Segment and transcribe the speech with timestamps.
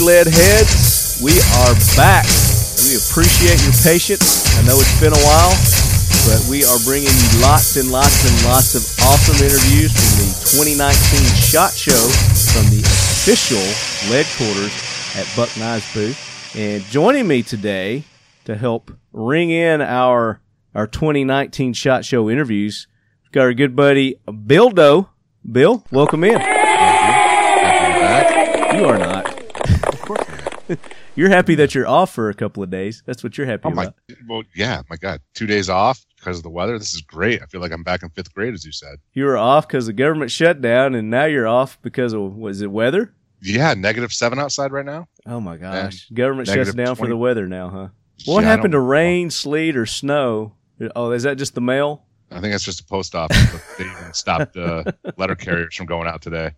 [0.00, 1.20] right, all right, all right, lead heads.
[1.22, 1.32] We
[1.64, 2.24] are back.
[2.86, 4.46] We appreciate your patience.
[4.58, 5.54] I know it's been a while,
[6.26, 10.30] but we are bringing you lots and lots and lots of awesome interviews from the
[10.54, 11.98] 2019 SHOT Show
[12.54, 13.62] from the official
[14.10, 14.72] lead quarters
[15.16, 16.56] at Buck Knives booth.
[16.56, 18.04] And joining me today
[18.44, 20.40] to help ring in our
[20.74, 22.86] our 2019 SHOT Show interviews,
[23.24, 25.08] we've got our good buddy Bill Doe.
[25.50, 26.40] Bill, welcome in.
[28.78, 29.26] You are not.
[29.88, 30.20] Of course.
[30.28, 30.57] I am.
[31.14, 33.02] You're happy that you're off for a couple of days.
[33.06, 33.94] That's what you're happy Oh my, about.
[34.28, 36.78] well, yeah, my God, two days off because of the weather.
[36.78, 37.42] This is great.
[37.42, 38.98] I feel like I'm back in fifth grade, as you said.
[39.14, 42.60] You were off because the government shut down, and now you're off because of was
[42.62, 43.14] it weather?
[43.42, 45.08] Yeah, negative seven outside right now.
[45.26, 47.88] Oh my gosh, government shuts down for the weather now, huh?
[48.26, 50.54] What Yeah, happened to rain, sleet, or snow?
[50.96, 52.04] Oh, is that just the mail?
[52.30, 53.38] I think that's just a post office.
[53.78, 54.84] they even stopped uh,
[55.16, 56.50] letter carriers from going out today.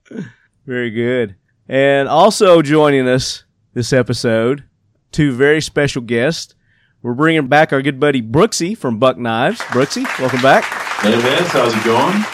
[0.66, 1.36] Very good.
[1.68, 4.64] And also joining us this episode,
[5.12, 6.54] two very special guests.
[7.02, 9.60] We're bringing back our good buddy Brooksy from Buck Knives.
[9.60, 10.64] Brooksy, welcome back.
[11.00, 12.24] Hey Vince, how's it going?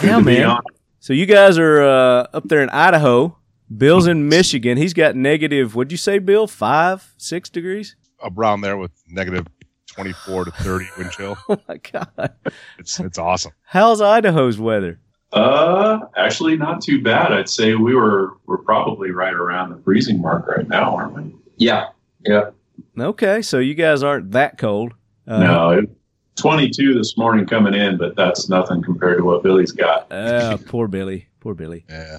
[0.00, 0.46] Good Yeah, to be man.
[0.50, 0.62] on.
[1.00, 3.36] So you guys are uh, up there in Idaho.
[3.76, 4.78] Bill's in Michigan.
[4.78, 5.74] He's got negative.
[5.74, 6.46] What'd you say, Bill?
[6.46, 7.96] Five, six degrees.
[8.22, 9.46] Around there with negative
[9.88, 11.36] 24 to 30 wind chill.
[11.48, 12.32] Oh my god!
[12.78, 13.52] It's it's awesome.
[13.62, 15.00] How's Idaho's weather?
[15.32, 17.32] Uh, actually, not too bad.
[17.32, 21.34] I'd say we were we're probably right around the freezing mark right now, aren't we?
[21.56, 21.88] Yeah,
[22.24, 22.50] yeah.
[22.98, 24.94] Okay, so you guys aren't that cold.
[25.26, 25.90] Uh, no, it,
[26.36, 30.10] 22 this morning coming in, but that's nothing compared to what Billy's got.
[30.10, 31.28] Uh, poor Billy.
[31.40, 31.84] Poor Billy.
[31.88, 32.18] Yeah.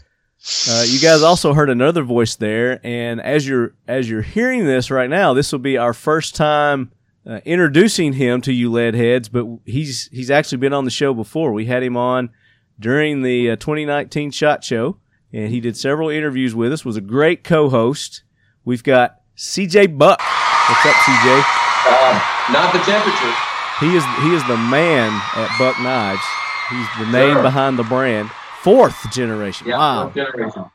[0.69, 4.89] Uh, you guys also heard another voice there, and as you're as you're hearing this
[4.89, 6.91] right now, this will be our first time
[7.25, 9.27] uh, introducing him to you, lead heads.
[9.27, 11.51] But he's he's actually been on the show before.
[11.51, 12.29] We had him on
[12.79, 14.97] during the uh, 2019 Shot Show,
[15.33, 16.85] and he did several interviews with us.
[16.85, 18.23] Was a great co-host.
[18.65, 20.19] We've got CJ Buck.
[20.19, 21.43] What's up, CJ?
[21.85, 23.33] Uh, not the temperature.
[23.79, 26.21] He is he is the man at Buck Knives.
[26.69, 27.41] He's the name Sure.
[27.43, 28.29] behind the brand.
[28.61, 29.67] Fourth generation.
[29.67, 30.03] Yeah, wow.
[30.03, 30.65] fourth generation.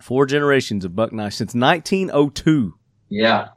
[0.00, 2.74] Four generations of Buck Knives since 1902.
[3.08, 3.48] Yeah.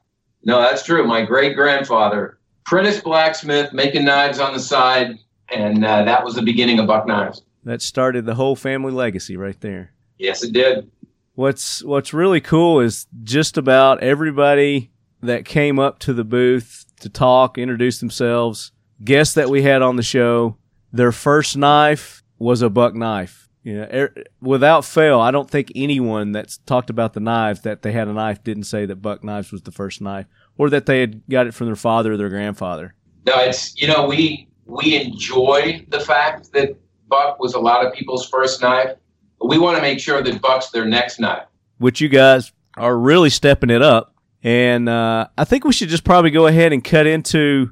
[0.45, 1.05] No, that's true.
[1.05, 5.17] My great grandfather, apprentice blacksmith, making knives on the side,
[5.53, 7.43] and uh, that was the beginning of Buck Knives.
[7.65, 9.93] That started the whole family legacy right there.
[10.17, 10.91] Yes, it did.
[11.35, 14.91] What's what's really cool is just about everybody
[15.21, 18.71] that came up to the booth to talk, introduce themselves,
[19.03, 20.57] guests that we had on the show,
[20.91, 23.49] their first knife was a buck knife.
[23.63, 27.81] You know, er, without fail, I don't think anyone that's talked about the knives that
[27.81, 30.25] they had a knife didn't say that buck knives was the first knife
[30.57, 32.93] or that they had got it from their father or their grandfather.
[33.25, 36.75] No, it's you know we we enjoy the fact that
[37.13, 38.91] Buck was a lot of people's first knife.
[39.39, 41.45] But we want to make sure that Buck's their next knife.
[41.77, 44.15] which you guys are really stepping it up.
[44.41, 47.71] And uh, I think we should just probably go ahead and cut into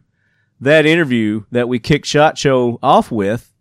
[0.59, 3.51] that interview that we kicked Shot Show off with,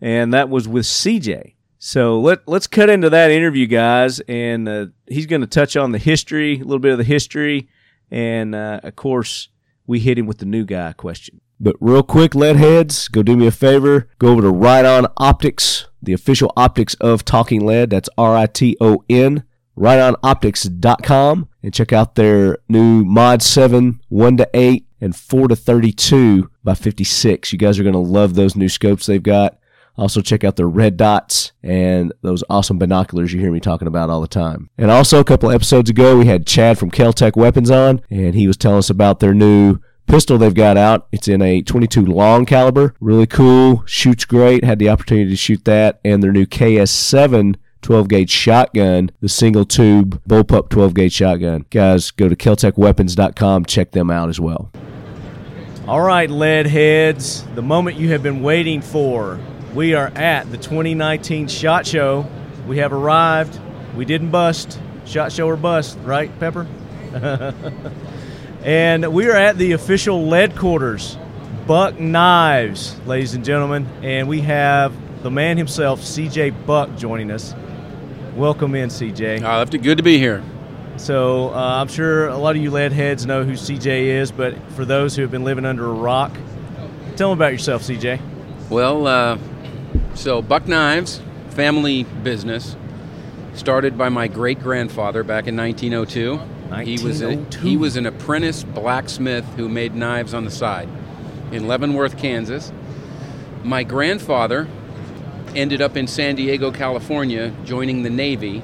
[0.00, 1.54] and that was with CJ.
[1.78, 5.92] So let let's cut into that interview, guys, and uh, he's going to touch on
[5.92, 7.68] the history, a little bit of the history,
[8.10, 9.48] and uh, of course
[9.86, 11.40] we hit him with the new guy question.
[11.60, 14.08] But real quick, lead heads, go do me a favor.
[14.18, 17.90] Go over to Riton Optics, the official optics of Talking Lead.
[17.90, 19.44] That's R I T O N
[19.78, 26.50] ritonoptics.com and check out their new Mod 7 1 to 8 and 4 to 32
[26.64, 27.52] by 56.
[27.52, 29.58] You guys are going to love those new scopes they've got.
[29.96, 34.10] Also check out their red dots and those awesome binoculars you hear me talking about
[34.10, 34.70] all the time.
[34.78, 38.46] And also a couple episodes ago we had Chad from Keltec Weapons on and he
[38.46, 39.78] was telling us about their new
[40.08, 41.06] pistol they've got out.
[41.12, 44.64] It's in a 22 long caliber, really cool, shoots great.
[44.64, 49.64] Had the opportunity to shoot that, and their new KS7 12 gauge shotgun, the single
[49.64, 51.64] tube bullpup 12 gauge shotgun.
[51.70, 54.70] Guys, go to KeltecWeapons.com, check them out as well.
[55.86, 59.38] All right, lead heads, the moment you have been waiting for.
[59.74, 62.26] We are at the 2019 Shot Show.
[62.66, 63.58] We have arrived.
[63.94, 64.78] We didn't bust.
[65.06, 66.66] Shot Show or bust, right, Pepper?
[68.68, 71.16] And we are at the official lead quarters,
[71.66, 73.88] Buck Knives, ladies and gentlemen.
[74.02, 74.92] And we have
[75.22, 77.54] the man himself, CJ Buck, joining us.
[78.36, 79.42] Welcome in, CJ.
[79.42, 80.42] Uh, good to be here.
[80.98, 84.54] So uh, I'm sure a lot of you lead heads know who CJ is, but
[84.72, 86.36] for those who have been living under a rock,
[87.16, 88.20] tell them about yourself, CJ.
[88.68, 89.38] Well, uh,
[90.12, 91.22] so Buck Knives,
[91.52, 92.76] family business,
[93.54, 96.57] started by my great grandfather back in 1902.
[96.84, 100.88] He was a, he was an apprentice blacksmith who made knives on the side
[101.50, 102.72] in Leavenworth, Kansas.
[103.64, 104.68] My grandfather
[105.56, 108.62] ended up in San Diego, California, joining the Navy,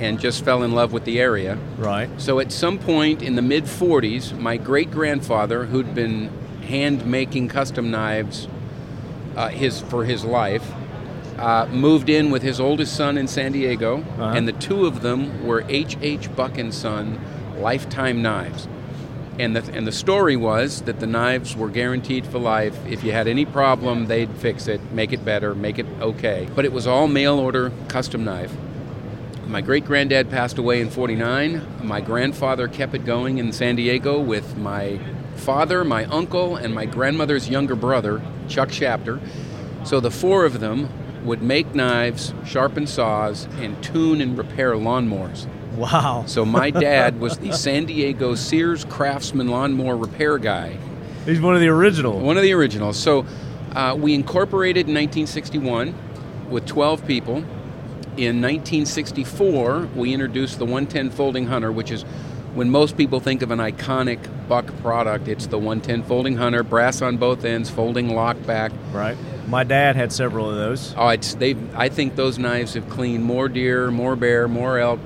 [0.00, 1.58] and just fell in love with the area.
[1.76, 2.08] Right.
[2.20, 6.30] So at some point in the mid 40s, my great grandfather, who'd been
[6.62, 8.48] hand making custom knives
[9.36, 10.72] uh, his for his life,
[11.38, 14.32] uh, moved in with his oldest son in San Diego, Uh-huh.
[14.34, 15.96] and the two of them were H.
[16.00, 16.34] H.
[16.34, 17.20] Buck and Son
[17.62, 18.68] lifetime knives.
[19.38, 22.76] And the, and the story was that the knives were guaranteed for life.
[22.86, 26.48] If you had any problem, they'd fix it, make it better, make it okay.
[26.54, 28.52] But it was all mail order custom knife.
[29.46, 31.86] My great granddad passed away in 49.
[31.86, 35.00] My grandfather kept it going in San Diego with my
[35.36, 39.20] father, my uncle, and my grandmother's younger brother, Chuck Shapter.
[39.84, 40.88] So the four of them
[41.24, 45.46] would make knives, sharpen saws, and tune and repair lawnmowers.
[45.76, 46.24] Wow.
[46.26, 50.76] So my dad was the San Diego Sears Craftsman lawnmower repair guy,
[51.24, 52.18] He's one of the original.
[52.18, 52.98] one of the originals.
[52.98, 53.24] So
[53.74, 55.94] uh, we incorporated in 1961
[56.50, 57.36] with 12 people.
[58.16, 62.02] In 1964, we introduced the 110 Folding Hunter, which is
[62.54, 64.18] when most people think of an iconic
[64.48, 68.70] Buck product, it's the 110 Folding Hunter, brass on both ends, folding lock back.
[68.92, 69.16] Right.
[69.48, 70.94] My dad had several of those.
[70.96, 71.56] Oh, it's they.
[71.74, 75.00] I think those knives have cleaned more deer, more bear, more elk,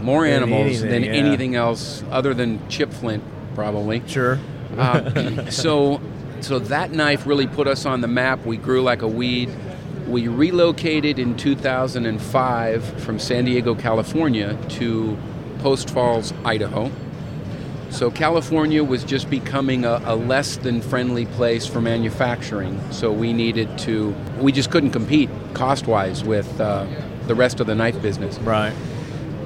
[0.00, 1.12] more Than animals anything, than yeah.
[1.12, 3.22] anything else other than chip flint,
[3.54, 4.02] probably.
[4.06, 4.38] Sure.
[4.76, 6.00] Uh, so,
[6.40, 8.44] so that knife really put us on the map.
[8.44, 9.50] We grew like a weed.
[10.06, 15.16] We relocated in 2005 from San Diego, California, to
[15.60, 16.90] Post Falls, Idaho.
[17.90, 22.80] So California was just becoming a, a less than friendly place for manufacturing.
[22.90, 24.14] So we needed to.
[24.40, 26.86] We just couldn't compete cost-wise with uh,
[27.28, 28.74] the rest of the knife business Right.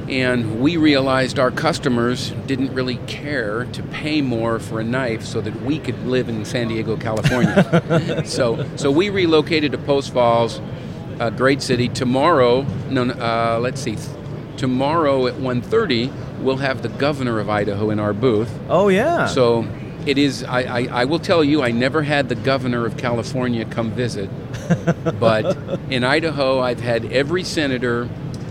[0.09, 5.41] And we realized our customers didn't really care to pay more for a knife so
[5.41, 8.23] that we could live in San Diego, California.
[8.27, 10.61] so, so we relocated to Post Falls,
[11.21, 11.89] a great city.
[11.89, 13.97] Tomorrow, no, uh, let's see,
[14.57, 18.53] tomorrow at 1.30, we'll have the governor of Idaho in our booth.
[18.69, 19.27] Oh yeah.
[19.27, 19.67] So
[20.07, 23.65] it is, I, I, I will tell you, I never had the governor of California
[23.67, 24.31] come visit,
[25.21, 25.57] but
[25.91, 28.09] in Idaho, I've had every senator,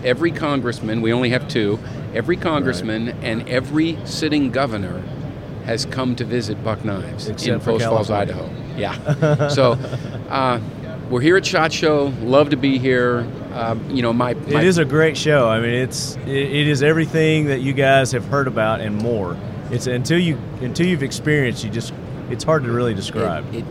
[0.08, 1.78] every congressman, we only have two,
[2.14, 5.04] every congressman, and every sitting governor
[5.66, 8.50] has come to visit Buck Knives Except in Post Falls, Idaho.
[8.78, 9.48] Yeah.
[9.50, 9.74] so
[10.30, 10.62] uh,
[11.10, 12.14] we're here at SHOT Show.
[12.22, 13.28] Love to be here.
[13.54, 15.50] Um, you know, my, my It is a great show.
[15.50, 19.36] I mean, it's it, it is everything that you guys have heard about and more.
[19.72, 21.94] It's until you until you've experienced, you just
[22.30, 23.54] it's hard to really describe.
[23.54, 23.66] It, it,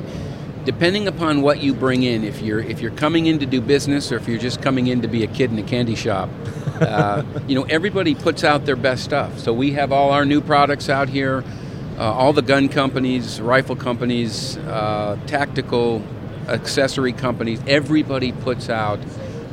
[0.66, 4.12] depending upon what you bring in, if you're if you're coming in to do business
[4.12, 6.28] or if you're just coming in to be a kid in a candy shop,
[6.80, 9.38] uh, you know everybody puts out their best stuff.
[9.38, 11.42] So we have all our new products out here.
[11.98, 16.02] Uh, all the gun companies, rifle companies, uh, tactical
[16.46, 19.00] accessory companies, everybody puts out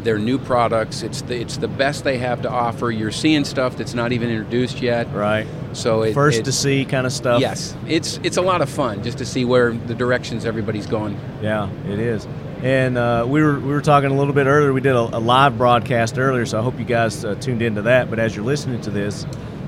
[0.04, 1.02] their new products.
[1.04, 2.92] It's the it's the best they have to offer.
[2.92, 5.14] You're seeing stuff that's not even introduced yet.
[5.14, 5.48] right.
[5.74, 7.42] So it, First it- to see kind of stuff.
[7.42, 11.20] Yes, it's it's a lot of fun just to see where the directions everybody's going.
[11.42, 12.28] Yeah, it is.
[12.62, 14.72] And uh, we were we were talking a little bit earlier.
[14.72, 17.82] We did a, a live broadcast earlier, so I hope you guys uh, tuned into
[17.84, 18.10] that.
[18.10, 19.26] But as you're listening to this,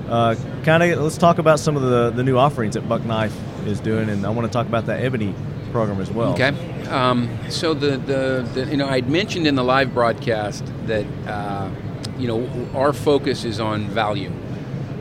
[0.08, 3.36] uh, kind of let's talk about some of the the new offerings that Buck Knife
[3.65, 5.34] is doing, and I want to talk about that Ebony
[5.75, 6.32] program as well.
[6.34, 6.53] Okay.
[6.88, 11.70] Um, so the, the the you know I'd mentioned in the live broadcast that uh,
[12.17, 14.32] you know our focus is on value.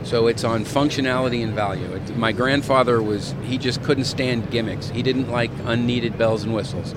[0.03, 1.89] So it's on functionality and value.
[1.93, 4.89] It, my grandfather was he just couldn't stand gimmicks.
[4.89, 6.93] He didn't like unneeded bells and whistles.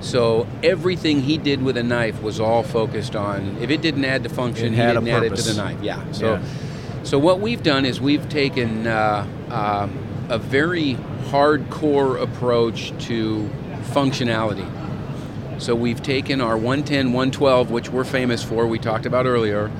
[0.00, 4.22] So everything he did with a knife was all focused on if it didn't add
[4.24, 5.82] to function, It he didn't add it to the knife.
[5.82, 6.12] Yeah.
[6.12, 6.42] So Yeah.
[7.02, 9.88] so what we've done is we've taken uh, uh,
[10.28, 10.98] a very
[11.30, 13.48] hardcore approach to
[13.90, 14.66] functionality.
[15.58, 19.70] So we've taken our 110, 112, which we're famous for, we talked about earlier,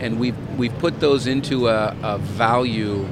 [0.00, 3.06] and we've we've put those into a, a value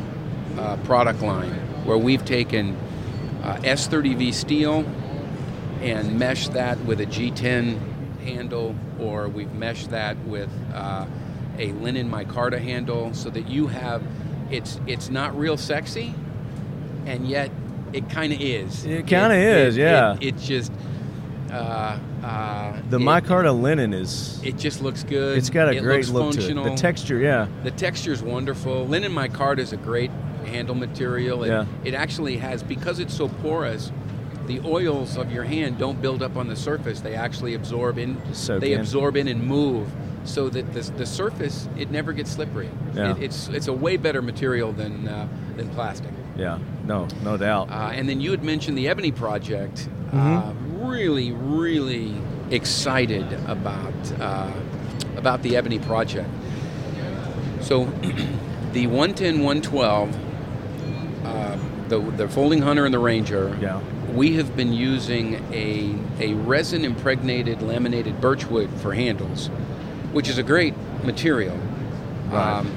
[0.58, 1.52] uh, product line
[1.84, 2.76] where we've taken
[3.42, 4.86] uh, S30V steel
[5.82, 7.78] and meshed that with a G10
[8.22, 11.06] handle, or we've meshed that with uh,
[11.58, 14.02] a linen micarta handle, so that you have
[14.50, 16.14] it's it's not real sexy,
[17.04, 17.50] and yet
[17.92, 18.84] it kind of is.
[18.84, 20.14] It kinda is, yeah.
[20.20, 20.72] It, it just
[21.50, 25.38] uh, uh, The it, micarta linen is It just looks good.
[25.38, 26.32] it's got a It great look to it.
[26.42, 26.64] functional.
[26.64, 27.46] The texture, yeah.
[27.62, 28.86] The texture is wonderful.
[28.86, 30.10] Linen micarta is a great
[30.44, 31.44] handle material.
[31.44, 31.66] It, Yeah.
[31.84, 33.92] it actually has because it's so porous.
[34.46, 37.00] The oils of your hand don't build up on the surface.
[37.00, 38.16] They actually absorb in.
[38.32, 38.80] soak they in.
[38.80, 39.88] absorb in and move,
[40.22, 42.68] so that the, the surface it never gets slippery.
[42.94, 43.16] Yeah.
[43.16, 45.26] It, it's it's a way better material than uh,
[45.56, 46.10] than plastic.
[46.36, 47.70] Yeah, no, no doubt.
[47.70, 49.88] Uh, and then you had mentioned the Ebony Project.
[50.12, 50.86] Uh, Mm-hmm.
[50.86, 52.14] really, really
[52.50, 54.52] excited about uh,
[55.16, 56.28] about the Ebony Project.
[57.60, 57.84] So
[58.72, 60.16] the 110, 112,
[61.24, 63.80] uh, the, the Folding Hunter and the Ranger, Yeah.
[64.14, 69.48] we have been using a, a resin impregnated laminated birchwood for handles,
[70.12, 71.58] which is a great material.
[72.28, 72.58] Right.
[72.58, 72.70] Um,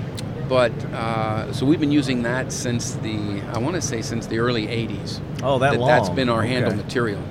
[0.49, 4.39] but uh, so we've been using that since the I want to say since the
[4.39, 5.21] early 80s.
[5.43, 5.87] Oh, that That's long.
[5.87, 7.23] That's been our handle material.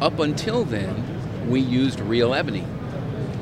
[0.00, 2.64] Up until then, we used real ebony.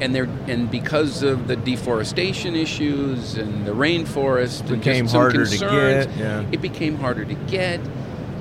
[0.01, 5.51] And there, and because of the deforestation issues and the rainforest, and Became harder to
[5.51, 6.45] concerns, get, yeah.
[6.51, 7.81] it became harder to get.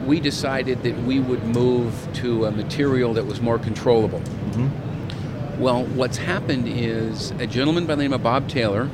[0.05, 4.19] We decided that we would move to a material that was more controllable.
[4.19, 5.61] Mm-hmm.
[5.61, 8.89] Well, what's happened is a gentleman by the name of Bob Taylor,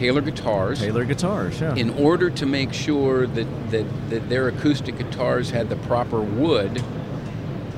[0.00, 1.60] Taylor Guitars, Taylor guitars.
[1.60, 1.74] Yeah.
[1.74, 6.82] in order to make sure that, that, that their acoustic guitars had the proper wood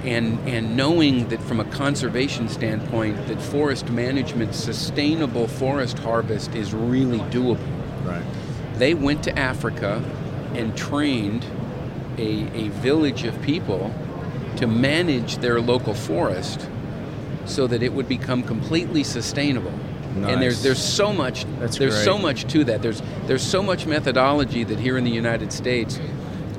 [0.05, 6.73] and and knowing that from a conservation standpoint that forest management sustainable forest harvest is
[6.73, 7.59] really doable
[8.05, 8.25] right.
[8.79, 10.03] they went to africa
[10.55, 11.45] and trained
[12.19, 13.95] a, a village of people
[14.57, 16.69] to manage their local forest
[17.47, 19.75] so that it would become completely sustainable
[20.15, 22.83] and there's there's so much That's there's so much to that.
[22.83, 25.99] There's there's so much methodology that here in the United States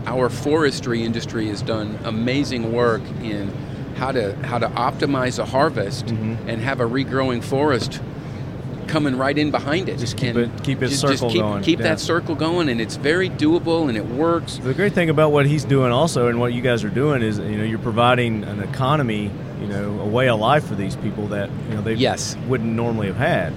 [0.06, 3.50] our forestry industry has done amazing work in
[3.96, 6.50] how to how to optimize a harvest Mm-hmm.
[6.50, 8.02] and have a regrowing forest
[8.94, 11.64] coming right in behind it Just keep And it- keep its just- just keep, going,
[11.64, 11.86] keep yeah.
[11.90, 15.48] that circle going and it's very doable and it works The great thing about what
[15.48, 18.62] he's doing also and what you guys are doing is you know you're providing an
[18.62, 22.38] economy, you know, a way of life for these people that you know they Yes.
[22.48, 23.52] wouldn't normally have had.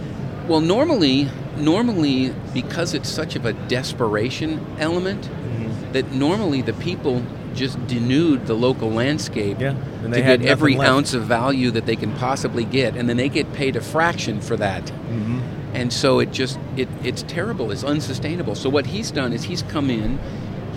[0.48, 1.28] Well, normally,
[1.58, 5.92] normally because it's such of a desperation element, Mm-hmm.
[5.92, 7.22] that normally the people
[7.56, 9.70] just denude the local landscape Yeah,
[10.04, 10.90] and to get every left.
[10.90, 14.40] ounce of value that they can possibly get, and then they get paid a fraction
[14.40, 14.84] for that.
[14.84, 15.40] Mm-hmm.
[15.74, 17.70] And so it just it, it's terrible.
[17.72, 18.54] It's unsustainable.
[18.54, 20.18] So what he's done is he's come in,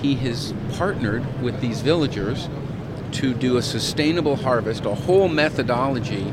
[0.01, 2.49] he has partnered with these villagers
[3.13, 6.31] to do a sustainable harvest, a whole methodology,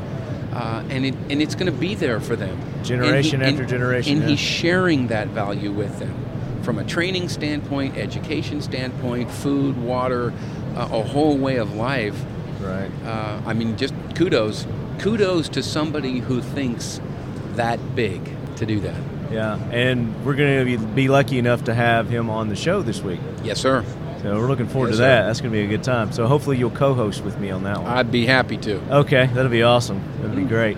[0.53, 3.69] uh, and it, and it's going to be there for them, Generation he- after and-
[3.69, 4.29] generation, And yeah.
[4.29, 6.13] he's sharing that value with them,
[6.67, 10.33] from a training standpoint, education standpoint, food, water,
[10.75, 12.21] uh, a whole way of life.
[12.59, 12.91] Right.
[13.05, 14.67] Uh, I mean, just kudos,
[14.99, 16.99] kudos to somebody who thinks
[17.55, 18.19] that big
[18.57, 19.01] to do that.
[19.31, 22.81] Yeah, and we're going to be, be lucky enough to have him on the show
[22.81, 23.21] this week.
[23.45, 23.85] Yes, sir.
[24.21, 25.07] So we're looking forward Yes, to sir.
[25.07, 25.25] that.
[25.27, 26.11] That's going to be a good time.
[26.11, 27.89] So hopefully you'll co-host with me on that one.
[27.89, 28.75] I'd be happy to.
[28.97, 30.01] Okay, that'll be awesome.
[30.19, 30.75] That'd be great.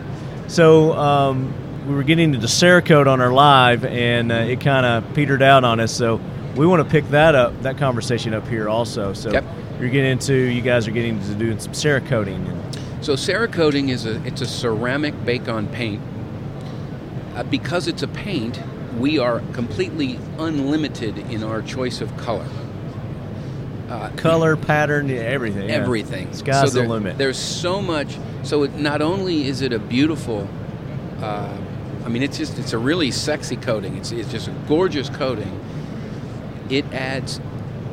[0.49, 1.51] So um,
[1.89, 5.63] we were getting into Cerakote on our live, and uh, it kind of petered out
[5.63, 5.91] on us.
[5.91, 6.21] So
[6.55, 9.13] we want to pick that up, that conversation up here also.
[9.13, 9.43] So Yep.
[9.79, 12.47] you're getting into, you guys are getting into doing some Cerakoting.
[12.47, 16.01] And, So Cerakoting is a it's a ceramic bake-on paint.
[17.35, 18.59] Uh, because it's a paint,
[18.99, 22.45] we are completely unlimited in our choice of color.
[23.89, 25.67] Uh, color, pattern, everything.
[25.69, 25.75] yeah.
[25.75, 26.31] everything.
[26.33, 27.17] Sky's so there- the limit.
[27.17, 28.19] There's so much.
[28.43, 30.47] So it, not only is it a beautiful,
[31.21, 31.57] uh,
[32.09, 33.95] I mean, it's just it's a really sexy coating.
[33.95, 35.59] It's it's just a gorgeous coating.
[36.67, 37.39] It adds,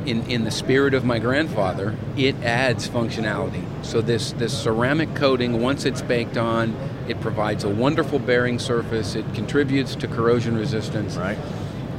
[0.07, 3.63] in in the spirit of my grandfather, it adds functionality.
[3.85, 6.75] So this this ceramic coating, once it's baked on,
[7.07, 9.13] it provides a wonderful bearing surface.
[9.13, 11.15] It contributes to corrosion resistance.
[11.15, 11.37] Right.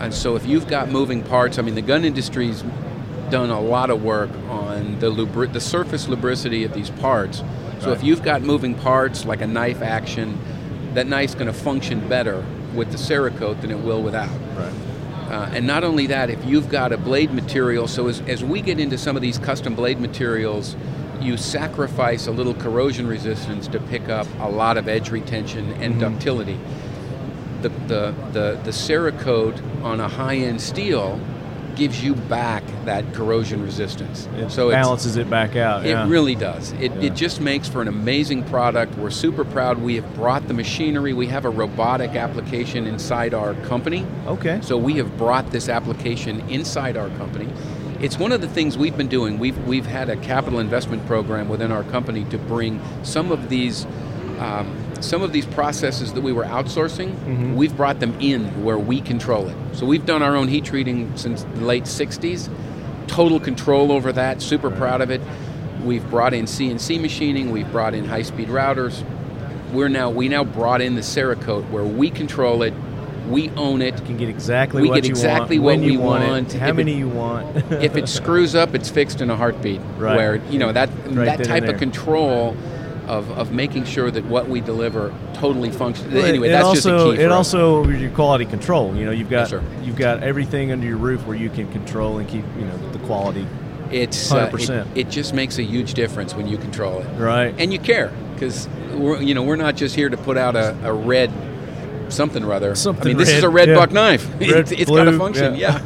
[0.01, 2.65] And so if you've got moving parts, I mean, the gun industry's
[3.31, 7.45] done a lot of work on the lubri- the surface lubricity of these parts.
[7.79, 10.37] So if you've got moving parts like a knife action,
[10.95, 14.31] that knife's going to function better with the Cerakote than it will without.
[14.57, 14.73] Right.
[15.31, 18.63] Uh, and not only that, if you've got a blade material, so as, as we
[18.63, 20.75] get into some of these custom blade materials,
[21.21, 26.01] you sacrifice a little corrosion resistance to pick up a lot of edge retention and
[26.01, 26.59] ductility.
[27.61, 31.21] The, the, the, the Cerakote on a high end steel
[31.79, 34.29] gives you back that corrosion resistance.
[34.37, 35.87] It so balances it back out.
[35.87, 36.09] it yeah.
[36.09, 36.73] really does.
[36.73, 37.03] It, Yeah.
[37.03, 38.99] it just makes for an amazing product.
[38.99, 39.79] We're super proud.
[39.79, 41.13] We have brought the machinery.
[41.13, 44.05] We have a robotic application inside our company.
[44.27, 44.59] Okay.
[44.61, 47.49] So we have brought this application inside our company.
[48.01, 49.39] It's one of the things we've been doing.
[49.39, 53.87] We've we've had a capital investment program within our company to bring some of these
[54.39, 57.11] um, some of these processes that we were outsourcing.
[57.13, 57.55] Mm-hmm.
[57.55, 59.57] We've brought them in where we control it.
[59.75, 62.49] So we've done our own heat treating since the late '60s.
[63.07, 64.43] Total control over that.
[64.43, 65.21] Super proud of it.
[65.85, 67.51] We've brought in CNC machining.
[67.51, 69.05] We've brought in high-speed routers.
[69.73, 72.75] We're now we now brought in the Cerakote where we control it.
[73.29, 73.99] We own it.
[74.01, 76.53] You can get exactly We what get you exactly want, what when we want, want.
[76.55, 77.55] how If it- many you want.
[77.73, 79.81] if it screws up, it's fixed in a heartbeat.
[79.99, 80.17] Right.
[80.17, 82.57] Where you know that Right that type of control
[83.09, 86.15] of, of making sure that what we deliver totally functions.
[86.15, 87.37] Anyway, it that's also, just a key It us.
[87.55, 88.95] also your quality control.
[88.95, 92.19] You know, you've got Yes, you've got everything under your roof where you can control
[92.19, 93.47] and keep you know the quality.
[93.91, 94.87] it's uh, 100%.
[94.95, 97.55] it, it just makes a huge difference when you control it, Right.
[97.59, 100.77] and you care because we're you know we're not just here to put out a,
[100.85, 101.33] a red
[102.09, 102.75] something or other.
[102.75, 103.75] Something I mean, this is a red yeah.
[103.75, 104.29] buck knife.
[104.41, 105.55] Red, it's it's got a function.
[105.57, 105.79] yeah.
[105.79, 105.83] Yeah.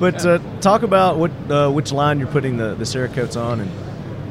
[0.00, 3.70] But uh, talk about what uh, which line you're putting the the Cerakotes on and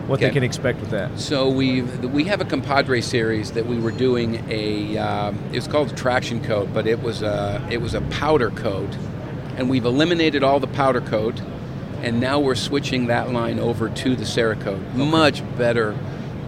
[0.07, 1.19] what they can expect with that.
[1.19, 5.91] So we we have a compadre series that we were doing a um, it's called
[5.91, 8.95] a traction coat, but it was a it was a powder coat,
[9.55, 11.41] and we've eliminated all the powder coat,
[12.01, 14.93] and now we're switching that line over to the Cerakote.
[14.93, 15.97] Much better,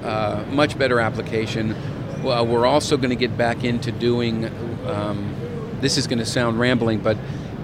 [0.03, 1.75] uh, much better application.
[2.23, 4.45] Well, we're also going to get back into doing.
[4.87, 5.33] Um,
[5.79, 7.17] this is going to sound rambling, but.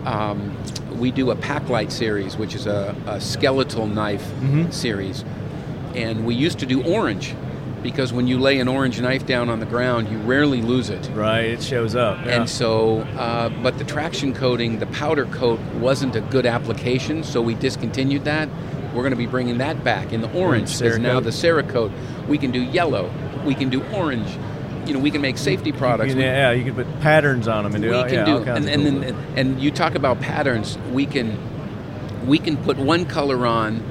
[0.06, 0.58] Um,
[0.98, 4.24] we do a pack light series, which is a, a skeletal knife
[4.72, 5.24] series
[5.96, 7.36] and we used to do orange
[7.82, 11.10] because when you lay an orange knife down on the ground, you rarely lose it.
[11.16, 11.46] Right.
[11.46, 12.24] It shows up.
[12.26, 12.42] Yeah.
[12.42, 17.42] And so, uh, but the traction coating, the powder coat, wasn't a good application, so
[17.42, 18.50] we discontinued that.
[18.94, 21.92] We're going to be bringing that back in the orange because now the Cerakote,
[22.28, 23.12] we can do yellow,
[23.46, 24.30] we can do orange.
[24.86, 26.10] You know, we can make safety products.
[26.10, 28.14] You can- We- yeah, you can put patterns on them and do we all- can
[28.14, 31.38] yeah, do and, of and cool then and you talk about patterns we can
[32.28, 33.82] we can put one color on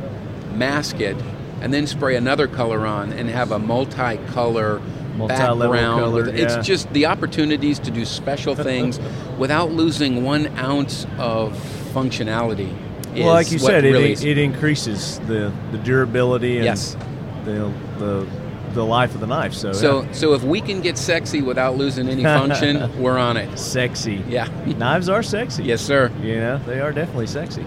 [0.54, 1.16] mask it
[1.61, 4.81] and then spray another color on and have a multicolor
[5.19, 6.45] background color, with- yeah.
[6.57, 8.99] it's just the opportunities to do special things
[9.38, 11.52] without losing one ounce of
[11.93, 12.71] functionality
[13.14, 16.96] is well, like you said, it, really it increases the, the durability and Yes.
[17.44, 18.27] the, the
[18.73, 19.53] the life of the knife.
[19.53, 20.12] So, so yeah.
[20.12, 24.23] so if we can get sexy without losing any function we're on it sexy.
[24.29, 24.46] yeah
[24.79, 25.64] Knives are sexy.
[25.64, 27.66] yes sir Yeah, they are definitely sexy.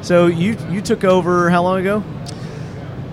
[0.00, 2.02] So you you took over how long ago?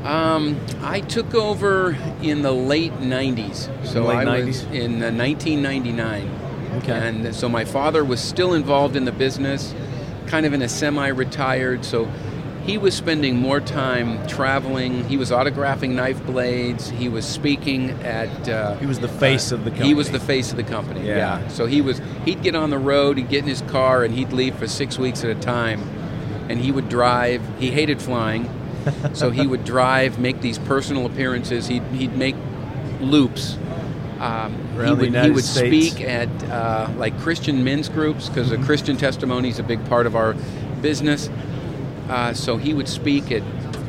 [0.06, 3.70] Um, I took over in the late 90s.
[3.86, 6.30] So Late I was in uh, 1999.
[6.78, 6.92] Okay.
[6.94, 9.74] And so my father was still involved in the business,
[10.28, 11.84] kind of in a semi retired.
[11.86, 12.06] So
[12.66, 15.08] he was spending more time traveling.
[15.08, 16.90] He was autographing knife blades.
[16.90, 18.50] He was speaking at.
[18.50, 19.88] Uh, He was the face of the company.
[19.88, 21.06] He was the face of the company.
[21.08, 21.40] Yeah.
[21.42, 21.48] Yeah.
[21.48, 22.02] So he was.
[22.26, 23.18] He'd get on the road.
[23.18, 25.82] He'd get in his car, and he'd leave for six weeks at a time.
[26.50, 27.42] And he would drive.
[27.60, 28.50] He hated flying,
[29.14, 31.68] so he would drive, make these personal appearances.
[31.68, 32.36] He'd he'd make
[33.02, 33.58] loops.
[34.20, 38.98] Um, he would he would speak at uh, like Christian men's groups because the Christian
[38.98, 40.36] testimony is a big part of our
[40.82, 41.30] business.
[42.10, 43.42] Uh, so he would speak at,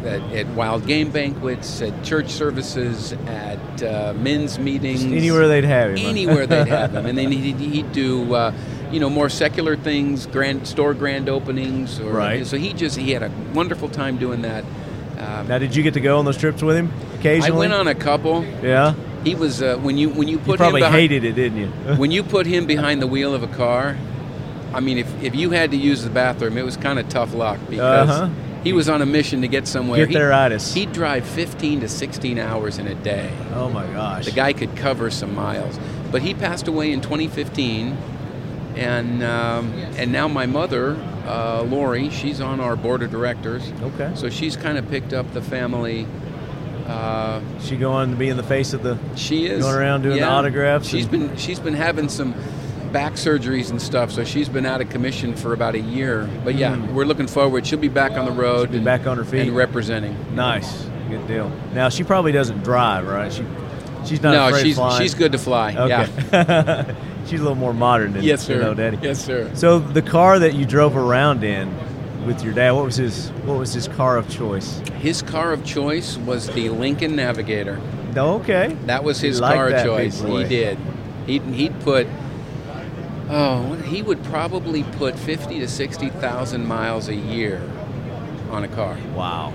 [0.04, 5.90] at, at wild game banquets, at church services, at uh, men's meetings, anywhere they'd have
[5.90, 5.98] him.
[5.98, 8.52] anywhere they'd have him, and then he'd, he'd do uh,
[8.90, 12.46] you know more secular things, grand store grand openings, or, Right.
[12.46, 14.64] So he just he had a wonderful time doing that.
[15.40, 17.57] Um, Now, did you get to go on those trips with him occasionally?
[17.57, 18.44] I went on a couple.
[18.62, 18.94] Yeah.
[19.25, 21.59] He was uh, when you when you put You probably him behind, hated it, didn't
[21.59, 21.66] you?
[21.96, 23.96] when you put him behind the wheel of a car.
[24.75, 27.33] I mean, if, if you had to use the bathroom, it was kind of tough
[27.35, 28.29] luck because Uh-huh.
[28.62, 29.99] he was on a mission to get somewhere.
[30.01, 30.75] Get He- there itis.
[30.75, 33.31] He'd drive 15 to 16 hours in a day.
[33.55, 34.27] oh my gosh.
[34.27, 35.79] The guy could cover some miles.
[36.12, 37.96] But he passed away in 2015,
[38.77, 40.96] and um, and now my mother,
[41.27, 43.71] uh, Lori, she's on our board of directors.
[43.83, 44.12] Okay.
[44.15, 46.07] So she's kind of picked up the family.
[46.87, 48.97] Uh, she going to be in the face of the.
[49.17, 52.33] she is Going around doing the autographs She's and- been she's been having some
[52.93, 56.29] back surgeries and stuff, so she's been out of commission for about a year.
[56.45, 56.93] But yeah, Mm.
[56.93, 57.67] we're looking forward.
[57.67, 59.49] She'll be back on the road be and back on her feet.
[59.49, 60.15] and representing.
[60.35, 60.87] Nice.
[61.11, 61.51] Good deal.
[61.75, 63.33] Now she probably doesn't drive, right?
[63.33, 63.45] She
[64.05, 65.75] she's not no, afraid she's she's good to fly.
[65.75, 66.09] Okay.
[66.33, 66.95] Yeah.
[67.27, 68.67] she's a little more modern than Yes, sir.
[68.67, 68.99] old daddy.
[69.03, 69.51] Yes, sir.
[69.55, 71.73] So the car that you drove around in
[72.27, 74.79] with your dad, what was his what was his car of choice?
[75.01, 77.81] His car of choice was the Lincoln Navigator.
[78.17, 78.75] Okay.
[78.87, 80.21] That was his car big choice.
[80.21, 80.79] He did.
[81.27, 82.07] He'd, he'd put.
[83.29, 87.61] Oh, he would probably put fifty to sixty thousand miles a year
[88.51, 88.97] on a car.
[89.15, 89.53] Wow.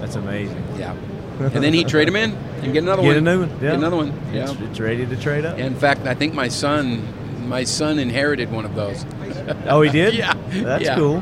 [0.00, 0.62] That's amazing.
[0.76, 0.94] Yeah,
[1.38, 3.16] and then he'd trade him in and get another Get one.
[3.16, 3.50] a new one.
[3.50, 3.60] Yeah.
[3.60, 4.12] Get another one.
[4.32, 4.50] Yeah.
[4.50, 5.58] It's, it's ready to trade up.
[5.58, 7.02] In fact, I think my son,
[7.48, 9.04] my son inherited one of those.
[9.66, 10.14] Oh, he did?
[10.18, 10.34] Yeah.
[10.50, 10.96] That's Yeah.
[10.96, 11.20] cool.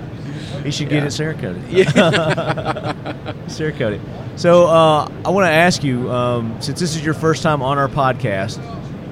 [0.63, 1.07] He should get Yeah.
[1.07, 1.63] it Cerakoted.
[1.71, 3.05] Yeah.
[3.47, 4.01] Cerakoted.
[4.39, 7.79] So uh, I want to ask you, um, since this is your first time on
[7.79, 8.59] our podcast,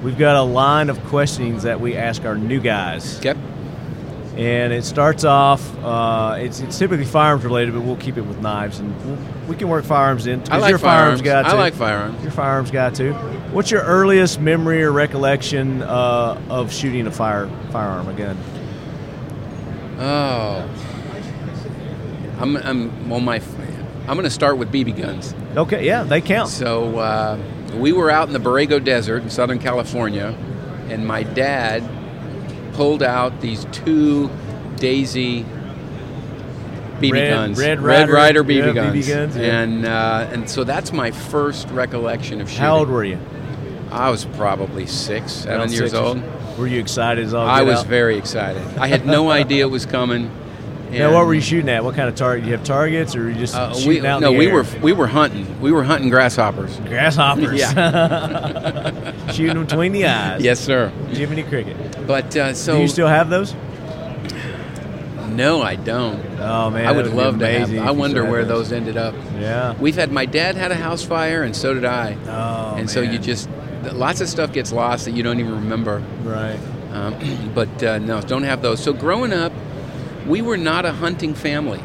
[0.01, 3.19] we've got a line of questions that we ask our new guys.
[3.19, 3.39] okay.
[4.37, 8.41] And it starts off, uh, it's, it's typically firearms related, but we'll keep it with
[8.41, 8.79] knives.
[8.79, 9.17] And we'll,
[9.47, 10.41] we can work firearms in.
[10.49, 11.45] I like you're firearms firearms.
[11.45, 11.55] guy, too.
[11.55, 12.23] I like firearms.
[12.23, 13.13] You're firearms guy, too.
[13.53, 18.37] What's your earliest memory or recollection uh, of shooting a fire firearm, a gun?
[19.99, 20.67] Oh.
[22.39, 23.19] I'm, I'm well.
[23.19, 23.39] My,
[24.07, 25.35] I'm going to start with BB guns.
[25.55, 26.49] Okay, yeah, they count.
[26.49, 27.39] So uh,
[27.75, 30.35] we were out in the Borrego Desert in Southern California,
[30.89, 31.83] and my dad
[32.73, 34.29] pulled out these two
[34.77, 35.45] Daisy
[36.99, 39.59] BB Red- guns, Red Red Ryder- Rider BB yeah, BB guns, guns, yeah.
[39.61, 42.63] and uh, and so that's my first recollection of shooting.
[42.63, 43.17] How old were you?
[43.91, 46.21] I was probably six, seven Around years six old.
[46.57, 47.87] Were you excited as all I was out?
[47.87, 48.61] very excited.
[48.77, 50.31] I had no idea it was coming.
[50.91, 51.83] Now, what were you shooting at?
[51.83, 52.45] What kind of target?
[52.45, 54.17] You have targets, or you just Uh, shooting we, out?
[54.17, 55.59] in no, the we were we were hunting.
[55.59, 56.77] We were hunting grasshoppers.
[56.81, 57.61] grasshoppers.
[59.33, 60.41] shooting them between the eyes.
[60.41, 60.89] Yes, sir.
[61.09, 62.07] Jiminy Cricket.
[62.07, 63.53] But uh, so Do you still have those?
[65.29, 66.23] no, I don't.
[66.39, 67.69] Oh man, I that would love to have.
[67.69, 69.15] amazing I wonder where those ended up.
[69.39, 69.73] Yeah.
[69.79, 72.17] We've had my dad had a house fire, and so did I.
[72.27, 73.49] Oh and so you just
[73.93, 76.03] lots of stuff gets lost that you don't even remember.
[76.23, 76.59] right.
[76.91, 78.83] Um, but uh, no, don't have those.
[78.83, 79.51] So growing up,
[80.27, 81.81] we were not a hunting family.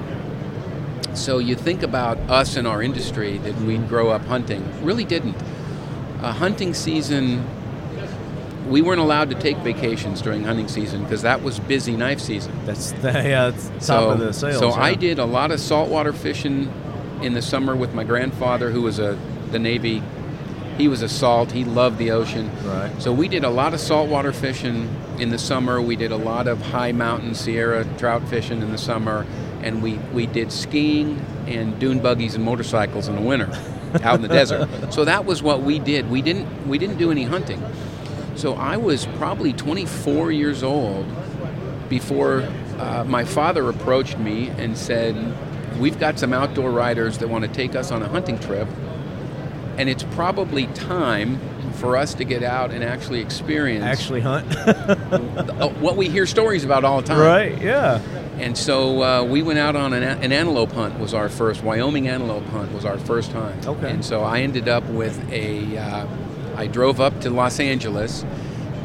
[1.14, 4.62] So you think about us in our industry that we'd grow up hunting.
[4.84, 5.36] Really didn't.
[6.20, 7.46] A hunting season,
[8.68, 12.52] we weren't allowed to take vacations during hunting season because that was busy knife season.
[12.66, 14.58] That's the, yeah, it's top so, of the sales.
[14.58, 14.80] so huh?
[14.80, 16.72] I did a lot of saltwater fishing
[17.22, 19.18] in the summer with my grandfather, who was a
[19.50, 20.02] the Navy.
[20.76, 21.50] He was a salt.
[21.50, 22.50] He loved the ocean.
[22.64, 23.02] Right.
[23.02, 25.80] So we did a lot of saltwater fishing in the summer.
[25.80, 29.26] We did a lot of high mountain Sierra trout fishing in the summer,
[29.62, 33.46] and we, we did skiing and dune buggies and motorcycles in the winter,
[34.02, 34.92] out in the desert.
[34.92, 36.10] So that was what we did.
[36.10, 37.62] We didn't we didn't do any hunting.
[38.36, 41.06] So I was probably 24 years old
[41.88, 42.48] before
[42.78, 45.16] uh, my father approached me and said,
[45.78, 48.68] "We've got some outdoor riders that want to take us on a hunting trip."
[49.78, 51.40] and it's probably time
[51.74, 54.44] for us to get out and actually experience actually hunt.
[55.80, 57.20] what we hear stories about all the time.
[57.20, 57.62] right.
[57.62, 58.02] Yeah.
[58.38, 60.98] And so uh, we went out on an, an antelope hunt.
[61.00, 62.72] Was our first Wyoming antelope hunt.
[62.72, 63.66] Was our first hunt.
[63.66, 63.90] Okay.
[63.90, 65.76] And so I ended up with a.
[65.78, 66.06] Uh,
[66.56, 68.24] I drove up to Los Angeles,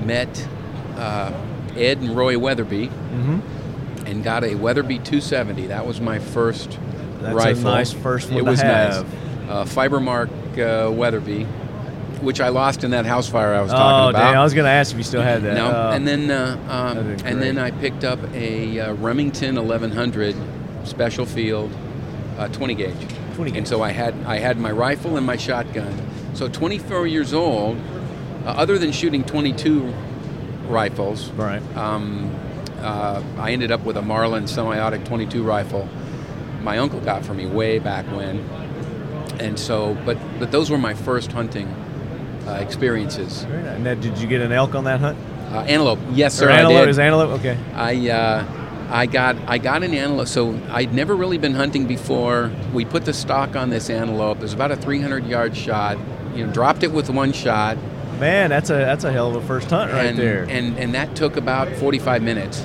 [0.03, 0.47] met
[0.95, 1.31] uh,
[1.75, 4.05] Ed and Roy Weatherby, Mm-hmm.
[4.07, 5.67] and got a Weatherby 270.
[5.67, 6.77] That was my first
[7.19, 7.67] That's rifle.
[7.67, 9.03] a nice first one It to was have.
[9.05, 9.49] nice.
[9.49, 11.45] Uh, Fibermark uh, Weatherby,
[12.23, 14.25] which I lost in that house fire I was Oh, talking about.
[14.27, 14.35] dang!
[14.37, 15.55] I was going to ask if you still had that.
[15.55, 17.57] No, Uh, and then uh, um, and then.
[17.57, 20.35] I picked up a uh, Remington 1100
[20.85, 21.71] special field
[22.37, 22.93] uh, 20 gauge.
[23.35, 23.57] 20 gauge.
[23.59, 25.93] And so I had I had my rifle and my shotgun.
[26.33, 27.77] So 24 years old,
[28.45, 29.93] uh, other than shooting 22
[30.67, 31.61] rifles, right.
[31.77, 32.33] um,
[32.79, 35.87] uh, I ended up with a Marlin semi-automatic 22 rifle.
[36.61, 38.39] My uncle got for me way back when,
[39.39, 41.67] and so but but those were my first hunting
[42.47, 43.43] uh, experiences.
[43.43, 43.79] Very nice.
[43.79, 45.17] Now, did you get an elk on that hunt?
[45.51, 46.77] Uh, antelope, yes, sir, Or antelope?
[46.77, 46.89] I did.
[46.89, 47.57] Is antelope okay?
[47.73, 50.27] I uh, I got I got an antelope.
[50.27, 52.51] So I'd never really been hunting before.
[52.73, 54.37] We put the stock on this antelope.
[54.37, 55.97] It was about a 300 yard shot.
[56.35, 57.77] You know, dropped it with one shot,
[58.19, 60.45] Man, that's a that's a hell of a first hunt right and, there.
[60.49, 62.61] and and that took about 45 minutes.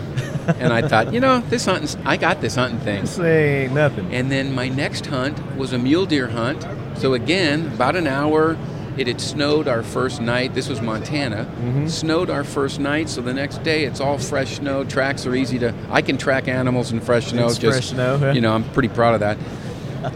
[0.59, 3.01] and I thought, you know, this hunting, I got this hunting thing.
[3.03, 4.13] this ain't nothing.
[4.13, 6.67] And then my next hunt was a mule deer hunt.
[6.99, 8.57] So again, about an hour.
[8.99, 10.55] It had snowed our first night.
[10.55, 11.47] This was Montana.
[11.65, 11.89] Mhm.
[11.89, 14.83] Snowed our first night, so the next day it's all fresh snow.
[14.85, 15.73] Tracks are easy to.
[15.91, 17.47] I can track animals in fresh snow.
[17.47, 18.33] It's just fresh snow, yeah.
[18.33, 19.39] you know, I'm pretty proud of that.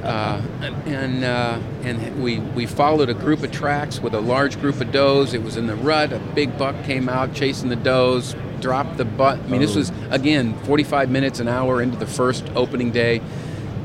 [0.05, 0.41] Uh,
[0.87, 4.91] and uh, and we we followed a group of tracks with a large group of
[4.93, 5.33] does.
[5.35, 6.13] It was in the rut.
[6.13, 9.39] A big buck came out chasing the does, dropped the butt.
[9.45, 9.79] I mean, this Oh.
[9.79, 13.21] was again 45 minutes an hour into the first opening day.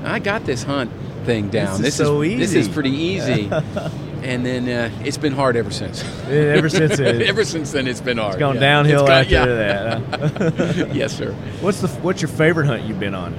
[0.06, 0.92] I got this hunt
[1.26, 1.82] thing down.
[1.82, 2.38] This is so easy.
[2.38, 3.50] This is pretty easy.
[4.28, 6.04] and then uh, it's been hard ever since.
[6.28, 8.34] ever since it, ever since then, it's been hard.
[8.34, 8.60] it's gone Yeah.
[8.62, 10.00] downhill It's gone- after yeah.
[10.00, 10.78] that.
[10.80, 10.86] huh?
[10.94, 11.32] yes, sir.
[11.62, 13.34] what's the what's your favorite hunt you've been on?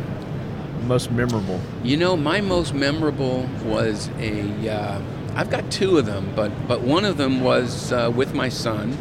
[0.86, 1.60] Most memorable.
[1.84, 4.68] You know, my most memorable was a.
[4.68, 5.02] Uh,
[5.34, 8.96] I've got two of them, but but one of them was uh, with my son.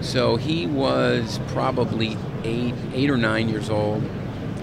[0.00, 4.02] So he was probably eight, eight or nine years old,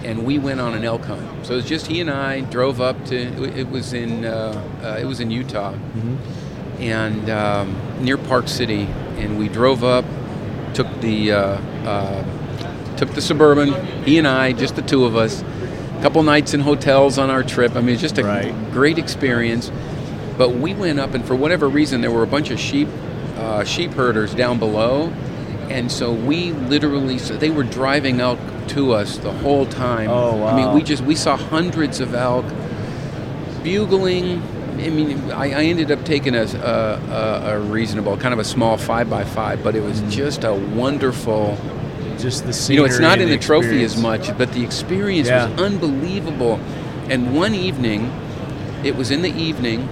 [0.04, 1.46] and we went on an elk hunt.
[1.46, 3.16] So it was just he and I drove up to.
[3.58, 5.74] It was in uh, uh, it was in Utah,
[6.78, 8.82] and um, near Park City,
[9.18, 10.04] and we drove up,
[10.74, 11.38] took the uh,
[11.86, 13.72] uh, took the suburban.
[14.04, 15.42] He and I, just the two of us.
[15.42, 17.76] A couple nights in hotels on our trip.
[17.76, 18.52] I mean, just a Right.
[18.72, 19.70] great experience.
[20.36, 22.88] But we went up, and for whatever reason, there were a bunch of sheep
[23.38, 25.06] uh, sheep herders down below,
[25.70, 30.08] and so we literally so they were driving elk to us the whole time.
[30.10, 30.46] Oh, wow!
[30.48, 32.44] I mean, we just we saw hundreds of elk
[33.62, 34.42] bugling.
[34.78, 38.76] I mean, I, I ended up taking a, a, a, reasonable, kind of a small
[38.76, 41.56] five by five, but it was just a wonderful.
[42.18, 45.48] Just the You know, it's not in the trophy as much, but the experience Yeah.
[45.48, 46.60] was unbelievable.
[47.08, 48.10] And one evening,
[48.84, 49.88] it was in the evening,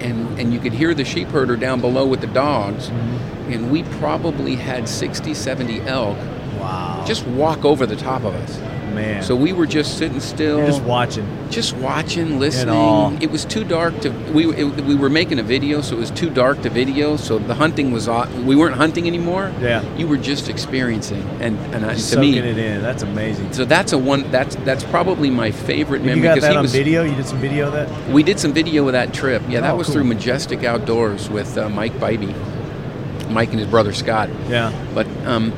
[0.00, 3.52] and and you could hear the sheep herder down below with the dogs, Mm-hmm.
[3.52, 6.16] and we probably had 60, 70 elk
[6.58, 7.04] Wow.
[7.06, 8.58] just walk over the top of us.
[8.94, 9.22] man.
[9.22, 11.26] So we were just sitting still, You're just watching.
[11.50, 13.20] just watching, listening.
[13.20, 14.10] It was too dark to.
[14.32, 17.16] We it, we were making a video, so it was too dark to video.
[17.18, 18.08] So the hunting was.
[18.08, 18.32] off.
[18.34, 19.52] We weren't hunting anymore.
[19.60, 19.82] Yeah.
[19.96, 22.80] You were just experiencing, and and I, to soaking me, it in.
[22.82, 23.52] That's amazing.
[23.52, 24.30] so that's a one.
[24.30, 26.72] That's that's probably my favorite You memory got because that on was.
[26.72, 27.04] video?
[27.04, 28.10] You did some video of that?
[28.10, 29.42] We did some video of that trip.
[29.48, 29.94] Yeah, that Oh, was cool.
[29.96, 32.34] through Majestic Outdoors with uh, Mike Bybee,
[33.30, 34.30] Mike and his brother Scott.
[34.48, 34.72] Yeah.
[34.94, 35.52] But um,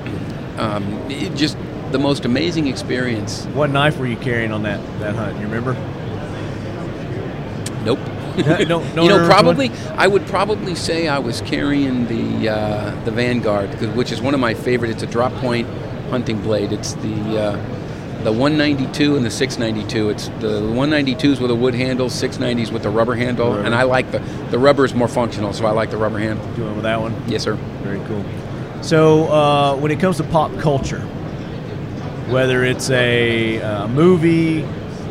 [0.59, 1.57] um, it just
[1.93, 3.45] the most amazing experience.
[3.47, 5.37] What knife were you carrying on that, that hunt?
[5.37, 5.75] You remember?
[7.85, 7.99] Nope.
[8.69, 13.11] No- no- you know, probably I would probably say I was carrying the uh, the
[13.11, 14.91] Vanguard, which is one of my favorite.
[14.91, 15.67] It's a drop point
[16.11, 16.73] hunting blade.
[16.73, 20.11] It's the uh, the 192 and the 692.
[20.11, 23.63] It's the 192s with a wood handle, 690s with a rubber handle, Rubber.
[23.63, 24.19] and I like the
[24.51, 26.45] the rubber is more functional, so I like the rubber handle.
[26.55, 27.15] Doing with that one?
[27.29, 27.55] Yes, sir.
[27.83, 28.25] Very cool.
[28.81, 31.01] So, uh, when it comes to pop culture,
[32.29, 34.67] whether it's a uh, movie,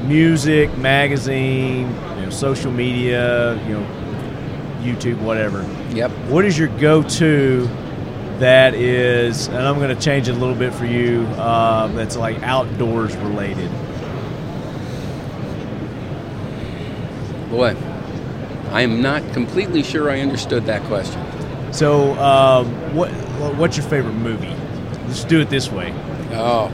[0.06, 3.88] music, magazine, you know, social media, you know,
[4.82, 6.12] YouTube, whatever, Yep.
[6.30, 7.67] what is your go-to
[8.39, 12.15] that is, and I'm going to change it a little bit for you, uh, that's
[12.15, 13.69] like outdoors related?
[17.49, 17.75] Boy,
[18.71, 21.21] I am not completely sure I understood that question.
[21.73, 23.12] So, um, what
[23.58, 24.54] what's your favorite movie?
[25.08, 25.93] Let's do it this way.
[26.34, 26.71] Oh,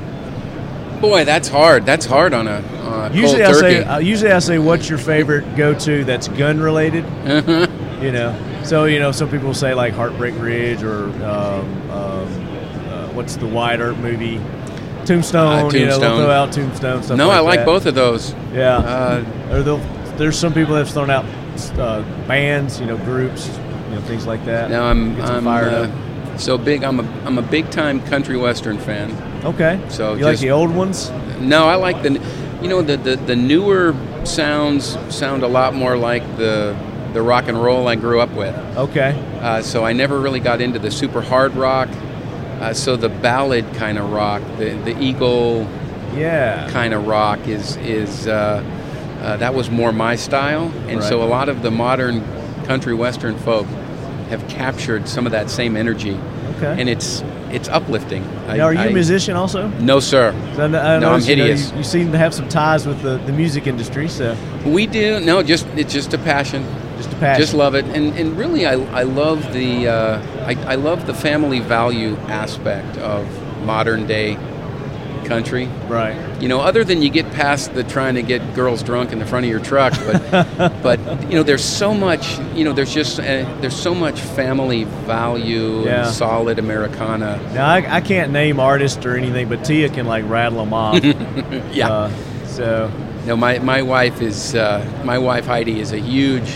[1.02, 1.86] boy, that's hard.
[1.86, 2.64] That's hard on a,
[3.14, 7.06] Usually, I say uh, usually I say what's your favorite go-to that's gun related.
[7.06, 7.68] Uh-huh.
[8.02, 12.48] You know, so you know some people say like Heartbreak Ridge or um, um,
[12.90, 14.40] uh, what's the Wyatt Earp movie,
[15.06, 15.66] Tombstone.
[15.68, 16.18] Uh, You know, they'll Tombstone.
[16.20, 17.04] throw out Tombstone.
[17.04, 17.66] Stuff no, like I like that.
[17.66, 18.34] both of those.
[18.54, 19.78] Yeah, Uh, or they'll,
[20.18, 21.26] there's some people that have thrown out
[21.78, 23.48] uh, bands, you know, groups,
[23.90, 24.70] you know, things like that.
[24.70, 25.92] now I'm, I'm fired up.
[26.38, 26.84] So big.
[26.84, 29.12] I'm a I'm a big time country western fan.
[29.46, 31.12] Okay, so you like just- the old ones?
[31.40, 32.12] No, I like the,
[32.62, 33.94] you know, the, the, the newer
[34.24, 36.76] sounds sound a lot more like the
[37.14, 38.56] the rock and roll I grew up with.
[38.78, 41.90] Okay, Uh, so I never really got into the super hard rock.
[42.60, 45.68] Uh, so the ballad kind of rock, the the Eagle
[46.16, 48.64] yeah, kind of rock is is uh,
[49.22, 52.24] uh, that was more my style, and so a lot of the modern
[52.66, 53.68] country western folk
[54.34, 56.18] have captured some of that same energy,
[56.58, 56.76] okay.
[56.80, 58.24] and it's it's uplifting.
[58.48, 59.68] I- now, are you I- a musician also?
[59.80, 60.30] No, sir.
[60.54, 61.72] I, kn- I No, I'm noticed, you know, hideous.
[61.72, 65.20] You, you seem to have some ties with the, the music industry, so We do
[65.20, 66.66] no, just it's just a passion.
[66.98, 67.42] just a passion.
[67.42, 71.14] Just love it, and and really, I, I love the uh, I, I love the
[71.14, 73.26] family value aspect of
[73.66, 74.38] modern day
[75.34, 75.66] country.
[75.90, 76.16] right.
[76.42, 79.26] You know, other than you get past the trying to get girls drunk in the
[79.26, 80.22] front of your truck, but
[80.84, 82.38] but you know, there's so much.
[82.54, 83.24] You know, there's just uh,
[83.62, 86.06] there's so much family value Yeah.
[86.06, 87.38] and solid Americana.
[87.54, 91.04] Now I, I can't name artists or anything, but Tia can like rattle them off.
[91.74, 91.90] Yeah.
[91.90, 92.12] Uh,
[92.46, 92.92] so
[93.26, 96.50] no, my my wife is uh, my wife Heidi is a huge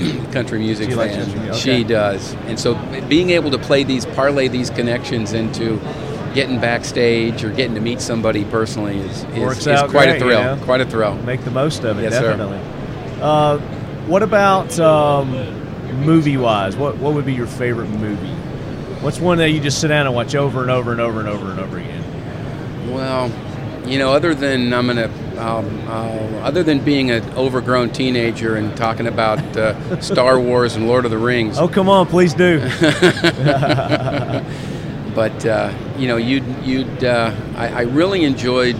[0.32, 1.28] country music She fan.
[1.44, 2.74] music, She does, and so
[3.08, 5.78] being able to play these parlay these connections into
[6.34, 10.40] getting backstage or getting to meet somebody personally is is, is quite great, a thrill.
[10.40, 10.64] you know?
[10.64, 11.14] Quite a thrill.
[11.16, 12.36] make the most of it, Yes, sir.
[12.36, 12.60] definitely.
[13.20, 13.58] Uh,
[14.06, 15.30] what about um,
[16.04, 16.76] movie wise?
[16.76, 18.32] What what would be your favorite movie?
[19.02, 21.28] What's one that you just sit down and watch over and over and over and
[21.28, 22.92] over and over again?
[22.92, 23.30] Well,
[23.84, 28.76] you know, other than I'm gonna, um, uh, other than being an overgrown teenager and
[28.76, 32.60] talking about uh, Star Wars and Lord of the Rings, Oh, come on, please do.
[35.14, 38.76] but uh, you know, you'd, you'd, uh, I, I really enjoyed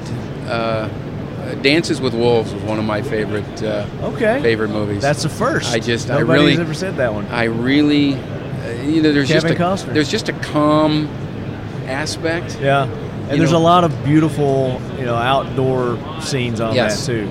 [0.47, 0.89] uh,
[1.63, 5.03] Dances with Wolves was one of my favorite uh, Okay, favorite movies.
[5.03, 5.73] that's the first.
[5.73, 7.27] I just- I really- ever said that one.
[7.27, 9.95] I really, uh, you know, there's Kevin just a, Costner.
[9.95, 11.09] there's just a calm
[11.87, 12.59] aspect.
[12.61, 17.07] Yeah, and there's know- a lot of beautiful, you know, outdoor scenes on Yes.
[17.07, 17.31] that too.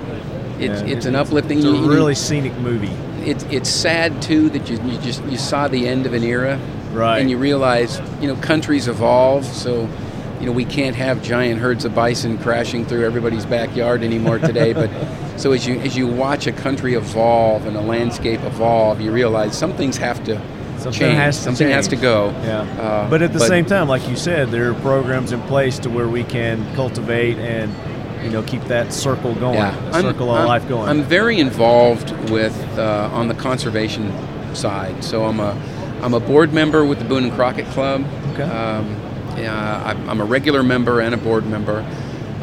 [0.60, 1.58] It's, Yeah, it's an uplifting.
[1.58, 2.90] It's a really scenic movie.
[3.24, 6.58] it's it's sad too that you, you just you saw the end of an era
[6.92, 7.18] Right.
[7.20, 9.88] and you realize you know countries evolve so
[10.40, 14.72] you know we can't have giant herds of bison crashing through everybody's backyard anymore today
[14.82, 14.90] but
[15.38, 19.56] so as you as you watch a country evolve and a landscape evolve you realize
[19.56, 20.40] some things have to
[20.78, 22.62] Something change has to something has to go Yeah.
[22.62, 25.88] Uh, but at the same time, like you said, there are programs in place to
[25.90, 27.72] where we can cultivate and
[28.24, 30.88] you know keep that circle going, yeah, circle of I'm- life going.
[30.88, 34.10] I'm very involved with uh, on the conservation
[34.56, 35.04] side.
[35.04, 35.54] So I'm a
[36.02, 38.04] I'm a board member with the Boone and Crockett Club.
[38.32, 38.42] Okay.
[38.42, 38.88] Um,
[39.38, 41.86] yeah, I'm I'm a regular member and a board member.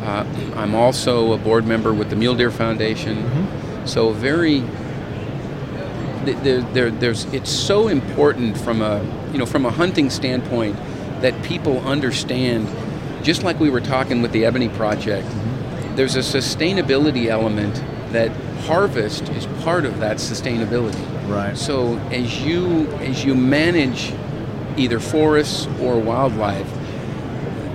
[0.01, 3.17] Uh, I'm also a board member with the Mule Deer Foundation.
[3.17, 3.85] Mm-hmm.
[3.85, 4.63] So very
[6.25, 10.75] there, there, there's it's so important from a you know from a hunting standpoint
[11.21, 12.67] that people understand.
[13.23, 15.27] Just like we were talking with the Ebony Project,
[15.95, 17.75] there's a sustainability element
[18.13, 21.03] that harvest is part of that sustainability.
[21.29, 21.57] Right.
[21.57, 24.13] So as you as you manage
[24.77, 26.67] either forests or wildlife,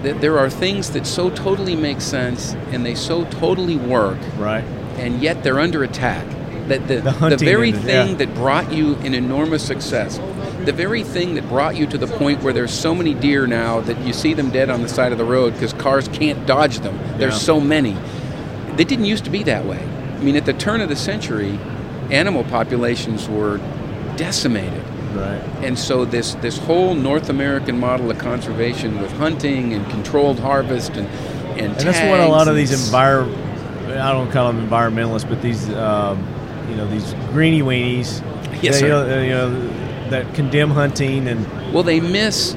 [0.03, 4.65] th- there are things that so totally make sense and they so totally work, Right.
[4.99, 6.27] and yet they're under attack.
[6.69, 8.15] That the, The hunting very thing yeah.
[8.17, 10.19] that brought you an enormous success,
[10.65, 13.81] the very thing that brought you to the point where there's so many deer now
[13.83, 16.79] that you see them dead on the side of the road because cars can't dodge
[16.79, 16.99] them.
[17.19, 17.39] There's Yeah.
[17.41, 17.95] so many.
[18.77, 19.79] They didn't used to be that way.
[20.25, 21.59] I mean, at the turn of the century,
[22.11, 23.59] animal populations were
[24.17, 24.83] decimated.
[25.15, 25.39] Right.
[25.63, 30.93] And so this this whole North American model of conservation with hunting and controlled harvest
[30.93, 31.07] and
[31.59, 33.29] and, And that's what a lot of these envir
[34.01, 36.27] I don't call them environmentalists, but these um,
[36.71, 38.23] you know these greeny weenies.
[38.63, 38.87] Yes, they, sir.
[38.87, 42.55] You know, uh, you know that condemn hunting and well they miss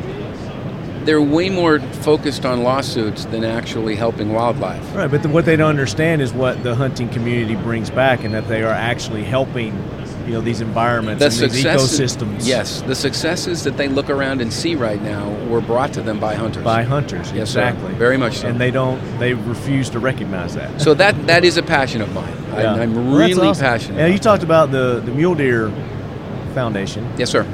[1.07, 4.83] they're way more focused on lawsuits than actually helping wildlife.
[4.95, 8.33] right, but the, what they don't understand is what the hunting community brings back, and
[8.33, 9.73] that they are actually helping
[10.27, 12.45] you know these environments The and these ecosystems.
[12.45, 16.19] Yes, the successes that they look around and see right now were brought to them
[16.19, 16.63] by hunters.
[16.63, 17.31] by hunters.
[17.31, 17.61] Yes, sir.
[17.61, 17.93] exactly.
[17.93, 18.49] Very much so.
[18.49, 18.99] And they don't.
[19.19, 20.81] They refuse to recognize that.
[20.81, 22.35] so that that is a passion of mine.
[22.49, 22.73] Yeah.
[22.73, 23.63] I, I'm Well, really awesome.
[23.65, 23.97] passionate.
[23.97, 25.71] Yeah, about you talked about the the Mule Deer
[26.53, 27.07] Foundation.
[27.17, 27.45] Yes, sir.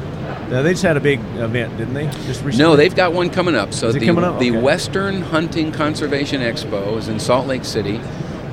[0.53, 2.05] Uh, they just had a big event, didn't they?
[2.27, 2.57] Just recently.
[2.57, 3.73] No, they've got one coming up.
[3.73, 4.39] So the, coming up?
[4.39, 4.61] the Okay.
[4.61, 7.99] Western Hunting Conservation Expo is in Salt Lake City.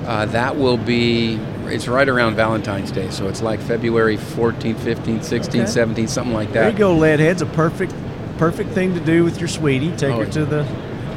[0.07, 1.35] Uh, that will be
[1.67, 6.03] it's right around Valentine's Day, so it's like February 14th, 15th, 16th, Okay.
[6.05, 6.63] 17th, something like that.
[6.63, 7.95] There you go, Leadhead's a perfect
[8.39, 9.95] perfect thing to do with your sweetie.
[9.97, 10.67] Take Oh, her to the.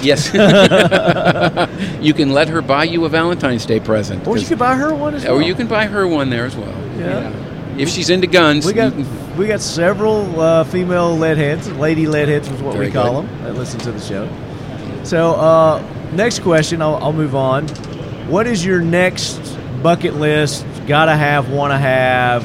[0.01, 0.27] Yes.
[2.01, 4.27] you can let her buy you a Valentine's Day present.
[4.27, 5.35] Or you could buy her one as well.
[5.35, 6.75] or you can buy her one there as well.
[6.97, 7.31] Yeah.
[7.77, 12.05] If she's into guns, We got you can- we got several uh, female leadheads, lady
[12.05, 13.29] leadheads was what Very we call good.
[13.29, 13.43] them.
[13.43, 14.29] That listen to the show.
[15.03, 15.81] So uh,
[16.13, 17.67] next question, I'll, I'll move on.
[18.27, 19.39] What is your next
[19.81, 20.65] bucket list?
[20.87, 22.43] Gotta have, wanna have,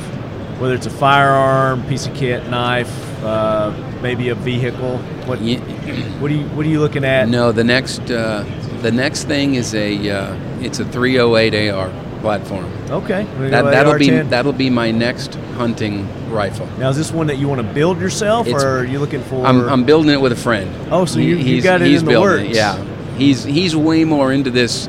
[0.60, 3.72] whether it's a firearm, piece of kit, knife, uh,
[4.02, 4.98] maybe a vehicle.
[5.26, 5.56] What Ye-
[6.20, 7.28] what are you what are you looking at?
[7.28, 8.44] No, the next uh,
[8.80, 12.64] the next thing is a uh, it's a 308 AR platform.
[12.90, 16.66] Okay, That, that'll be that'll be my next hunting rifle.
[16.78, 19.22] Now, is this one that you want to build yourself, It's- or are you looking
[19.22, 19.44] for?
[19.44, 20.70] I'm, I'm building it with a friend.
[20.90, 22.44] Oh, so you- you he's, got it in the works.
[22.44, 22.54] It.
[22.56, 22.82] Yeah,
[23.16, 24.88] he's he's way more into this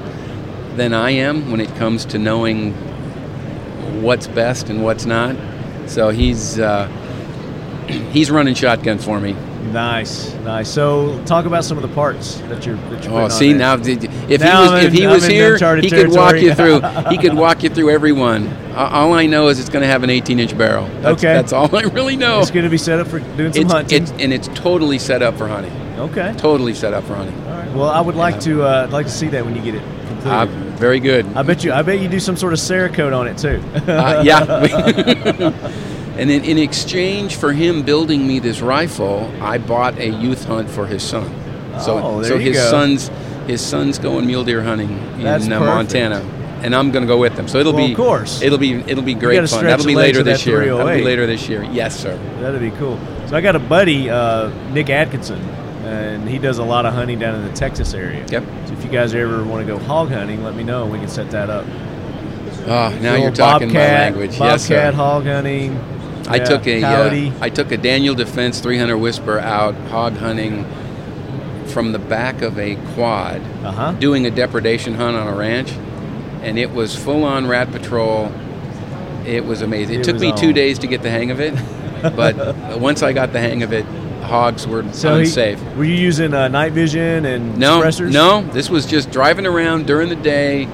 [0.75, 2.73] than I am when it comes to knowing
[4.01, 5.35] what's best and what's not.
[5.87, 6.87] So he's uh,
[8.11, 9.35] he's running shotgun for me.
[9.71, 10.69] Nice, nice.
[10.69, 12.75] So, talk about some of the parts that you're.
[12.75, 15.29] That you're Oh, see now, did- if Now he was I'm if he was I'm
[15.31, 16.81] in here, he could walk you through.
[17.09, 18.47] he could walk you through every one.
[18.75, 20.85] All I know is it's going to have an 18-inch barrel.
[21.01, 21.33] That's, Okay.
[21.33, 22.39] that's all I really know.
[22.39, 24.03] It's going to be set up for doing some It's, hunting.
[24.03, 25.73] it's and it's totally set up for hunting.
[25.99, 26.33] okay.
[26.37, 27.35] Totally set up for hunting.
[27.45, 27.71] All right.
[27.73, 28.63] Well, I would like to.
[28.63, 30.27] Uh, like to see that when you get it completed.
[30.31, 30.45] Uh,
[30.77, 31.25] very good.
[31.35, 31.73] I bet you.
[31.73, 33.61] I bet you do some sort of Cerakote on it too.
[33.91, 35.75] Uh, yeah.
[36.19, 40.69] and in, in exchange for him building me this rifle, I bought a youth hunt
[40.69, 41.27] for his son.
[41.79, 42.69] So, Oh, there so you his go.
[42.69, 43.11] son's
[43.47, 45.59] his son's going mule deer hunting in uh.
[45.59, 46.19] Montana,
[46.61, 47.47] and I'm going to go with them.
[47.47, 48.41] So it'll Well, be of course.
[48.43, 49.65] it'll be it'll be great fun.
[49.65, 50.65] That'll be later this that year.
[50.75, 51.63] That'll be later this year.
[51.63, 52.15] Yes, sir.
[52.41, 52.99] That'll be cool.
[53.27, 55.39] So I got a buddy, uh, Nick Atkinson,
[55.85, 58.25] and he does a lot of hunting down in the Texas area.
[58.29, 58.43] Yep.
[58.67, 60.99] So if you guys ever want to go hog hunting, let me know and we
[60.99, 61.65] can set that up.
[62.67, 64.37] Oh, now you're talking bobcat, my language.
[64.39, 64.75] yes, sir.
[64.75, 65.79] Bobcat hog hunting.
[66.29, 70.65] I Yeah, took a uh, I took a Daniel Defense 300 Whisper out hog hunting
[71.65, 73.91] from the back of a quad, Uh-huh.
[73.93, 75.71] doing a depredation hunt on a ranch,
[76.41, 78.31] and it was full on rat patrol.
[79.25, 79.95] It was amazing.
[79.95, 81.53] It, It took me two days to get the hang of it,
[82.15, 83.85] but once I got the hang of it,
[84.23, 85.59] hogs were So he- unsafe.
[85.75, 88.11] were you using uh, night vision and no, suppressors?
[88.11, 90.67] no, this was just driving around during the day.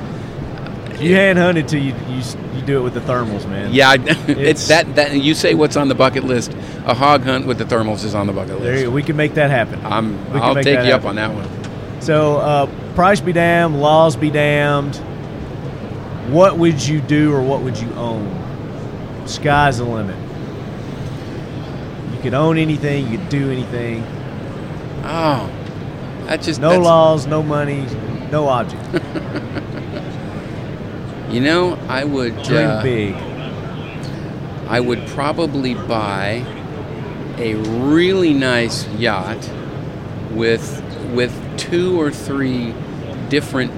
[1.00, 2.22] You hand hunted till you, you
[2.66, 3.74] do it with the thermals, man.
[3.74, 6.54] Yeah, I, It's- it's that that you say what's on the bucket list.
[6.86, 8.84] A hog hunt with the thermals is on the bucket There list.
[8.84, 8.92] you.
[8.92, 9.80] We can make that happen.
[9.86, 11.48] I'm I'll take you up on that one.
[12.02, 14.96] So, uh, price be damned, laws be damned.
[16.32, 18.30] What would you do or what would you own?
[19.26, 20.16] Sky's the limit.
[22.14, 24.04] You could own anything, you could do anything.
[25.04, 25.50] Oh,
[26.26, 27.86] that just No laws, no money,
[28.32, 28.84] no object.
[31.36, 33.14] You know, I would Dream uh, big.
[34.70, 36.46] I would probably buy
[37.38, 39.52] a really nice yacht
[40.32, 40.82] with
[41.14, 42.74] with two or three
[43.28, 43.74] different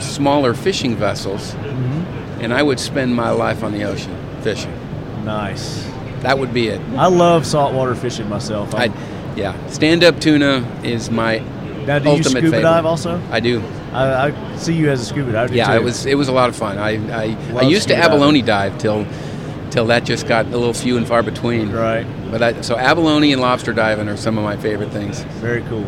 [0.00, 2.40] smaller fishing vessels, Mm-hmm.
[2.42, 4.72] and I would spend my life on the ocean fishing.
[5.24, 5.84] Nice.
[6.20, 6.80] that would be it.
[6.96, 8.76] I love saltwater fishing myself.
[8.76, 8.90] I,
[9.34, 11.38] yeah, stand up tuna is my
[11.84, 12.62] now, do you ultimate scuba favorite.
[12.62, 13.20] dive also?
[13.32, 13.60] I do.
[13.92, 15.54] I, I see you as a scuba diver.
[15.54, 15.80] Yeah, too.
[15.80, 16.78] it was it was a lot of fun.
[16.78, 18.10] I I, I used to diving.
[18.12, 19.06] abalone dive till
[19.70, 21.70] till that just got a little few and far between.
[21.72, 22.06] right.
[22.30, 25.20] But I, so abalone and lobster diving are some of my favorite things.
[25.40, 25.84] Very cool.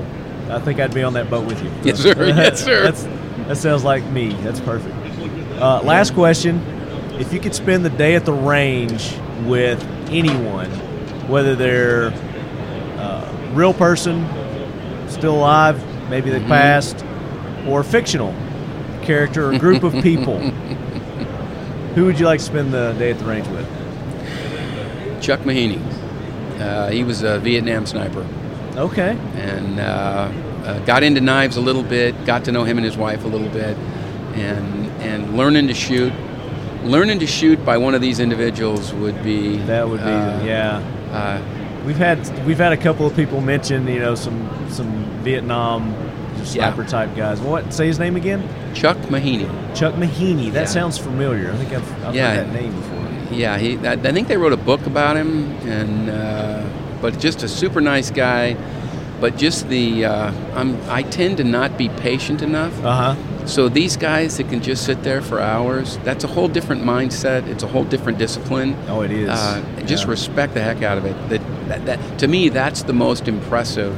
[0.51, 1.70] I think I'd be on that boat with you.
[1.82, 2.14] Yes, sir.
[2.26, 2.82] Yes, sir.
[2.84, 3.03] That's,
[3.49, 4.32] that sounds like me.
[4.42, 4.94] That's perfect.
[5.61, 6.61] Uh, last question:
[7.18, 10.70] If you could spend the day at the range with anyone,
[11.28, 12.12] whether they're
[12.99, 14.26] uh, real person,
[15.09, 16.46] still alive, maybe they Mhm.
[16.49, 17.05] passed,
[17.68, 18.34] or fictional
[19.02, 20.38] character or group of people,
[21.94, 23.66] who would you like to spend the day at the range with?
[25.22, 25.80] Chuck Mawhinney.
[26.60, 28.26] Uh, he was a Vietnam sniper
[28.76, 29.16] Okay.
[29.34, 30.30] and uh,
[30.64, 32.24] uh, got into knives a little bit.
[32.24, 33.76] Got to know him and his wife a little bit,
[34.34, 36.12] and and learning to shoot.
[36.84, 40.76] Learning to shoot by one of these individuals would be That would be uh, yeah.
[41.12, 41.40] Uh,
[41.84, 45.92] We've had we've had a couple of people mention you know some some Vietnam
[46.45, 46.72] Yeah.
[46.72, 47.41] sniper type guys.
[47.41, 48.43] What say his name again?
[48.74, 49.49] Chuck Mawhinney.
[49.74, 50.53] Chuck Mawhinney.
[50.53, 50.64] That Yeah.
[50.66, 51.53] sounds familiar.
[51.53, 52.34] I think I've, I've Yeah.
[52.34, 52.99] heard that name before.
[53.30, 53.76] Yeah, he.
[53.86, 56.62] I, I think they wrote a book about him, and uh,
[57.03, 58.57] but just a super nice guy.
[59.20, 62.72] But just the uh, I'm I tend to not be patient enough.
[62.84, 63.47] Uh huh.
[63.47, 67.47] So these guys that can just sit there for hours, that's a whole different mindset.
[67.49, 68.76] It's a whole different discipline.
[68.89, 69.28] Oh, it is.
[69.28, 71.16] Uh, just respect the heck out of it.
[71.30, 73.95] That, that, that to me, that's the most impressive.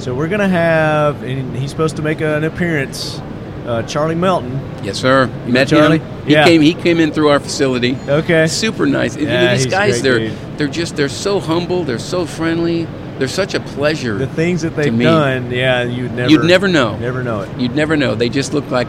[0.00, 3.20] So we're gonna have, and he's supposed to make an appearance.
[3.66, 4.58] Uh, Charlie Melton.
[4.82, 5.28] Yes, sir.
[5.46, 5.98] You Met Charlie?
[5.98, 6.24] him.
[6.26, 6.44] He Yeah.
[6.46, 6.62] came.
[6.62, 7.96] He came in through our facility.
[8.08, 8.46] Okay.
[8.46, 9.14] Super nice.
[9.16, 10.32] You know, Yeah, these he's guys, they're dude.
[10.56, 11.84] they're just they're so humble.
[11.84, 12.86] They're so friendly.
[13.18, 14.16] They're such a pleasure.
[14.16, 16.96] The things that they've done, yeah, you'd never You'd never know.
[16.96, 17.50] never know it.
[17.58, 18.14] You'd never know.
[18.14, 18.88] They just look like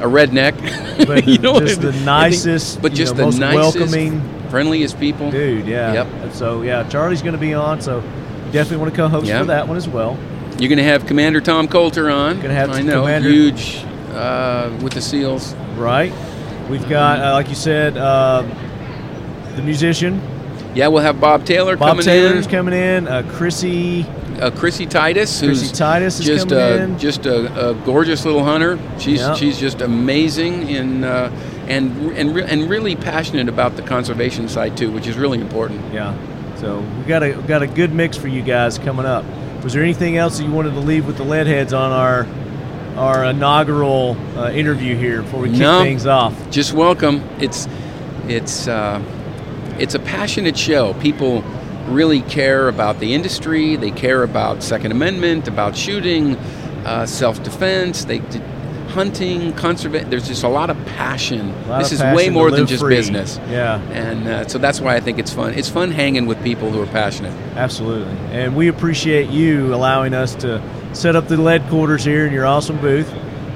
[0.00, 0.54] a redneck.
[1.06, 4.20] But you know, just the I think- nicest, but just know, the most nicest, welcoming
[4.50, 5.30] friendliest people.
[5.30, 5.66] dude.
[5.68, 5.92] Yeah.
[5.92, 6.06] Yep.
[6.32, 7.80] So yeah, Charlie's gonna be on.
[7.80, 8.02] So
[8.50, 9.38] definitely want to co-host Yeah.
[9.38, 10.16] for that one as well.
[10.58, 12.40] You're going to have Commander Tom Coulter on.
[12.40, 15.54] Gonna have I know, Commander- huge uh, with the SEALs.
[15.76, 16.12] Right.
[16.68, 18.42] We've got, uh, like you said, uh,
[19.56, 20.20] the musician
[20.74, 21.96] Yeah, we'll have Bob Taylor coming in.
[21.96, 22.50] Bob coming Taylor's in.
[22.50, 23.08] coming in.
[23.08, 24.04] Uh, Chrissy
[24.40, 26.98] uh, Chrissy Titus, Chrissy who's Titus is just coming a, in.
[26.98, 28.78] just a, a gorgeous little hunter.
[28.98, 29.34] She's Yeah.
[29.34, 31.30] she's just amazing and uh,
[31.66, 35.92] and and re- and really passionate about the conservation side too, which is really important.
[35.92, 36.14] Yeah.
[36.56, 39.24] So we got a got a good mix for you guys coming up.
[39.68, 42.26] Was there anything else that you wanted to leave with the leadheads on our
[42.98, 45.82] our inaugural uh, interview here before we kick No.
[45.82, 46.50] things off?
[46.50, 47.22] Just welcome.
[47.38, 47.68] It's
[48.28, 48.98] it's uh,
[49.78, 50.94] it's a passionate show.
[50.94, 51.42] People
[51.86, 53.76] really care about the industry.
[53.76, 56.36] They care about Second Amendment, about shooting,
[56.86, 58.06] uh, self-defense.
[58.06, 58.20] They
[58.88, 60.10] hunting, conservation.
[60.10, 61.48] There's just a lot of passion.
[61.68, 62.96] Lot this of is way passion more than just free.
[62.96, 63.38] business.
[63.48, 65.54] Yeah, And uh, so that's why I think it's fun.
[65.54, 67.32] It's fun hanging with people who are passionate.
[67.56, 68.12] absolutely.
[68.32, 70.62] And we appreciate you allowing us to
[70.94, 73.10] set up the lead quarters here in your awesome booth.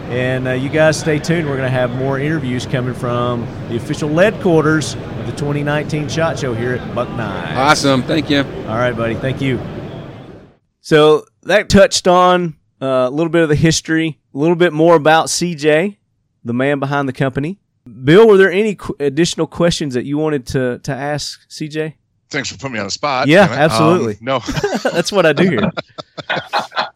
[0.08, 1.46] And uh, you guys stay tuned.
[1.48, 6.08] We're going to have more interviews coming from the official lead quarters of the 2019
[6.10, 7.56] SHOT Show here at Buck Knives.
[7.58, 8.02] Awesome.
[8.02, 8.40] Thank you.
[8.40, 9.14] All right, buddy.
[9.14, 9.58] Thank you.
[10.80, 14.94] So that touched on uh, a little bit of the history, a little bit more
[14.96, 15.96] about CJ,
[16.44, 17.58] the man behind the company.
[18.04, 21.94] Bill, were there any qu- additional questions that you wanted to to ask CJ?
[22.30, 23.28] Thanks for putting me on the spot.
[23.28, 24.14] Yeah, absolutely.
[24.14, 24.38] Um, no,
[24.92, 25.70] That's what I do here.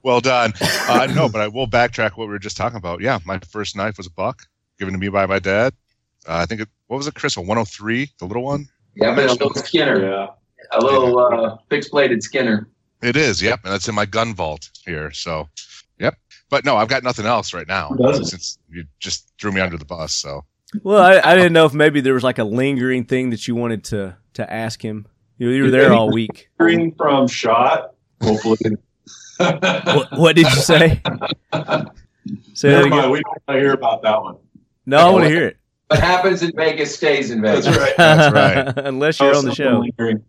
[0.03, 0.53] well done.
[0.89, 3.01] Uh, no, but I will backtrack what we were just talking about.
[3.01, 4.43] Yeah, my first knife was a buck
[4.79, 5.75] given to me by my dad.
[6.27, 7.37] Uh, I think it, what was it, Chris?
[7.37, 8.69] A 103, the little one.
[8.95, 10.27] Yeah, but a little Skinner, Yeah.
[10.73, 12.69] a little uh, fixed-bladed Skinner.
[13.03, 13.43] It is.
[13.43, 15.11] Yep, and that's in my gun vault here.
[15.13, 15.49] So, yep.
[16.51, 17.91] But no, I've got nothing else right now
[18.23, 20.15] since you just threw me under the bus.
[20.15, 20.45] So
[20.83, 23.55] Well, I, I didn't know if maybe there was like a lingering thing that you
[23.55, 25.07] wanted to to ask him.
[25.39, 26.49] You, you were there all week.
[26.59, 28.57] Hearing from shot, hopefully.
[29.39, 31.01] What, what did you say?
[32.55, 34.37] Say Never mind, we don't want to hear about that one.
[34.87, 35.57] No, I want to hear it.
[35.89, 37.67] What happens in Vegas stays in Vegas.
[37.67, 37.95] That's right.
[37.97, 38.79] That's right.
[38.87, 39.79] Unless you're on the Oh, show.
[39.81, 40.25] lingering.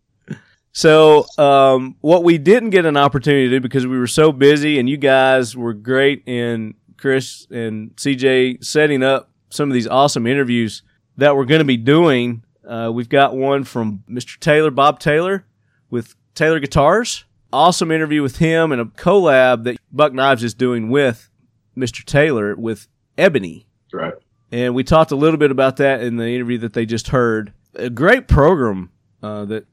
[0.77, 4.77] So, um, what we didn't get an opportunity to do because we were so busy,
[4.77, 10.27] and you guys were great in Chris and CJ setting up some of these awesome
[10.27, 10.83] interviews
[11.17, 12.43] that we're going to be doing.
[12.63, 14.39] Uh, we've got one from Mr.
[14.39, 15.47] Taylor, Bob Taylor,
[15.89, 17.25] with Taylor Guitars.
[17.51, 21.31] Awesome interview with him and a collab that Buck Knives is doing with
[21.75, 22.05] Mr.
[22.05, 23.65] Taylor with Ebony.
[23.91, 24.13] Right.
[24.51, 27.51] And we talked a little bit about that in the interview that they just heard.
[27.73, 28.91] A great program
[29.23, 29.65] uh, that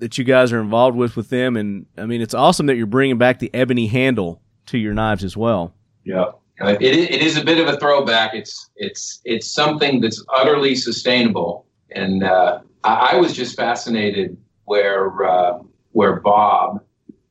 [0.00, 2.86] that you guys are involved with with them, and I mean it's awesome that you're
[2.86, 5.74] bringing back the ebony handle to your knives as well.
[6.04, 6.24] Yeah.
[6.60, 8.34] Uh, It, it is a bit of a throwback.
[8.34, 15.24] It's it's it's something that's utterly sustainable, and uh, I, I was just fascinated where
[15.24, 15.58] uh,
[15.92, 16.82] where Bob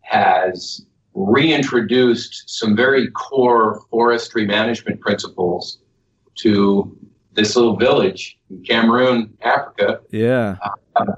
[0.01, 5.80] has reintroduced some very core forestry management principles
[6.36, 6.95] to
[7.34, 10.55] this little village in Cameroon, Africa, Yeah.
[10.63, 10.70] uh,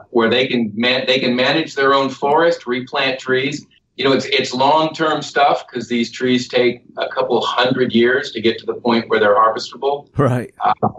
[0.09, 3.65] where they can man- they can manage their own forest, replant trees.
[3.97, 8.31] You know, it's it's long term stuff because these trees take a couple hundred years
[8.31, 10.07] to get to the point where they're harvestable.
[10.17, 10.53] Right.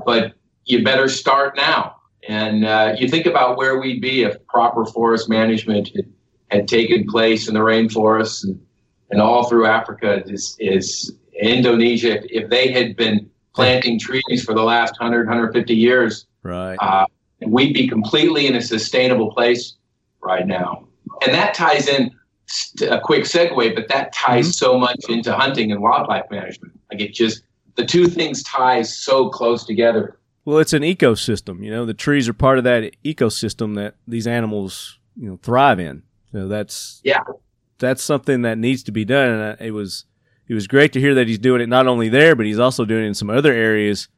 [0.06, 0.32] But
[0.66, 1.96] you better start now.
[2.28, 6.12] And uh, you think about where we'd be if proper forest management had,
[6.52, 8.60] had taken place in the rainforests and,
[9.10, 10.22] and all through Africa.
[10.26, 12.20] Is is Indonesia?
[12.34, 16.76] If they had been planting trees for the last 100, 150 years, Right.
[16.80, 17.06] uh,
[17.46, 19.74] we'd be completely in a sustainable place
[20.22, 20.86] right now.
[21.22, 22.10] And that ties in
[22.88, 26.78] a quick segue, but that ties so much into hunting and wildlife management.
[26.90, 27.44] Like it just
[27.76, 30.18] the two things tie so close together.
[30.44, 31.64] Well, it's an ecosystem.
[31.64, 35.78] You know, the trees are part of that ecosystem that these animals, you know, thrive
[35.80, 36.02] in.
[36.32, 37.22] So that's Yeah.
[37.78, 39.30] that's something that needs to be done.
[39.30, 40.04] And uh, it was
[40.48, 42.84] it was great to hear that he's doing it not only there, but he's also
[42.84, 44.08] doing it in some other areas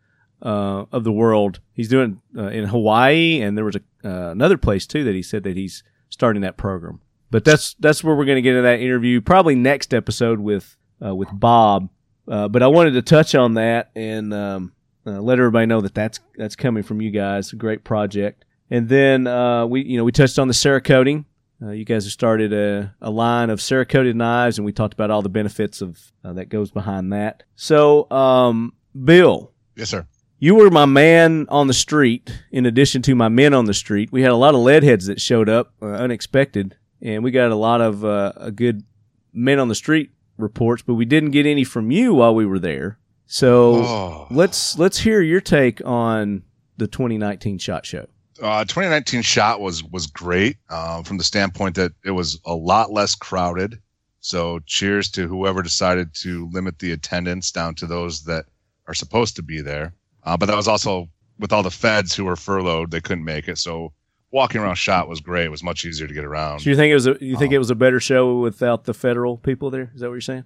[0.44, 1.60] uh, of the world.
[1.72, 5.22] He's doing uh, in Hawaii, and there was a uh, another place too that he
[5.22, 7.00] said that he's starting that program.
[7.30, 10.76] But that's that's where we're going to get into that interview, probably next episode with
[11.04, 11.88] uh, with Bob.
[12.28, 14.72] Uh, but I wanted to touch on that and um,
[15.06, 17.52] uh, let everybody know that that's that's coming from you guys.
[17.52, 18.44] A great project.
[18.70, 21.24] And then uh, we you know we touched on the Cerakoting.
[21.62, 25.10] Uh, you guys have started a, a line of Cerakoted knives, and we talked about
[25.10, 27.44] all the benefits of uh, that goes behind that.
[27.56, 28.74] So, um,
[29.04, 30.06] Bill, Yes, sir.
[30.44, 32.30] You were my man on the street.
[32.52, 35.18] In addition to my men on the street, we had a lot of leadheads that
[35.18, 38.84] showed up uh, unexpected, and we got a lot of uh, a good
[39.32, 40.82] men on the street reports.
[40.82, 42.98] But we didn't get any from you while we were there.
[43.24, 44.26] So Oh.
[44.30, 46.42] let's let's hear your take on
[46.76, 48.06] the 2019 Shot Show.
[48.42, 52.92] Uh, 2019 shot was was great um, from the standpoint that it was a lot
[52.92, 53.80] less crowded.
[54.20, 58.44] So cheers to whoever decided to limit the attendance down to those that
[58.86, 59.94] are supposed to be there.
[60.24, 61.08] Uh, but that was also
[61.38, 63.58] with all the feds who were furloughed, they couldn't make it.
[63.58, 63.92] So
[64.30, 65.46] walking around shot was great.
[65.46, 66.60] It was much easier to get around.
[66.60, 67.56] So you think it was a, you think Oh.
[67.56, 69.90] it was a better show without the federal people there?
[69.94, 70.44] Is that what you're saying?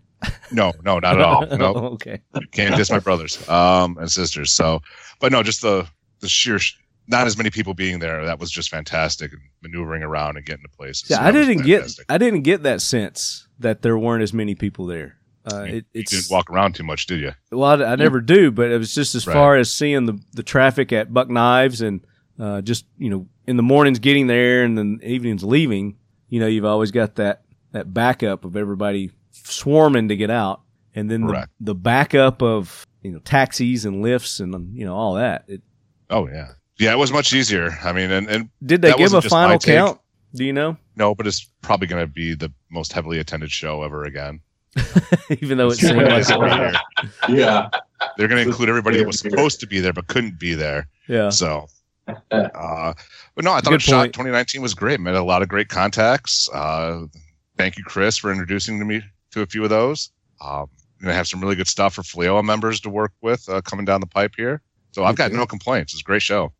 [0.51, 1.47] No, no, not at all.
[1.57, 2.21] No, okay.
[2.53, 4.51] can't diss my brothers um, and sisters.
[4.53, 4.81] So,
[5.21, 5.87] but no, just the
[6.21, 6.75] the sheer sh-
[7.07, 8.25] not as many people being there.
[8.27, 11.09] That was just fantastic and maneuvering around and getting to places.
[11.09, 11.89] Yeah, So I didn't get.
[12.09, 15.18] I didn't get that sense that there weren't as many people there.
[15.53, 17.33] Uh, You- it, you didn't walk around too much, did you?
[17.51, 19.33] well, I, I never do, but it was just as Right.
[19.35, 22.01] far as seeing the the traffic at Buck Knives and
[22.39, 25.97] uh, just you know in the mornings getting there and then evenings leaving.
[26.29, 27.43] You know, you've always got that
[27.73, 30.61] that backup of everybody swarming to get out,
[30.95, 31.51] and then the, Correct.
[31.61, 35.45] the backup of you know taxis and lifts and you know all that.
[35.49, 35.63] It,
[36.11, 36.93] Oh yeah, yeah.
[36.93, 37.71] It was much easier.
[37.85, 40.01] I mean, and, and did they give a wasn't just my final count?
[40.35, 40.77] Do you know?
[40.97, 44.41] no, but it's probably going to be the most heavily attended show ever again.
[45.41, 46.73] Even though it seemed like Every year.
[47.29, 47.71] Yeah.
[48.17, 50.89] They're going to include everybody that was supposed to be there but couldn't be there.
[51.09, 51.31] yeah.
[51.31, 51.67] So,
[52.09, 52.95] uh,
[53.35, 55.01] but no, I thought Shot 2019 was great.
[55.01, 56.49] Met a lot of great contacts.
[56.53, 57.07] Uh,
[57.57, 59.03] thank you, Chris, for introducing to me
[59.33, 60.11] to a few of those.
[60.41, 60.69] Um,
[61.01, 63.85] going to have some really good stuff for FLEOA members to work with uh, coming
[63.85, 64.63] down the pipe here.
[64.93, 65.93] So I've got no complaints.
[65.93, 66.53] It's a great show.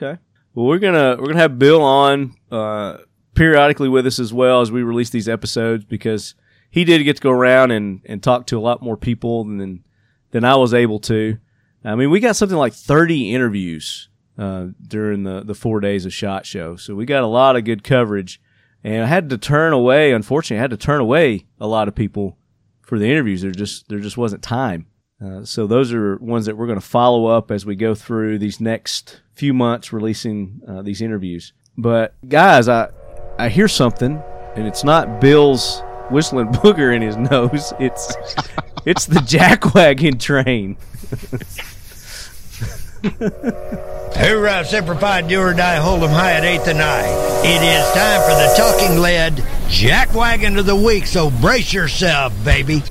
[0.00, 0.18] Okay.
[0.54, 2.98] Well, we're gonna we're gonna have Bill on uh,
[3.34, 6.34] periodically with us as well as we release these episodes because
[6.72, 9.84] he did get to go around and, and talk to a lot more people than
[10.30, 11.36] than I was able to.
[11.84, 14.08] I mean, we got something like thirty interviews
[14.38, 17.64] uh, during the the four days of Shot Show, so we got a lot of
[17.64, 18.40] good coverage.
[18.82, 20.12] And I had to turn away.
[20.12, 22.38] Unfortunately, I had to turn away a lot of people
[22.80, 23.42] for the interviews.
[23.42, 24.86] There just there just wasn't time.
[25.22, 28.38] Uh, so those are ones that we're going to follow up as we go through
[28.38, 31.52] these next few months releasing uh, these interviews.
[31.76, 32.88] But guys, I
[33.38, 34.22] I hear something,
[34.56, 37.72] and it's not Bill's whistling booger in his nose.
[37.78, 38.14] It's
[38.84, 40.76] it's the jackwagon train.
[44.14, 47.06] Hoorah, Semper Fi, do or die, hold 'em high at 8th and I.
[47.44, 49.34] It is time for the talking lead
[49.68, 52.82] jackwagon of the week, so brace yourself, baby.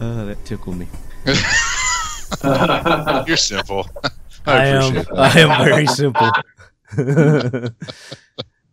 [0.00, 0.88] Uh, that tickled me.
[3.26, 3.88] You're simple.
[4.46, 5.06] I, I am that.
[5.16, 6.30] I am very simple.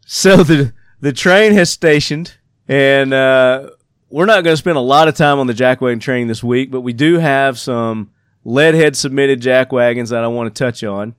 [0.06, 2.36] so the the train has stationed,
[2.68, 3.70] and uh,
[4.10, 6.72] we're not going to spend a lot of time on the jackwagon train this week,
[6.72, 8.12] but we do have some
[8.46, 11.16] leadhead submitted jackwagons that I want to touch on,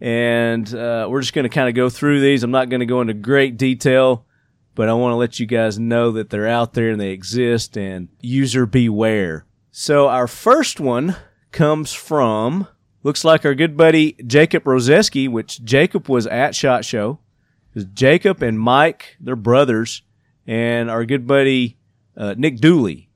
[0.00, 2.42] and uh, we're just going to kind of go through these.
[2.42, 4.26] I'm not going to go into great detail,
[4.74, 7.76] but I want to let you guys know that they're out there and they exist,
[7.76, 9.46] and user beware.
[9.70, 11.16] So our first one
[11.50, 12.66] comes from
[13.02, 17.18] looks like our good buddy Jacob Roseski, which Jacob was at Shot Show,
[17.94, 20.02] Jacob and Mike, they're brothers,
[20.46, 21.76] and our good buddy
[22.16, 23.08] uh, Nick Dooley.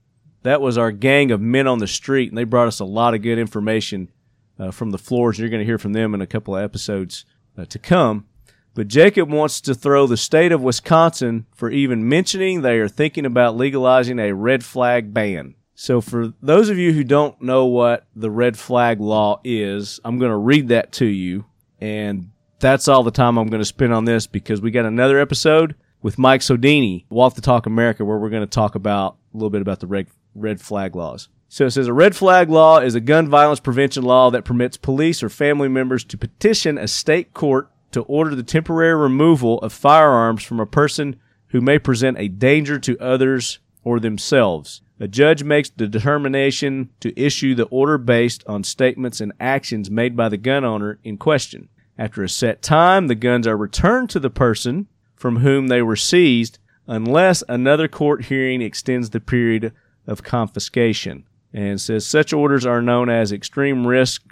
[0.43, 3.15] That was our gang of men on the street, and they brought us a lot
[3.15, 4.11] of good information
[4.59, 5.39] uh, from the floors.
[5.39, 7.25] You're going to hear from them in a couple of episodes
[7.59, 8.27] uh, to come.
[8.75, 13.25] But Jacob wants to throw the state of Wisconsin for even mentioning they are thinking
[13.25, 15.55] about legalizing a red flag ban.
[15.75, 20.19] So, for those of you who don't know what the red flag law is, I'm
[20.19, 21.47] going to read that to you.
[21.81, 25.19] And that's all the time I'm going to spend on this because we got another
[25.19, 25.75] episode
[26.07, 29.51] with Mike Sodini, Walk the Talk America, where we're going to talk about a little
[29.51, 31.29] bit about the red, red flag laws.
[31.49, 34.77] So it says a red flag law is a gun violence prevention law that permits
[34.77, 39.73] police or family members to petition a state court to order the temporary removal of
[39.73, 41.17] firearms from a person
[41.49, 44.83] who may present a danger to others or themselves.
[45.01, 50.17] A judge makes the determination to issue the order based on statements and actions made
[50.17, 51.69] by the gun owner in question.
[51.99, 54.87] After a set time, the guns are returned to the person
[55.17, 59.73] from whom they were seized unless another court hearing extends the period
[60.07, 61.25] of confiscation.
[61.53, 64.23] And says such orders are known as extreme risk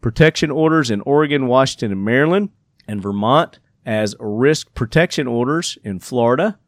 [0.00, 2.50] protection orders in Oregon, Washington, and Maryland,
[2.86, 6.58] and Vermont, as risk protection orders in Florida,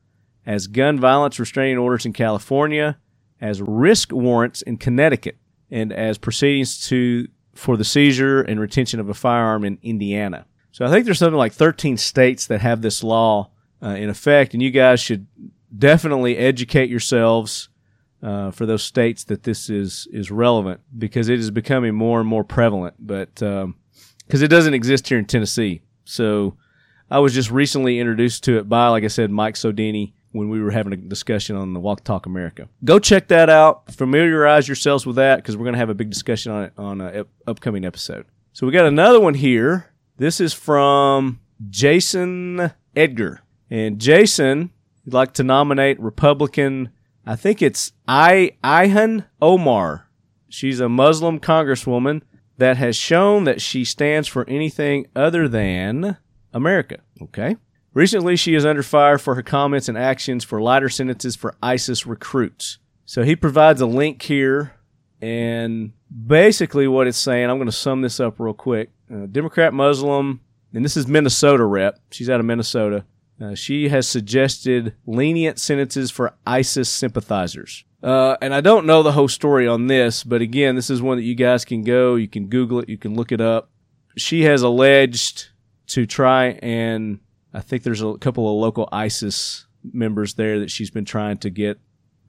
[0.47, 2.97] as gun violence restraining orders in California,
[3.41, 5.37] as risk warrants in Connecticut,
[5.71, 10.47] and as proceedings to for the seizure and retention of a firearm in Indiana.
[10.71, 13.51] So I think there's something like 13 states that have this law
[13.83, 15.27] uh, in effect, and you guys should
[15.77, 17.69] definitely educate yourselves
[18.23, 22.29] uh, for those states that this is is relevant because it is becoming more and
[22.29, 22.95] more prevalent.
[22.99, 23.75] But because um,
[24.33, 26.57] it doesn't exist here in Tennessee, so
[27.11, 30.61] I was just recently introduced to it by, like I said, Mike Sodini when we
[30.61, 32.69] were having a discussion on the Walk Talk America.
[32.85, 33.91] Go check that out.
[33.93, 37.01] Familiarize yourselves with that because we're going to have a big discussion on it on
[37.01, 38.27] an upcoming episode.
[38.53, 39.91] So we got another one here.
[40.19, 43.41] This is from Jason Edgar.
[43.71, 44.71] And Jason
[45.05, 46.91] would like to nominate Republican,
[47.27, 50.09] I think it's I Ilhan Omar.
[50.49, 52.23] She's a Muslim congresswoman
[52.57, 56.17] that has shown that she stands for anything other than
[56.53, 56.99] America.
[57.23, 57.57] Okay.
[57.95, 62.07] Recently, she is under fire for her comments and actions for lighter sentences for ISIS
[62.07, 62.79] recruits.
[63.05, 64.75] So he provides a link here,
[65.23, 65.93] and
[66.27, 68.91] basically what it's saying, I'm going to sum this up real quick.
[69.13, 70.41] Uh, Democrat Muslim,
[70.75, 71.99] and this is Minnesota rep.
[72.11, 73.05] She's out of Minnesota.
[73.41, 77.85] Uh, she has suggested lenient sentences for ISIS sympathizers.
[78.03, 81.19] Uh, and I don't know the whole story on this, but again, this is one
[81.19, 83.71] that you guys can go, you can Google it, you can look it up.
[84.17, 85.49] She has alleged
[85.89, 87.21] to try and
[87.53, 91.51] I think there's a couple of local ISIS members there that she's been trying to
[91.51, 91.79] get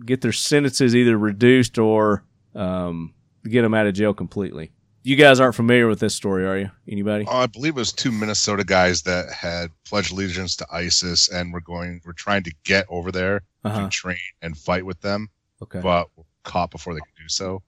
[0.05, 2.23] get their sentences either reduced or
[2.55, 4.71] um, get them out of jail completely.
[5.01, 6.71] You guys aren't familiar with this story, are you?
[6.87, 7.25] Anybody?
[7.27, 11.53] Oh, I believe it was two Minnesota guys that had pledged allegiance to ISIS and
[11.53, 13.83] were going, were trying to get over there uh-huh.
[13.83, 15.29] to train and fight with them.
[15.61, 15.79] Okay.
[15.79, 17.61] But were caught before they could do so,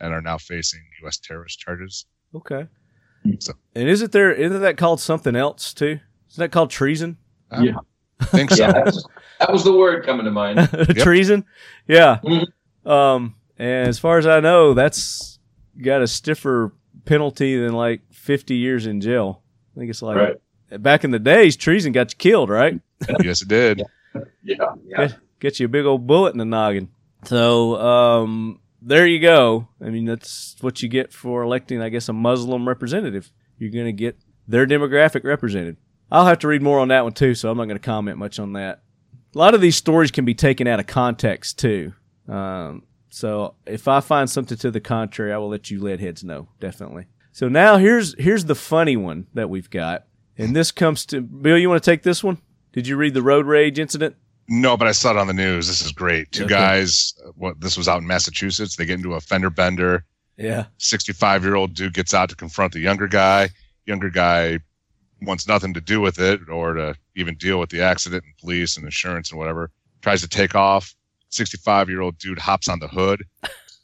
[0.00, 1.18] and are now facing U.S.
[1.18, 2.06] terrorist charges.
[2.34, 2.66] Okay.
[3.38, 3.54] So.
[3.74, 6.00] And isn't there isn't that called something else too?
[6.30, 7.16] Isn't that called treason?
[7.58, 7.76] Yeah.
[8.20, 8.64] I think so.
[8.64, 9.08] yeah, that was,
[9.40, 10.68] that was, the word coming to mind.
[10.98, 11.44] treason?
[11.86, 12.18] Yeah.
[12.22, 12.88] Mm-hmm.
[12.88, 15.33] Um, and as far as I know, that's
[15.82, 16.72] got a stiffer
[17.04, 19.42] penalty than like 50 years in jail.
[19.74, 20.82] I think it's like right.
[20.82, 22.80] back in the days, treason got you killed, right?
[23.22, 23.82] yes, it did.
[24.42, 24.74] Yeah.
[24.86, 24.96] yeah.
[24.96, 26.90] Get, get, you a big old bullet in the noggin.
[27.24, 29.68] So, um, there you go.
[29.80, 33.32] I mean, that's what you get for electing, I guess, a Muslim representative.
[33.58, 35.78] You're going to get their demographic represented.
[36.10, 38.18] I'll have to read more on that one too, so I'm not going to comment
[38.18, 38.82] much on that.
[39.34, 41.92] A lot of these stories can be taken out of context too.
[42.28, 42.84] Um,
[43.14, 46.48] so if I find something to the contrary, I will let you lead heads know,
[46.58, 47.06] definitely.
[47.30, 50.06] So now here's here's the funny one that we've got,
[50.36, 51.56] and this comes to Bill.
[51.56, 52.38] You want to take this one?
[52.72, 54.16] Did you read the road rage incident?
[54.48, 55.68] No, but I saw it on the news.
[55.68, 56.32] This is great.
[56.32, 56.54] Two okay.
[56.54, 57.14] guys.
[57.24, 58.74] Uh, what this was out in Massachusetts.
[58.74, 60.04] They get into a fender bender.
[60.36, 60.66] Yeah.
[60.78, 63.50] Sixty-five year old dude gets out to confront the younger guy.
[63.86, 64.58] Younger guy
[65.22, 68.76] wants nothing to do with it or to even deal with the accident and police
[68.76, 69.70] and insurance and whatever.
[70.02, 70.96] Tries to take off.
[71.34, 73.24] 65 year old dude hops on the hood.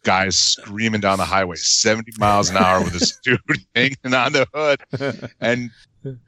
[0.03, 3.41] Guys screaming down the highway 70 miles an hour with this dude
[3.75, 5.31] hanging on the hood.
[5.41, 5.71] And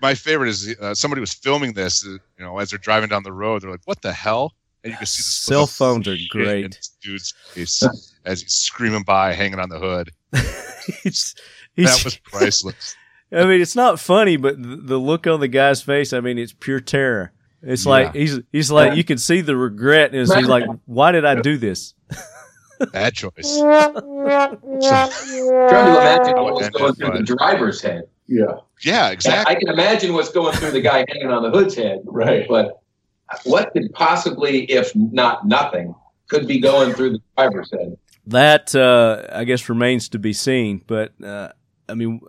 [0.03, 3.23] my favorite is uh, somebody was filming this, uh, you know, as they're driving down
[3.23, 3.63] the road.
[3.63, 4.53] They're like, what the hell?
[4.85, 6.79] And you can see the cell phones are great.
[7.01, 7.83] dude's face
[8.27, 10.11] as he's screaming by, hanging on the hood.
[11.03, 11.35] he's,
[11.75, 12.97] he's, that was priceless.
[13.33, 16.53] I mean, it's not funny, but the look on the guy's face, I mean, it's
[16.53, 17.33] pure terror.
[17.63, 17.91] It's yeah.
[17.91, 20.15] like he's he's like you can see the regret.
[20.15, 21.95] Is he's like, why did I do this?
[22.93, 23.59] Bad choice.
[23.61, 24.81] Trying to
[25.69, 28.05] imagine what was going through the driver's head.
[28.27, 28.45] Yeah.
[28.83, 29.55] Yeah, exactly.
[29.55, 32.47] I can imagine what's going through the guy hanging on the hood's head, Right.
[32.49, 32.81] but
[33.45, 35.95] what could possibly, if not nothing,
[36.29, 37.97] could be going through the driver's head?
[38.27, 40.83] That uh, I guess remains to be seen.
[40.87, 41.53] But uh,
[41.89, 42.21] I mean,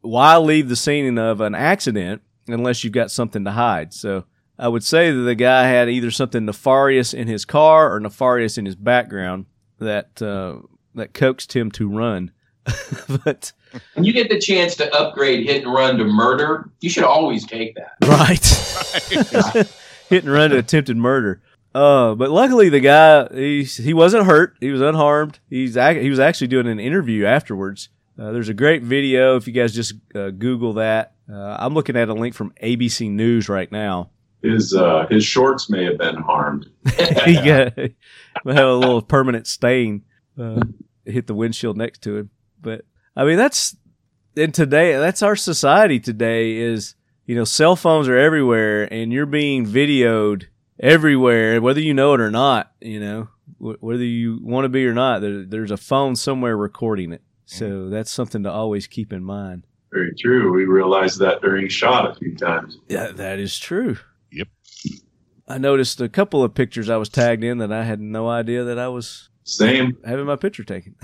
[0.00, 3.92] why leave the scene of an accident unless you've got something to hide?
[3.94, 4.24] So
[4.58, 8.58] I would say that the guy had either something nefarious in his car or nefarious
[8.58, 9.46] in his background
[9.78, 10.58] that uh,
[10.94, 12.32] that coaxed him to run.
[13.24, 13.52] but
[13.94, 17.44] When you get the chance to upgrade hit and run to murder, you should always
[17.46, 17.92] take that.
[18.06, 19.66] right,
[20.08, 21.42] hit and run to attempted murder.
[21.74, 24.56] Uh, but luckily the guy he he wasn't hurt.
[24.60, 25.38] He was unharmed.
[25.48, 27.88] He's he was actually doing an interview afterwards.
[28.18, 31.14] Uh, there's a great video if you guys just uh, Google that.
[31.32, 34.10] Uh, I'm looking at a link from ABC News right now.
[34.42, 36.66] His uh, his shorts may have been harmed.
[36.84, 37.94] might
[38.56, 40.02] have a little permanent stain
[40.38, 40.62] uh,
[41.04, 42.30] hit the windshield next to him.
[42.60, 42.84] But
[43.16, 43.76] I mean, that's
[44.36, 44.96] in today.
[44.96, 46.56] That's our society today.
[46.56, 46.94] Is
[47.26, 50.46] you know, cell phones are everywhere, and you're being videoed
[50.80, 52.72] everywhere, whether you know it or not.
[52.80, 53.28] You know,
[53.58, 57.22] wh- whether you want to be or not, there, there's a phone somewhere recording it.
[57.44, 59.66] So that's something to always keep in mind.
[59.92, 60.52] Very true.
[60.52, 62.78] We realized that during shot a few times.
[62.88, 63.98] Yeah, that is true.
[65.48, 68.64] I noticed a couple of pictures I was tagged in that I had no idea
[68.64, 69.98] that I was Same.
[70.04, 70.94] having my picture taken.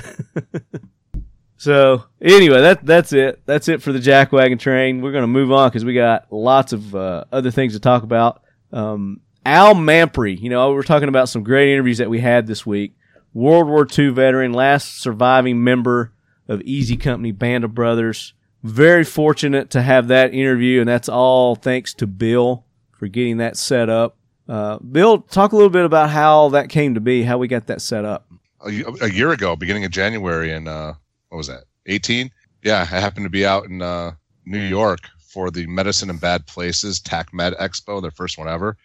[1.57, 3.43] so anyway, that that's it.
[3.47, 5.01] That's it for the Jack Wagon Train.
[5.01, 8.43] We're gonna move on because we got lots of uh, other things to talk about.
[8.73, 12.67] Um, Al Mampre, you know, we're talking about some great interviews that we had this
[12.67, 12.95] week.
[13.33, 16.13] World War II veteran, last surviving member
[16.49, 18.35] of Easy Company Band of Brothers.
[18.63, 22.67] Very fortunate to have that interview, and that's all thanks to Bill
[22.99, 24.18] for getting that set up.
[24.49, 27.67] Uh, Bill, talk a little bit about how that came to be, how we got
[27.67, 28.27] that set up.
[28.65, 30.95] a, year ago, beginning of January, in uh,
[31.29, 31.65] what was that?
[31.87, 32.31] 18.
[32.63, 34.13] Yeah, I happened to be out in uh,
[34.47, 38.77] New York for the Medicine in Bad Places TAC Med Expo, their first one ever,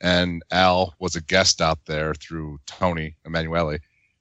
[0.00, 3.78] and Al was a guest out there through Tony Emanuele,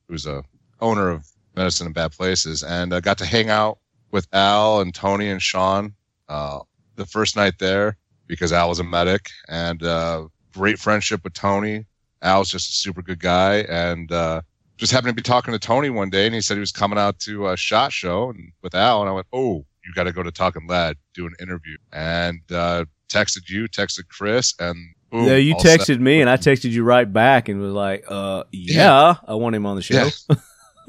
[0.08, 0.44] who's a
[0.80, 3.80] owner of Medicine in Bad Places, and uh, got to hang out
[4.12, 5.94] with Al and Tony and Sean
[6.30, 6.60] uh,
[6.96, 7.98] the first night there
[8.28, 11.86] because Al was a medic, and uh, great friendship with Tony.
[12.22, 14.42] Al's just a super good guy, and uh,
[14.78, 17.00] just happened to be talking to Tony one day, and he said he was coming
[17.00, 20.12] out to a shot show and with Al, and I went, "Oh, you got to
[20.12, 24.78] go to Talking Lead, do an interview." And uh, texted you, texted Chris, and
[25.12, 25.80] boom, yeah, you all set.
[25.80, 29.56] texted me, and I texted you right back, and was like, "Uh, yeah, I want
[29.56, 30.36] him on the show." Yeah.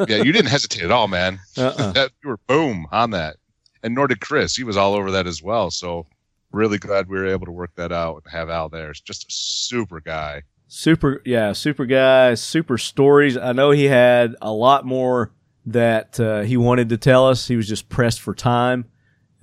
[0.09, 1.39] yeah, you didn't hesitate at all, man.
[1.57, 2.09] Uh-uh.
[2.23, 3.37] You were boom on that,
[3.83, 4.55] and nor did Chris.
[4.57, 5.71] He was all over that as well.
[5.71, 6.07] So
[6.53, 8.90] really glad we were able to work that out and have Al there.
[8.90, 10.42] It's just a super guy.
[10.68, 13.36] Super, yeah, super guy, super stories.
[13.36, 15.32] I know he had a lot more
[15.66, 17.46] that uh, he wanted to tell us.
[17.48, 18.86] He was just pressed for time.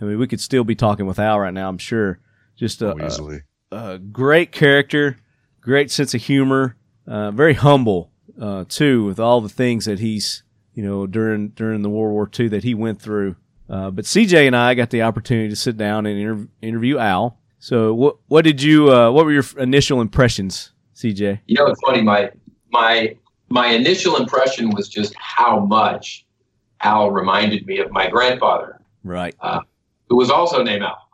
[0.02, 1.70] I mean, we could still be talking with Al right now.
[1.70, 2.20] I'm sure.
[2.58, 3.42] Just a, Oh, easily.
[3.72, 5.18] a, a great character,
[5.62, 6.76] great sense of humor,
[7.08, 10.44] uh, very humble uh, too, with all the things that he's
[10.74, 13.36] you know during during the World War II that he went through.
[13.70, 17.38] Uh, but CJ and I got the opportunity to sit down and inter- interview Al.
[17.60, 21.42] So what what did you uh, what were your initial impressions, CJ?
[21.46, 22.02] You know, it's funny.
[22.02, 22.32] My
[22.72, 23.16] my
[23.50, 26.26] my initial impression was just how much
[26.82, 29.36] Al reminded me of my grandfather, Right.
[30.08, 31.06] who was also named Al.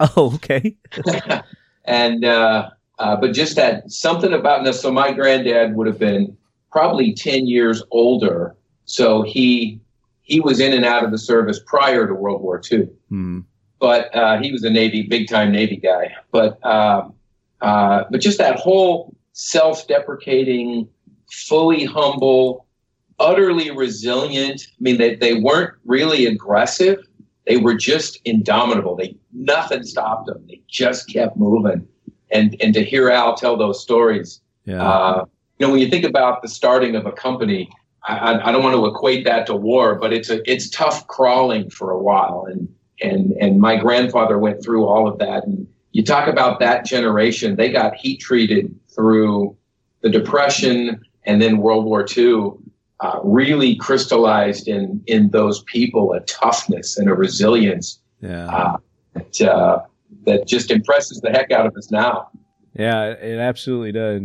[0.16, 0.74] Oh, okay.
[1.84, 4.80] and uh, uh, but just that something about this.
[4.80, 6.36] So my granddad would have been
[6.72, 8.56] probably ten years older,
[8.86, 9.80] so he
[10.24, 12.88] he was in and out of the service prior to World War II.
[13.08, 13.40] Hmm.
[13.78, 16.14] But uh, he was a Navy, big time Navy guy.
[16.32, 17.14] But um,
[17.60, 20.88] uh, but just that whole self-deprecating,
[21.30, 22.66] fully humble,
[23.18, 24.66] utterly resilient.
[24.70, 26.98] I mean, they, they weren't really aggressive.
[27.46, 28.96] They were just indomitable.
[28.96, 30.44] They nothing stopped them.
[30.48, 31.86] They just kept moving.
[32.30, 34.82] And and to hear Al tell those stories, Yeah.
[34.82, 35.24] uh,
[35.58, 37.68] you know, when you think about the starting of a company,
[38.04, 41.70] I, I- don't want to equate that to war, but it's a it's tough crawling
[41.70, 42.46] for a while.
[42.50, 42.68] And
[43.00, 45.44] and and my grandfather went through all of that.
[45.44, 49.56] And you talk about that generation; they got heat treated through
[50.02, 52.52] the Depression and then World War II.
[53.00, 58.46] Uh, really crystallized in in those people a toughness and a resilience yeah.
[58.46, 58.76] uh,
[59.14, 59.80] that uh,
[60.24, 62.30] that just impresses the heck out of us now.
[62.74, 64.22] Yeah, it absolutely does.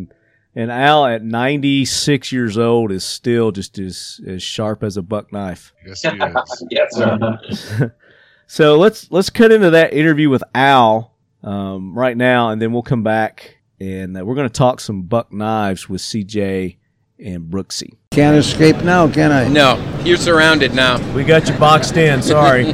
[0.60, 5.02] And, and Al at 96 years old is still just as, as sharp as a
[5.02, 5.74] buck knife.
[5.86, 6.64] Yes, he is.
[6.72, 7.96] yes, sir.
[8.52, 12.82] So let's let's cut into that interview with Al um, right now, and then we'll
[12.82, 16.78] come back and uh, we're going to talk some buck knives with CJ
[17.20, 17.94] and Brooksy.
[18.10, 19.48] Can't escape now, can I?
[19.50, 20.98] No, you're surrounded now.
[21.14, 22.24] We got you boxed in.
[22.24, 22.74] Sorry.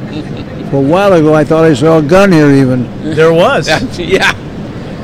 [0.70, 3.14] For a while ago, I thought I saw a gun here even.
[3.14, 3.68] There was.
[3.98, 4.32] yeah.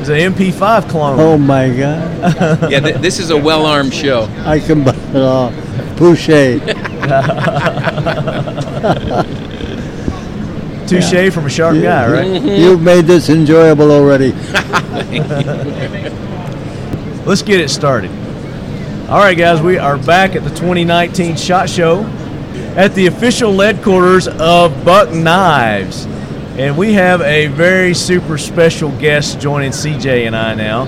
[0.03, 1.21] It's an MP5 clone.
[1.21, 2.67] Oh my God.
[2.73, 4.25] Yeah, th- this is a well armed show.
[4.45, 5.53] I can buy it all.
[5.95, 6.27] Pouche.
[10.89, 12.27] Touche from a sharp guy, right?
[12.27, 12.49] Mm-hmm.
[12.49, 14.33] You've made this enjoyable already.
[17.25, 18.11] Let's get it started.
[19.09, 22.03] All right, guys, we are back at the 2019 SHOT Show
[22.77, 26.09] at the official lead quarters of Buck Knives.
[26.59, 30.85] And we have a very super special guest joining CJ and I now.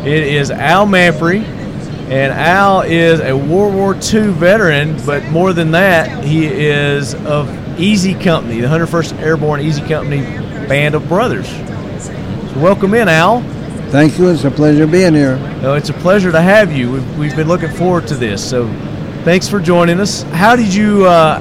[0.00, 1.36] It is Al Mampre.
[1.36, 7.48] And Al is a World War II veteran, but more than that, he is of
[7.78, 10.22] Easy Company, the 101st Airborne Easy Company
[10.66, 11.46] Band of Brothers.
[11.48, 13.42] So welcome in, Al.
[13.90, 14.30] Thank you.
[14.30, 15.36] It's a pleasure being here.
[15.62, 16.90] No, it's a pleasure to have you.
[16.90, 18.42] We've, we've been looking forward to this.
[18.44, 18.66] So
[19.22, 20.22] thanks for joining us.
[20.22, 21.38] How did you uh,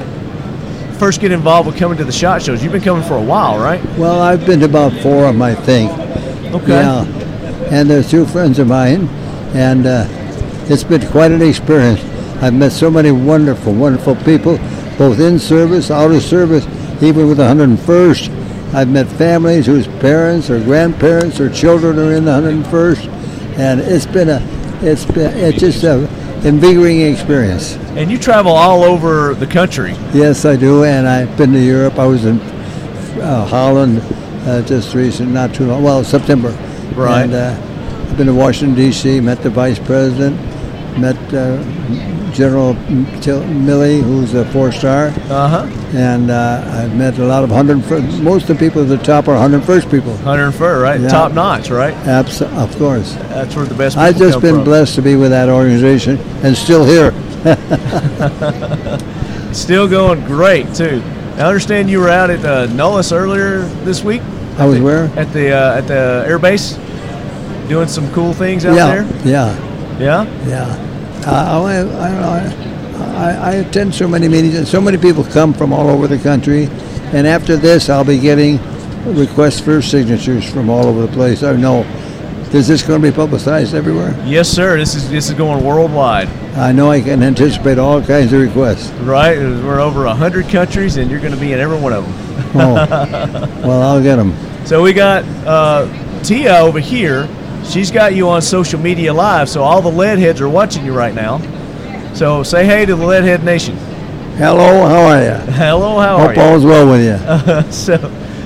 [0.98, 2.64] first get involved with coming to the SHOT Shows?
[2.64, 3.84] You've been coming for a while, right?
[3.98, 5.92] Well, I've been to about four of them, I think.
[6.54, 6.70] Okay.
[6.70, 7.04] Yeah.
[7.72, 9.08] And they're two friends of mine,
[9.54, 10.06] and uh,
[10.70, 12.02] it's been quite an experience.
[12.42, 14.58] I've met so many wonderful, wonderful people,
[14.98, 16.66] both in service, out of service,
[17.02, 18.74] even with the 101st.
[18.74, 23.08] I've met families whose parents or grandparents or children are in the 101st,
[23.58, 24.42] and it's been a,
[24.82, 26.08] it's been, it's just a
[26.46, 27.76] invigorating experience.
[27.96, 29.92] And you travel all over the country.
[30.14, 31.98] Yes, I do, and I've been to Europe.
[31.98, 32.40] I was in
[33.20, 34.02] uh, Holland
[34.48, 35.84] uh, just recent, not too long.
[35.84, 36.50] Well, September.
[36.96, 37.24] Right.
[37.24, 39.20] And uh, I've been to Washington D.C.
[39.20, 40.40] Met the vice president.
[41.00, 41.62] Met uh,
[42.32, 45.68] General Milley, who's a four-star, Uh huh.
[45.96, 47.78] and uh, I've met a lot of hundred.
[48.22, 50.18] Most of the people at the top are 101st people.
[50.18, 51.00] Hundred and First, right?
[51.00, 51.08] Yeah.
[51.10, 51.94] Top notch, right?
[52.08, 53.14] Abs- of course.
[53.14, 54.64] That's where the best people I've just been from.
[54.64, 57.14] blessed to be with that organization and still here.
[59.54, 61.02] Still going great, too.
[61.38, 64.22] I understand you were out at uh, Nellis earlier this week
[64.58, 65.06] I was where?
[65.18, 66.74] at the uh, at the air base,
[67.70, 69.26] doing some cool things out yeah, there.
[69.26, 69.67] yeah.
[70.00, 70.26] Yeah.
[70.48, 70.66] Yeah,
[71.26, 73.08] uh, I, I don't know.
[73.18, 76.20] I, I attend so many meetings, and so many people come from all over the
[76.20, 76.66] country.
[77.14, 78.60] And after this, I'll be getting
[79.06, 81.44] requests for signatures from all over the place.
[81.44, 81.82] I know.
[82.54, 84.16] Is this going to be publicized everywhere?
[84.26, 84.78] Yes, sir.
[84.78, 88.90] This is this is going worldwide, I know I can anticipate all kinds of requests.
[89.02, 89.38] right?
[89.38, 92.14] We're over hundred countries, and you're going to be in every one of them.
[92.56, 92.74] Oh,
[93.68, 94.34] well, I'll get them.
[94.66, 95.88] So we got uh,
[96.24, 97.28] Tia over here.
[97.68, 100.94] She's got you on social media live, so all the lead heads are watching you
[100.94, 101.40] right now.
[102.14, 103.76] So say hey to the Leadhead Nation.
[104.38, 105.52] Hello, how are you?
[105.54, 106.40] Hello, how are you?
[106.40, 107.04] Hope all's well with
[107.66, 107.72] you.
[107.72, 107.98] so,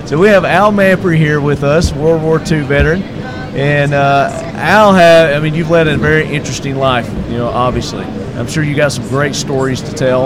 [0.06, 4.94] so we have Al Mampre here with us, World War II veteran, and uh, Al
[4.94, 5.34] had.
[5.34, 7.08] I mean, you've led a very interesting life.
[7.30, 10.26] You know, obviously, I'm sure you got some great stories to tell.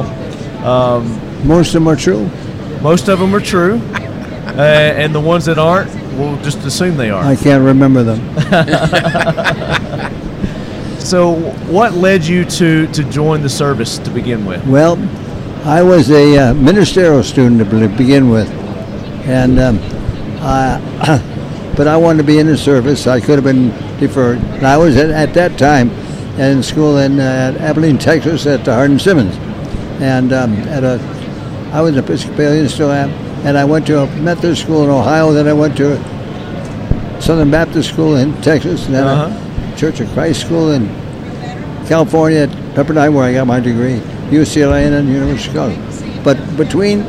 [0.65, 2.29] Um, Most of them are true.
[2.81, 7.09] most of them are true, uh, and the ones that aren't, we'll just assume they
[7.09, 7.23] are.
[7.23, 8.21] I can't remember them.
[11.05, 11.35] So,
[11.69, 14.65] what led you to to join the service to begin with?
[14.65, 14.97] Well,
[15.63, 18.49] I was a uh, ministerial student to begin with,
[19.27, 19.79] and um,
[20.41, 23.05] I, but I wanted to be in the service.
[23.05, 24.39] I could have been deferred.
[24.39, 25.91] And I was at, at that time
[26.39, 29.35] in school in uh, Abilene, Texas, at the Hardin Simmons,
[30.01, 30.99] and um, at a
[31.71, 33.11] I was an Episcopalian, still am,
[33.45, 35.31] and I went to a Methodist school in Ohio.
[35.31, 39.73] Then I went to a Southern Baptist school in Texas, and then Uh-huh.
[39.73, 40.87] a Church of Christ school in
[41.87, 46.21] California at Pepperdine, where I got my degree, UCLA, and then University of Chicago.
[46.23, 47.01] But between,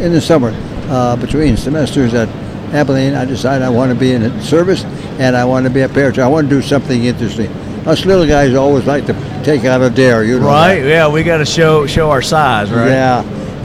[0.00, 0.52] in the summer,
[0.88, 2.28] uh, between semesters at
[2.74, 4.84] Abilene, I decided I want to be in service
[5.18, 6.22] and I want to be a paratrooper.
[6.22, 7.48] I want to do something interesting.
[7.86, 9.14] Us little guys always like to
[9.44, 10.46] take out a dare, you know.
[10.46, 10.80] Right?
[10.80, 10.88] that.
[10.88, 12.88] Yeah, we got to show show our size, right?
[12.88, 13.22] Yeah.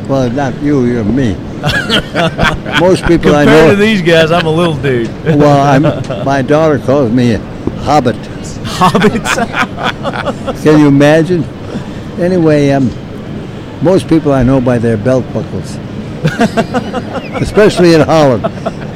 [0.08, 1.36] Well, not you, you're me.
[2.80, 3.70] Most people I Compared know.
[3.72, 5.08] to these guys, I'm a little dude.
[5.26, 7.40] well, I'm, my daughter calls me a
[7.82, 8.16] hobbit.
[8.76, 9.36] Hobbits.
[10.64, 11.44] Can you imagine?
[12.20, 12.90] Anyway, um,
[13.84, 15.76] most people I know by their belt buckles,
[17.42, 18.44] especially in Holland.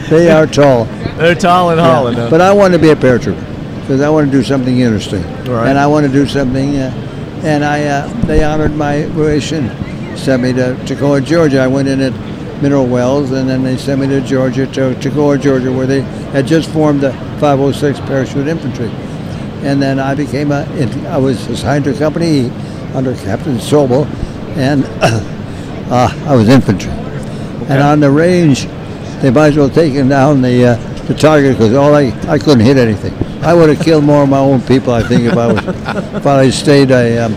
[0.10, 0.86] They are tall.
[1.18, 2.18] They're tall in Holland.
[2.18, 2.30] huh?
[2.30, 3.46] But I want to be a paratrooper
[3.82, 5.68] because I want to do something interesting, Right.
[5.70, 6.78] and I want to do something.
[6.78, 6.92] Uh,
[7.44, 9.70] and I, uh, they honored my relation,
[10.18, 11.60] sent me to Toccoa, Georgia.
[11.62, 12.14] I went in at
[12.62, 16.02] Mineral Wells, and then they sent me to Georgia, to Toccoa, Georgia, where they
[16.32, 18.90] had just formed the 506 Parachute Infantry.
[19.66, 22.50] And then I became a, it, I was assigned to a company
[22.94, 24.06] under Captain Sobel,
[24.58, 24.86] and
[25.92, 26.92] uh, I was infantry.
[27.70, 28.66] And on the range,
[29.22, 32.62] they might as well taken down the uh, the target because all I I couldn't
[32.62, 33.14] hit anything.
[33.44, 35.66] I would have killed more of my own people, I think, if I was
[36.16, 37.34] if I stayed a, um,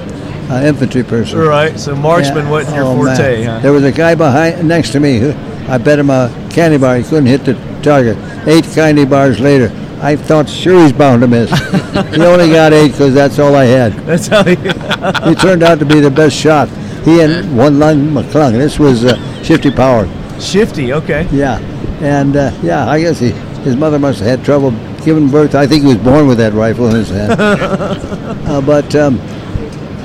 [0.50, 1.38] a infantry person.
[1.38, 1.78] right.
[1.78, 2.50] So marksman Yeah.
[2.50, 3.58] wasn't your Oh, forte, huh?
[3.60, 5.18] There was a guy behind next to me.
[5.18, 5.34] Who,
[5.68, 6.96] I bet him a candy bar.
[6.96, 8.16] He couldn't hit the target.
[8.46, 9.70] Eight candy bars later,
[10.00, 11.50] I thought sure he's bound to miss.
[12.14, 13.92] he only got eight because that's all I had.
[14.06, 14.56] That's how he.
[15.28, 16.68] He turned out to be the best shot.
[17.04, 18.52] He and one Lung McClung.
[18.52, 20.08] This was uh, Shifty Power.
[20.40, 20.92] Shifty.
[20.92, 21.26] Okay.
[21.32, 21.58] Yeah,
[22.00, 23.30] and uh, yeah, I guess he,
[23.64, 24.70] his mother must have had trouble
[25.04, 25.54] giving birth.
[25.56, 27.32] I think he was born with that rifle in his hand.
[27.40, 29.18] uh, but um,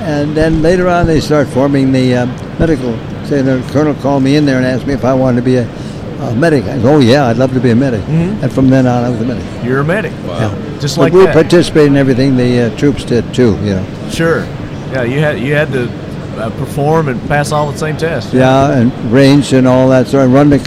[0.00, 2.26] and then later on, they start forming the uh,
[2.58, 2.96] medical.
[3.26, 5.56] Say the colonel called me in there and asked me if I wanted to be
[5.56, 5.68] a,
[6.22, 6.64] a medic.
[6.64, 8.42] I said, "Oh yeah, I'd love to be a medic." Mhm.
[8.42, 9.44] And from then on, I was a medic.
[9.64, 10.12] You're a medic.
[10.26, 10.54] Yeah.
[10.80, 11.34] Just But like we that.
[11.34, 13.52] participated in everything the uh, troops did too.
[13.62, 13.86] You know.
[14.10, 14.44] Sure.
[14.92, 15.90] Yeah, you had you had to
[16.38, 18.32] uh, perform and pass all the same tests.
[18.32, 20.06] Yeah, and range and all that.
[20.06, 20.58] So I run the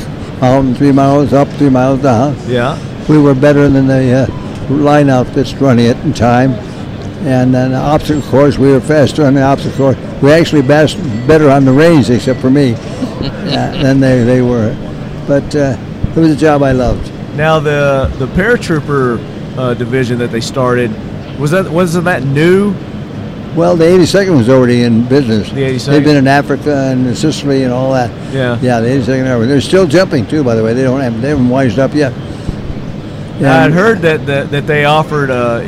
[0.42, 2.36] mountain three miles up, three miles down.
[2.48, 2.78] Yeah.
[3.08, 6.54] We were better than the uh, line outfits running it in time.
[7.24, 10.22] And then the obstacle course, we were faster on the obstacle course.
[10.24, 10.98] We actually best
[11.28, 14.76] better on the range, except for me, yeah, than they, they were.
[15.28, 15.78] But uh,
[16.16, 17.12] it was a job I loved.
[17.36, 19.20] Now the the paratrooper
[19.58, 20.92] uh, division that they started
[21.40, 22.74] was that wasn't that new?
[23.56, 25.50] Well, the 82nd was already in business.
[25.50, 25.86] The 82nd?
[25.88, 28.10] They've been in Africa and Sicily and all that.
[28.34, 28.58] Yeah.
[28.62, 29.50] Yeah, the 82nd Airborne.
[29.50, 30.74] They're still jumping too, by the way.
[30.74, 32.14] They don't have they haven't wised up yet.
[33.44, 35.62] I'd heard that that, that they offered uh,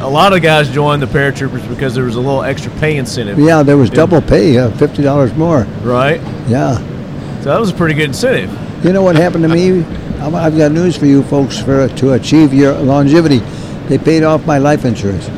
[0.00, 3.38] a lot of guys joined the paratroopers because there was a little extra pay incentive.
[3.38, 5.62] Yeah, there was double pay, uh, fifty dollars more.
[5.82, 6.20] Right.
[6.48, 6.76] Yeah.
[7.38, 8.84] So that was a pretty good incentive.
[8.84, 9.84] You know what happened to me?
[10.20, 11.58] I've got news for you folks.
[11.58, 13.38] For to achieve your longevity,
[13.88, 15.30] they paid off my life insurance.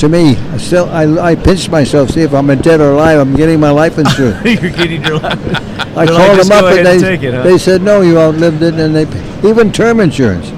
[0.00, 2.10] To me, I still I, I pinched myself.
[2.10, 3.18] See if I'm dead or alive.
[3.18, 4.44] I'm getting my life insurance.
[4.62, 5.38] You're getting your life.
[5.96, 7.82] I They're like, called "Just them up go and they, and it, huh?" they said
[7.82, 10.50] no, you outlived it, and they even term insurance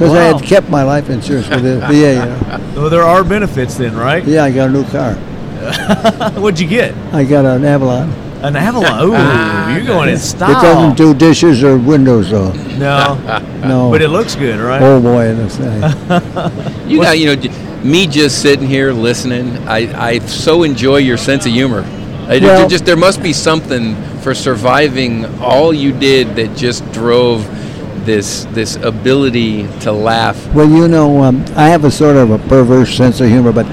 [0.00, 1.92] because I had kept my life insurance with the VA.
[1.92, 2.72] You know.
[2.74, 4.24] Well, there are benefits then, right?
[4.24, 5.14] Yeah, I got a new car.
[6.40, 6.94] What'd you get?
[7.12, 8.10] I got an Avalon.
[8.42, 9.08] An Avalon.
[9.08, 10.50] Ooh, ah, you're going in style.
[10.50, 10.62] It style.
[10.74, 12.52] doesn't do dishes or windows though.
[12.78, 13.14] No,
[13.68, 13.90] No.
[13.90, 14.80] but it looks good, right?
[14.80, 16.88] Oh boy, it looks nice.
[16.88, 19.58] You got, you know, me just sitting here listening.
[19.68, 21.82] I, I so enjoy your sense of humor.
[22.26, 26.90] I ju- Well- just there must be something for surviving all you did that just
[26.92, 27.44] drove
[28.04, 30.46] this this ability to laugh.
[30.54, 33.66] Well, you know, um, I have a sort of a perverse sense of humor, but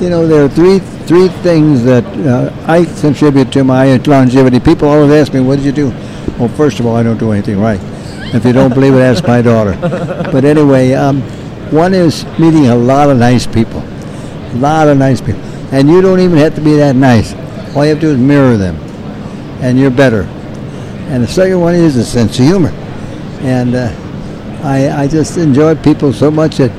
[0.00, 4.60] you know, there are three three things that uh, I contribute to my longevity.
[4.60, 5.88] People always ask me, "What did you do?"
[6.38, 7.80] Well, first of all, I don't do anything right.
[8.34, 9.76] If you don't believe it, ask my daughter.
[10.32, 11.22] But anyway, um,
[11.70, 15.42] one is meeting a lot of nice people, a lot of nice people,
[15.72, 17.32] and you don't even have to be that nice.
[17.76, 18.76] All you have to do is mirror them,
[19.62, 20.22] and you're better.
[21.08, 22.70] And the second one is a sense of humor,
[23.40, 23.92] and uh,
[24.62, 26.70] I, I just enjoy people so much that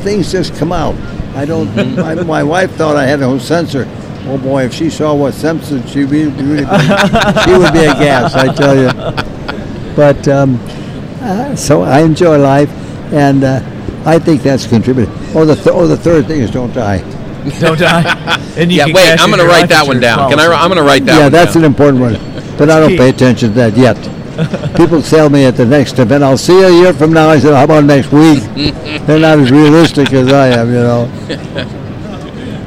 [0.00, 0.94] things just come out.
[1.34, 1.68] I don't.
[1.98, 3.86] I, my wife thought I had no censor.
[4.26, 8.36] Oh boy, if she saw what Simpson, she would really, she would be aghast.
[8.36, 8.92] I tell you.
[9.94, 10.58] But um,
[11.20, 12.70] uh, so I enjoy life,
[13.12, 13.60] and uh,
[14.04, 15.14] I think that's contributed.
[15.34, 16.98] Oh, the th- oh, the third thing is don't die.
[17.60, 18.34] Don't die.
[18.58, 20.30] And you yeah, wait, I'm going to write that one insurance down.
[20.30, 20.52] Can I?
[20.52, 21.62] I'm going to write that yeah, one that's down.
[21.62, 22.14] an important one.
[22.58, 23.96] But I don't pay attention to that yet.
[24.76, 27.38] People tell me at the next event, "I'll see you a year from now." I
[27.40, 28.40] said, "How about next week?"
[29.06, 31.10] They're not as realistic as I am, you know.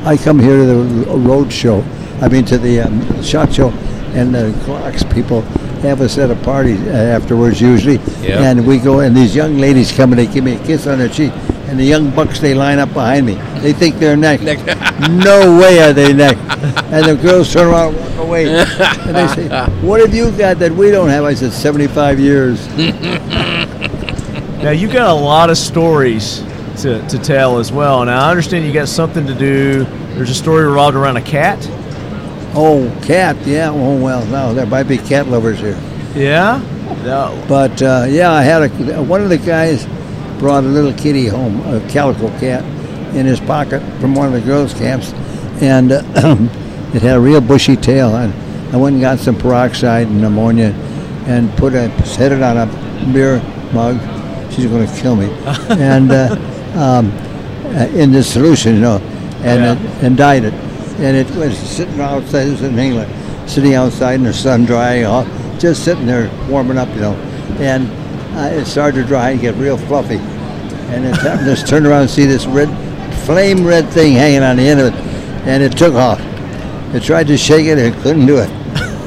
[0.05, 1.83] I come here to the road show.
[2.21, 3.69] I mean, to the um, shot show,
[4.13, 5.41] and the Glock people
[5.81, 8.41] have a set of parties uh, afterwards usually, Yeah.
[8.43, 8.99] and we go.
[8.99, 11.31] And these young ladies come and they give me a kiss on the cheek,
[11.71, 13.35] and the young bucks they line up behind me.
[13.61, 14.43] They think they're next.
[15.09, 16.41] no way are they next.
[16.91, 19.47] And the girls turn around and walk away, and they say,
[19.81, 22.67] "What have you got that we don't have?" I said, "75 years."
[24.61, 26.43] Now you've got a lot of stories
[26.81, 28.03] to, to tell as well.
[28.03, 29.85] Now I understand you got something to do.
[30.15, 31.65] There's a story revolved around a cat.
[32.53, 33.69] Oh, cat, yeah.
[33.71, 35.79] Oh well, no, there might be cat lovers here.
[36.15, 36.61] Yeah.
[37.05, 37.41] No.
[37.47, 39.87] But uh, yeah, I had a one of the guys
[40.41, 42.63] brought a little kitty home, a calico cat,
[43.15, 45.13] in his pocket from one of the girls' camps,
[45.61, 46.01] and uh,
[46.95, 48.15] it had a real bushy tail.
[48.15, 48.33] And
[48.73, 50.73] I went and got some peroxide and ammonia,
[51.27, 52.65] and put a set it on a
[53.13, 53.37] beer
[53.71, 53.99] mug.
[54.51, 55.29] She's going to kill me,
[55.69, 56.35] and uh,
[56.75, 57.11] um,
[57.77, 58.97] uh, in this solution, you know,
[59.43, 59.73] and Yeah.
[59.73, 60.53] it, and dyed it,
[60.99, 62.45] and it was sitting outside.
[62.45, 65.27] This was in England, sitting outside in the sun, drying off,
[65.59, 67.13] just sitting there warming up, you know,
[67.59, 67.87] and
[68.33, 72.01] uh, it started to dry and get real fluffy, and it happened just turn around
[72.01, 72.69] and see this red,
[73.25, 74.99] flame red thing hanging on the end of it,
[75.45, 76.19] and it took off.
[76.93, 78.49] It tried to shake it and it couldn't do it.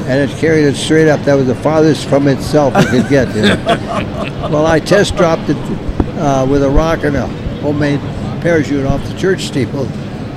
[0.06, 1.20] And it carried it straight up.
[1.20, 3.34] That was the farthest from itself it could get.
[3.34, 3.64] You know?
[4.50, 5.56] well, I test dropped it
[6.18, 7.26] uh, with a rock and a
[7.60, 8.00] homemade
[8.40, 9.86] parachute off the church steeple,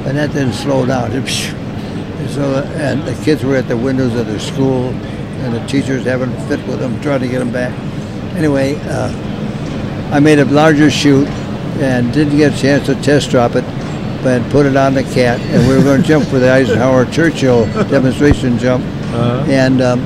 [0.06, 1.12] and that didn't slow down.
[1.12, 5.66] It, and so, and the kids were at the windows of their school, and the
[5.68, 7.74] teachers having a fit with them, trying to get them back.
[8.38, 9.12] Anyway, uh,
[10.14, 11.28] I made a larger chute
[11.80, 13.66] and didn't get a chance to test drop it,
[14.24, 17.06] but put it on the cat, and we were going to jump for the Eisenhower
[17.06, 18.84] Churchill demonstration jump,
[19.48, 20.02] and um,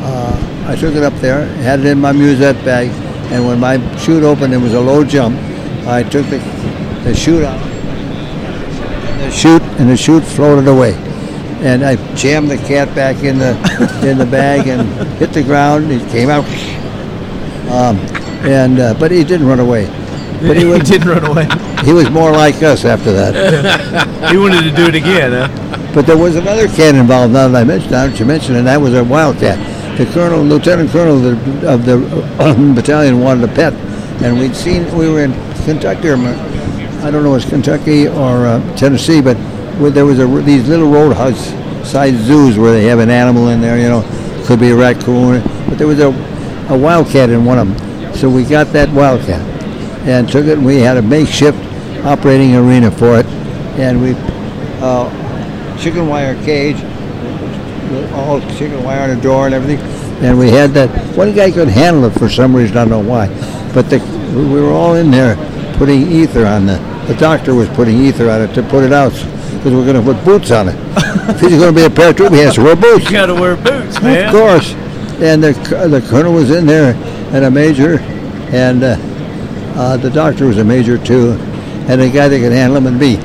[0.00, 2.88] uh, I took it up there, had it in my musette bag,
[3.32, 5.36] and when my chute opened, it was a low jump.
[5.86, 6.38] I took the,
[7.04, 10.94] the chute out, and the chute, and the chute floated away.
[11.60, 13.56] And I jammed the cat back in the
[14.06, 14.86] in the bag and
[15.18, 15.90] hit the ground.
[15.90, 16.44] He came out,
[17.74, 17.98] um,
[18.46, 19.86] and uh, but he didn't run away.
[20.40, 21.48] But he was didn't run away.
[21.84, 24.30] he was more like us after that.
[24.30, 25.92] he wanted to do it again, huh?
[25.94, 27.32] But there was another cat involved.
[27.32, 29.58] Now that I mentioned, now that you mentioned, and that was a wildcat.
[29.98, 33.72] The colonel, lieutenant colonel of the, of the battalion wanted a pet,
[34.22, 35.32] and we'd seen we were in
[35.64, 39.36] Kentucky, or I don't know, it was Kentucky or uh, Tennessee, but
[39.78, 43.78] where there was a, these little roadhouse-sized zoos where they have an animal in there.
[43.78, 46.10] You know, could be a raccoon, but there was a,
[46.68, 48.14] a wildcat in one of them.
[48.14, 49.40] So we got that wildcat
[50.06, 51.58] and took it, and we had a makeshift
[52.04, 53.26] operating arena for it,
[53.76, 54.14] and we.
[54.80, 55.10] Uh,
[55.78, 56.76] chicken wire cage,
[58.12, 59.84] all chicken wire and a door and everything.
[60.24, 60.88] And we had that.
[61.16, 63.28] One guy could handle it for some reason, I don't know why.
[63.74, 63.98] But the,
[64.34, 65.36] we were all in there
[65.76, 66.94] putting ether on the.
[67.08, 70.14] The doctor was putting ether on it to put it out because we're going to
[70.14, 70.76] put boots on it.
[71.28, 73.04] if he's going to be a paratrooper, he has to wear boots.
[73.04, 74.26] You got to wear boots, man.
[74.26, 74.74] Of course.
[75.22, 75.52] And the
[75.88, 76.94] the colonel was in there,
[77.32, 77.98] and a major,
[78.50, 78.96] and uh,
[79.74, 81.32] uh, the doctor was a major too,
[81.88, 83.16] and a guy that could handle him and me.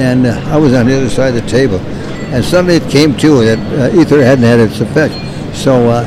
[0.00, 3.16] And uh, I was on the other side of the table, and suddenly it came
[3.18, 5.14] to that uh, ether hadn't had its effect.
[5.56, 6.04] So uh,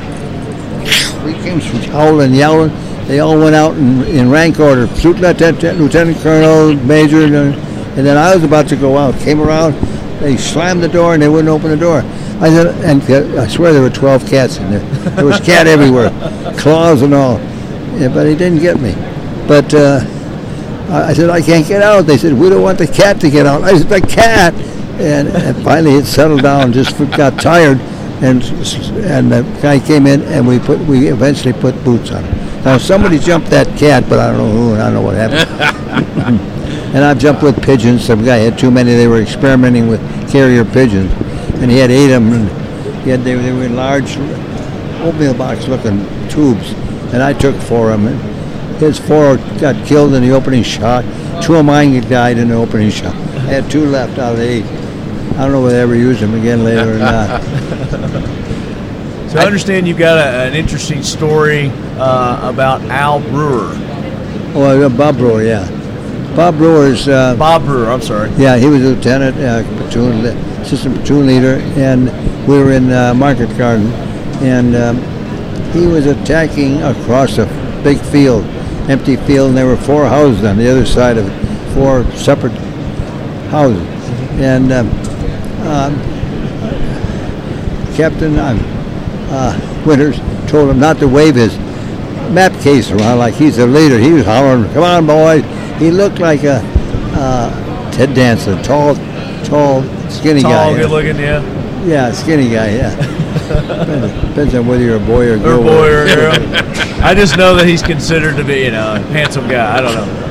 [1.25, 1.59] we came
[1.91, 2.71] howling and yelling.
[3.07, 8.33] They all went out in, in rank order: lieutenant, lieutenant colonel, major, and then I
[8.35, 9.15] was about to go out.
[9.19, 9.73] Came around,
[10.19, 12.03] they slammed the door and they wouldn't open the door.
[12.41, 14.79] I said, and I swear there were 12 cats in there.
[15.11, 16.09] There was cat everywhere,
[16.57, 17.39] claws and all.
[17.99, 18.93] Yeah, but he didn't get me.
[19.47, 20.01] But uh,
[20.89, 22.01] I I said, I can't get out.
[22.01, 23.61] They said, we don't want the cat to get out.
[23.63, 24.53] I said, the cat.
[24.99, 27.79] And, and finally it settled down, just got tired.
[28.21, 28.43] And
[29.03, 32.63] and the guy came in and we put we eventually put boots on him.
[32.63, 35.15] Now somebody jumped that cat, but I don't know who and I don't know what
[35.15, 36.39] happened.
[36.95, 38.05] and I've jumped with pigeons.
[38.05, 38.93] Some guy had too many.
[38.93, 41.11] They were experimenting with carrier pigeons,
[41.61, 42.33] and he had eight of them.
[42.33, 44.17] And he had they, they were in large
[45.01, 46.71] oatmeal box looking tubes,
[47.13, 48.13] and I took four of them.
[48.13, 51.03] And his four got killed in the opening shot.
[51.43, 53.15] Two of mine died in the opening shot.
[53.15, 54.65] I had two left out of the eight.
[54.65, 57.41] I don't know whether I ever used them again later or not.
[59.31, 63.71] So I understand you've got a, an interesting story uh, about Al Brewer.
[64.53, 65.65] Oh, uh, Bob Brewer, yeah.
[66.35, 67.07] Bob Brewer's.
[67.07, 68.29] Uh, Bob Brewer, I'm sorry.
[68.31, 72.05] Yeah, he was a lieutenant, uh, platoon, li- assistant platoon leader, and
[72.47, 73.87] we were in uh, Market Garden,
[74.41, 74.97] and um,
[75.71, 77.45] he was attacking across a
[77.83, 78.45] big field,
[78.89, 81.25] empty field, and there were four houses on the other side of
[81.73, 82.53] four separate
[83.49, 83.87] houses,
[84.39, 84.89] and um,
[85.67, 85.95] um,
[87.95, 88.59] Captain um,
[89.29, 90.19] uh, Winters
[90.49, 91.57] told him not to wave his
[92.31, 93.97] map case around like he's the leader.
[93.97, 95.43] He was hollering, "Come on, boys!"
[95.79, 96.61] He looked like a
[97.13, 98.95] uh, Ted Danson, tall,
[99.43, 100.49] tall, skinny guy.
[100.49, 101.85] Tall, you good looking, yeah.
[101.85, 102.75] Yeah, skinny guy.
[102.75, 102.95] Yeah.
[102.95, 105.63] depends, depends on whether you're a boy or a Or girl.
[105.63, 106.33] boy or girl.
[107.03, 109.77] I just know that he's considered to be, you know, a handsome guy.
[109.77, 110.27] I don't know.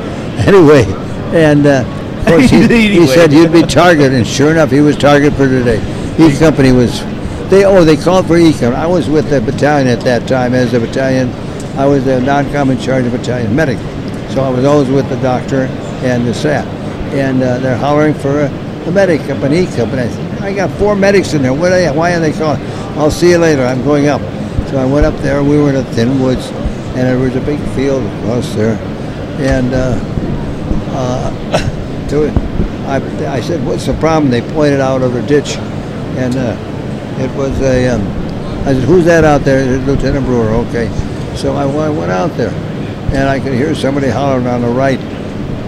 [0.46, 0.84] Anyway,
[1.36, 1.84] and uh,
[2.20, 2.66] of course he,
[3.00, 5.78] he said you'd be target, and sure enough, he was target for today.
[6.18, 7.00] E Company was.
[7.50, 8.76] They oh they called for E Company.
[8.76, 11.30] I was with the battalion at that time as a battalion.
[11.76, 13.78] I was a non-com in charge of battalion medic,
[14.32, 15.62] so I was always with the doctor
[16.04, 16.66] and the staff,
[17.12, 18.48] and uh, they're hollering for a,
[18.86, 20.02] a medic up an E Company.
[20.02, 21.52] I said, I got four medics in there.
[21.52, 22.60] What are they, why are they calling?
[22.98, 23.64] I'll see you later.
[23.64, 24.20] I'm going up.
[24.68, 25.42] So I went up there.
[25.42, 28.76] We were in the thin woods, and there was a big field across there,
[29.40, 29.74] and.
[29.74, 30.20] Uh,
[30.92, 32.36] uh, to it.
[32.86, 32.96] I,
[33.32, 35.56] I said, "What's the problem?" They pointed out of the ditch,
[36.16, 36.56] and uh,
[37.22, 37.88] it was a.
[37.88, 38.02] Um,
[38.66, 40.50] I said, "Who's that out there?" Lieutenant Brewer.
[40.68, 40.88] Okay,
[41.36, 42.50] so I, I went out there,
[43.14, 45.00] and I could hear somebody hollering on the right.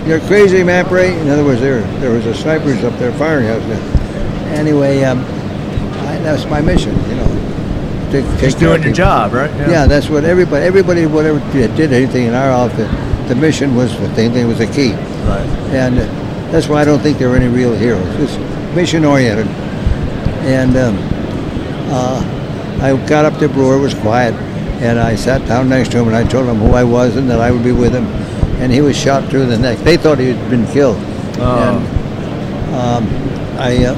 [0.06, 1.20] You're crazy, Mampre.
[1.20, 3.62] In other words, there there was a snipers up there firing us.
[4.58, 6.94] Anyway, um, I, that's my mission.
[7.08, 7.42] You know,
[8.12, 9.50] to take Just doing your job, right?
[9.68, 12.88] Yeah, that's what everybody, everybody, whatever did anything in our outfit,
[13.28, 14.92] the mission was the thing, thing was the key.
[14.92, 15.46] Right.
[15.72, 16.04] And uh,
[16.50, 18.04] that's why I don't think there are any real heroes.
[18.16, 18.38] Just
[18.74, 19.46] mission oriented.
[20.44, 20.98] And um,
[21.90, 24.34] uh, I got up to Brewer, it was quiet,
[24.82, 27.30] and I sat down next to him and I told him who I was and
[27.30, 28.04] that I would be with him.
[28.62, 29.78] And he was shot through the neck.
[29.78, 30.98] They thought he had been killed.
[31.38, 31.58] Oh.
[31.58, 33.04] And um,
[33.58, 33.94] I, uh,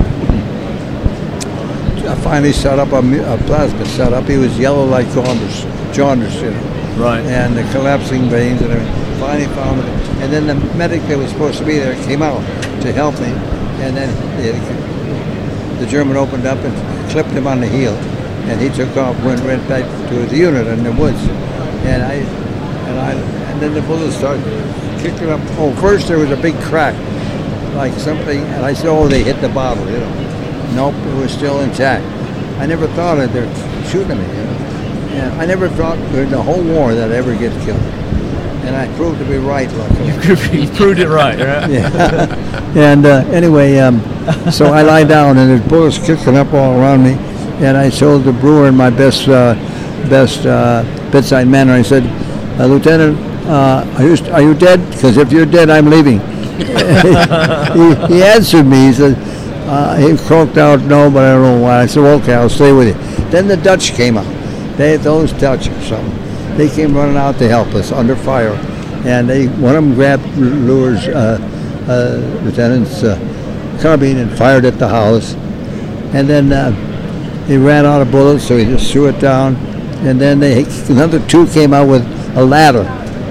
[2.11, 4.25] I finally set up a, a plasma setup.
[4.25, 5.65] He was yellow like jaundice,
[5.95, 6.75] jaundice, you know.
[6.97, 7.25] Right.
[7.27, 9.87] and the collapsing veins, and I finally found it.
[10.23, 12.41] And then the medic that was supposed to be there came out
[12.83, 13.33] to help me,
[13.83, 14.09] and then
[14.39, 17.95] the, the German opened up and clipped him on the heel,
[18.47, 21.19] and he took off, went right back to his unit in the woods,
[21.85, 23.34] and I, and I,
[23.65, 24.45] then the bullets started
[25.01, 25.41] kicking up.
[25.57, 26.95] Oh, first there was a big crack,
[27.75, 30.73] like something, and I said, oh, they hit the bottle, you know.
[30.75, 32.05] Nope, it was still intact.
[32.61, 33.49] I never thought of they're
[33.87, 34.55] shooting me, you know.
[35.15, 37.81] Yeah, I never thought during the whole war that I'd ever get killed.
[38.65, 40.09] And I proved to be right, luckily.
[40.59, 41.71] you proved it right, right?
[41.71, 42.65] Yeah.
[42.75, 44.01] and uh, anyway, um,
[44.51, 47.13] so I lie down and there's bullets kicking up all around me.
[47.65, 49.55] And I told the brewer in my best uh,
[50.09, 50.83] best uh,
[51.13, 52.03] bedside manner, I said,
[52.59, 53.17] uh, Lieutenant,
[53.47, 54.81] uh, are, you, are you dead?
[54.91, 56.21] Because if you're dead, I'm leaving.
[56.57, 58.87] he, he answered me.
[58.87, 59.17] He said,
[59.67, 61.83] uh, he croaked out, no, but I don't know why.
[61.83, 63.25] I said, okay, I'll stay with you.
[63.31, 64.27] Then the Dutch came out.
[64.77, 66.57] They those Dutch or something.
[66.57, 68.53] They came running out to help us under fire,
[69.05, 71.39] and they one of them grabbed Lure's uh,
[71.89, 73.17] uh, lieutenant's uh,
[73.81, 75.35] carbine and fired at the house,
[76.15, 76.71] and then uh,
[77.47, 79.57] he ran out of bullets, so he just threw it down,
[80.07, 82.05] and then they another two came out with
[82.37, 82.85] a ladder.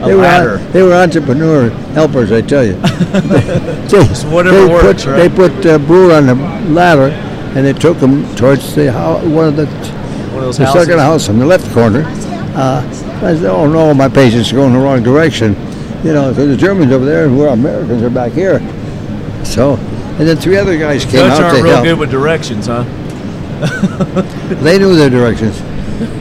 [0.04, 0.52] A they ladder.
[0.52, 2.74] Were, they were entrepreneur helpers, I tell you.
[2.74, 5.18] they, whatever they works, put, right?
[5.18, 6.36] They put uh, Brewer on the
[6.72, 7.10] ladder,
[7.56, 10.82] and they took him towards the house, one of the One of those the houses.
[10.86, 12.04] second house on the left corner.
[12.56, 12.84] Uh,
[13.24, 15.56] I said, oh no, my patient's are going the wrong direction.
[16.04, 18.60] You know, so the Germans over there and we're Americans are back here.
[19.46, 21.86] So, and then three other guys came Dutch out aren't to real help.
[21.86, 22.84] good with directions, huh?
[24.62, 25.62] They knew their directions.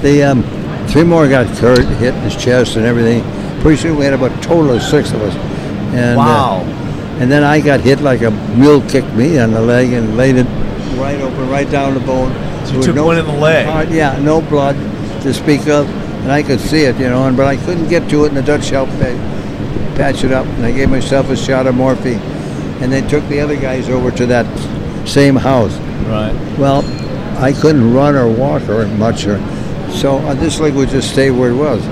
[0.03, 0.43] The um,
[0.89, 3.23] three more got hurt, hit in his chest and everything.
[3.63, 5.35] Pretty soon we had about a total of six of us.
[5.95, 6.61] And, uh,
[7.21, 10.37] and then I got hit like a mule kicked me on the leg and laid
[10.37, 10.47] it
[10.99, 12.33] right open, right down the bone.
[12.67, 13.67] So you took one in the leg.
[13.67, 14.75] Uh, yeah, no blood
[15.23, 15.89] to speak of,
[16.23, 18.37] and I could see it, you know, and but I couldn't get to it, and
[18.37, 19.15] the Dutch helped me
[19.97, 22.19] patch it up, and I gave myself a shot of morphine,
[22.81, 24.47] and they took the other guys over to that
[25.07, 25.77] same house.
[26.07, 26.35] Right.
[26.59, 26.83] Well,
[27.41, 29.39] I couldn't run or walk or much, or
[29.93, 31.85] so uh, this leg would just stay where it was.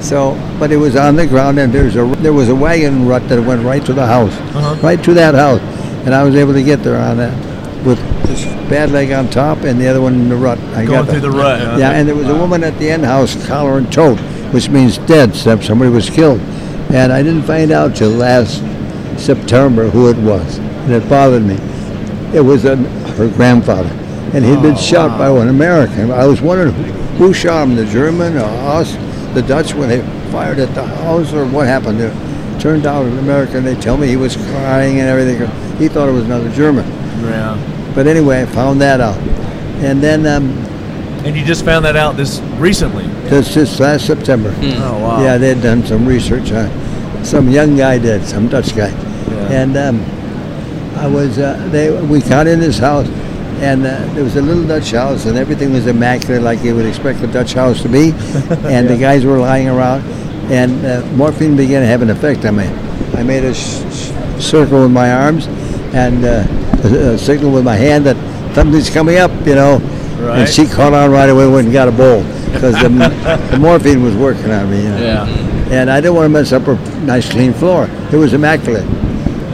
[0.00, 3.28] So, but it was on the ground, and there's a there was a wagon rut
[3.28, 4.76] that went right to the house, Uh-huh.
[4.82, 5.60] right to that house,
[6.06, 7.34] and I was able to get there on that
[7.84, 10.58] with this bad leg on top and the other one in the rut.
[10.74, 11.60] I Going got through the rut.
[11.60, 11.76] huh?
[11.78, 14.18] yeah, and there was a woman at the end house, collar and tote,
[14.52, 15.34] which means dead.
[15.34, 16.40] So somebody was killed,
[16.90, 18.62] and I didn't find out till last
[19.16, 21.56] September who it was, and it bothered me.
[22.34, 22.84] It was an,
[23.16, 23.90] her grandfather,
[24.32, 25.34] and he'd been Oh, shot wow.
[25.34, 26.10] by an American.
[26.12, 26.82] I was wondering who,
[27.26, 28.94] who shot him, the German or us,
[29.34, 30.00] the Dutch when they
[30.30, 32.14] fired at the house, or what happened there.
[32.60, 33.64] Turned out an American.
[33.64, 35.38] They tell me he was crying and everything.
[35.78, 36.84] He thought it was another German.
[37.22, 37.92] Yeah.
[37.94, 39.16] But anyway, I found that out,
[39.80, 40.50] and then um,
[41.24, 43.06] And you just found that out this recently.
[43.28, 44.52] this this last September.
[44.60, 45.22] Oh wow.
[45.22, 46.50] Yeah, they'd done some research.
[46.52, 46.68] Uh,
[47.24, 49.62] some young guy did, some Dutch guy, Yeah.
[49.62, 50.00] and um,
[50.96, 51.38] I was.
[51.38, 53.06] Uh, they we got in his house,
[53.60, 56.86] and uh, there was a little Dutch house, and everything was immaculate, like you would
[56.86, 58.10] expect a Dutch house to be.
[58.68, 60.02] And the guys were lying around,
[60.50, 62.66] and uh, morphine began to have an effect on me.
[63.14, 64.12] I made a sh- sh-
[64.42, 65.46] circle with my arms,
[65.94, 66.44] and uh,
[66.84, 68.16] a, a signal with my hand that
[68.54, 69.78] something's coming up, you know.
[70.18, 70.40] Right.
[70.40, 72.22] And she caught on right away, went and got a bowl
[72.52, 72.88] because the,
[73.50, 74.82] the morphine was working on me.
[74.82, 74.98] You know?
[74.98, 75.26] Yeah.
[75.70, 76.74] and I didn't want to mess up her
[77.04, 77.88] nice clean floor.
[78.12, 78.84] It was immaculate.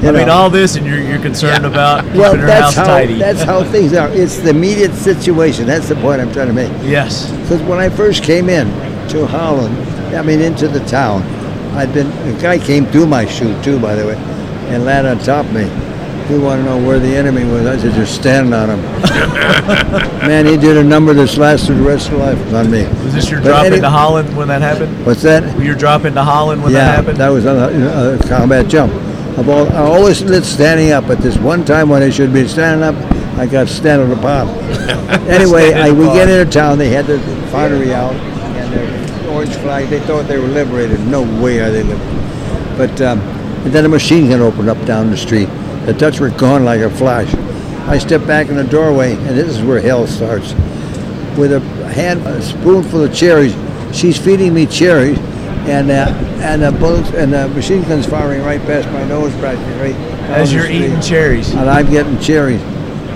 [0.07, 2.95] I mean, all this, and you're, you're concerned about keeping well, her that's house how
[2.95, 3.15] tidy.
[3.15, 4.09] that's how things are.
[4.11, 5.67] It's the immediate situation.
[5.67, 6.71] That's the point I'm trying to make.
[6.83, 7.31] yes.
[7.43, 8.67] Because when I first came in
[9.11, 9.77] to Holland,
[10.15, 11.23] I mean into the town,
[11.75, 14.17] I'd been a guy came through my chute too, by the way,
[14.69, 15.65] and landed on top of me.
[16.29, 17.67] He wanted to know where the enemy was.
[17.67, 18.81] I said, just stand on him.
[20.27, 22.85] Man, he did a number that's lasted the rest of life on me.
[23.05, 25.05] Was this your But drop any- into Holland when that happened?
[25.05, 25.43] What's that?
[25.63, 27.19] Your drop into Holland when yeah, that happened?
[27.19, 28.91] that was a, a combat jump.
[29.37, 32.47] I've al- I always lit standing up, but this one time when I should be
[32.47, 32.95] standing up,
[33.37, 34.49] I got standing upon.
[35.29, 36.79] anyway, I, we get into town.
[36.79, 37.19] They had the
[37.51, 39.89] finery out and their orange flag.
[39.89, 41.01] They thought they were liberated.
[41.09, 42.79] No way are they liberated.
[42.79, 43.19] But um,
[43.65, 45.49] then a machine gun opened up down the street.
[45.87, 47.35] The Dutch were gone like a flash.
[47.89, 50.53] I stepped back in the doorway, and this is where hell starts.
[51.37, 51.61] With a
[51.93, 53.57] hand, a spoonful of cherries,
[53.93, 55.19] she's feeding me cherries,
[55.67, 56.07] and uh,
[56.43, 59.93] and the bullets and the machine guns firing right past my nose, practically.
[59.93, 60.83] Right As you're street.
[60.83, 61.53] eating cherries.
[61.55, 62.61] and I'm getting cherries.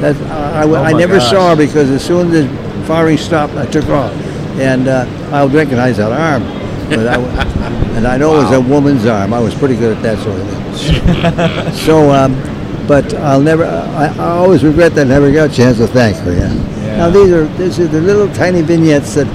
[0.01, 1.31] That I, I, Oh I never gosh.
[1.31, 4.12] saw her because as soon as the firing stopped, I took off,
[4.59, 6.43] and uh, I would recognize that arm.
[6.89, 7.16] But I,
[7.97, 9.35] and I know it was a woman's arm.
[9.35, 11.73] I was pretty good at that sort of thing.
[11.87, 12.33] so, um,
[12.87, 13.65] but I'll never.
[13.65, 16.33] I, I always regret that I never got a chance to thank her.
[16.33, 16.53] Yeah.
[16.55, 16.97] Yeah.
[16.99, 19.27] Now these are these are the little tiny vignettes that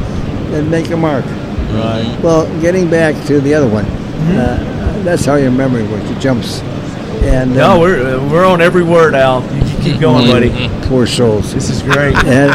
[0.52, 1.26] that make a mark.
[1.74, 2.20] Right.
[2.22, 6.10] Well, getting back to the other one, uh, that's how your memory works.
[6.10, 6.62] It jumps.
[7.24, 9.42] And No, um, we're uh, we're on every word, Al.
[9.56, 10.52] You keep going, buddy.
[10.88, 11.54] poor souls.
[11.54, 12.16] This is great.
[12.26, 12.52] And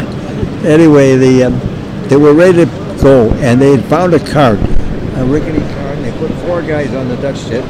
[0.65, 1.59] anyway, the um,
[2.07, 6.05] they were ready to go, and they had found a cart, a rickety cart, and
[6.05, 7.63] they put four guys on the Dutch tip,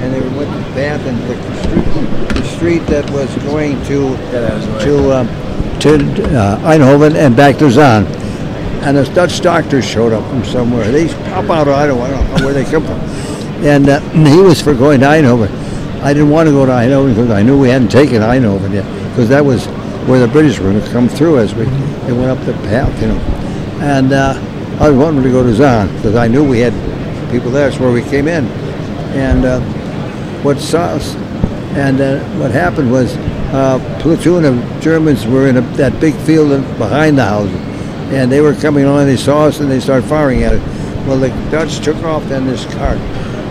[0.00, 4.16] and they went to Bath and the street, the street that was going to
[4.84, 5.26] to um,
[5.80, 5.94] to
[6.38, 8.06] uh, Eindhoven and back to Son.
[8.86, 10.92] And this Dutch doctor showed up from somewhere.
[10.92, 13.00] They pop out of I don't, I don't know where they come from.
[13.66, 15.50] And uh, he was for going to Eindhoven.
[16.02, 18.84] I didn't want to go to Eindhoven because I knew we hadn't taken Eindhoven yet,
[19.10, 19.66] because that was
[20.06, 23.02] where the British were going to come through as we they went up the path,
[23.02, 23.18] you know.
[23.80, 24.34] And uh,
[24.78, 26.72] I was wanting to go to Son because I knew we had
[27.32, 27.68] people there.
[27.68, 28.46] That's where we came in.
[29.16, 29.60] And uh,
[30.42, 31.16] what saw us,
[31.74, 36.14] and uh, what happened was uh, a platoon of Germans were in a, that big
[36.18, 37.75] field behind the houses,
[38.12, 39.06] and they were coming on.
[39.06, 40.62] They saw us and they started firing at it.
[41.06, 42.98] Well, the Dutch took off in this cart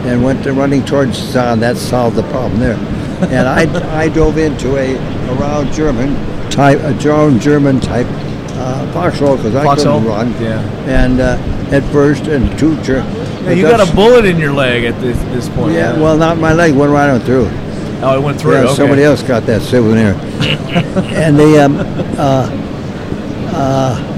[0.05, 1.59] and went to running towards Son.
[1.59, 2.77] That solved the problem there.
[3.31, 6.15] And I, I drove into a, a round German
[6.49, 8.07] type, a round German type
[8.57, 9.99] uh, foxhole because I Foxhole?
[9.99, 10.41] couldn't run.
[10.41, 10.61] Yeah.
[10.87, 11.37] And uh,
[11.75, 12.97] at first, and two Ger-
[13.43, 15.73] Yeah, you got a bullet in your leg at this this point.
[15.73, 17.49] yeah, well, not my leg, went right on through.
[18.01, 18.53] Oh, it went through.
[18.53, 18.75] Yeah, okay.
[18.75, 20.13] somebody else got that souvenir.
[21.15, 21.77] and the um,
[22.17, 22.49] uh,
[23.53, 24.14] uh,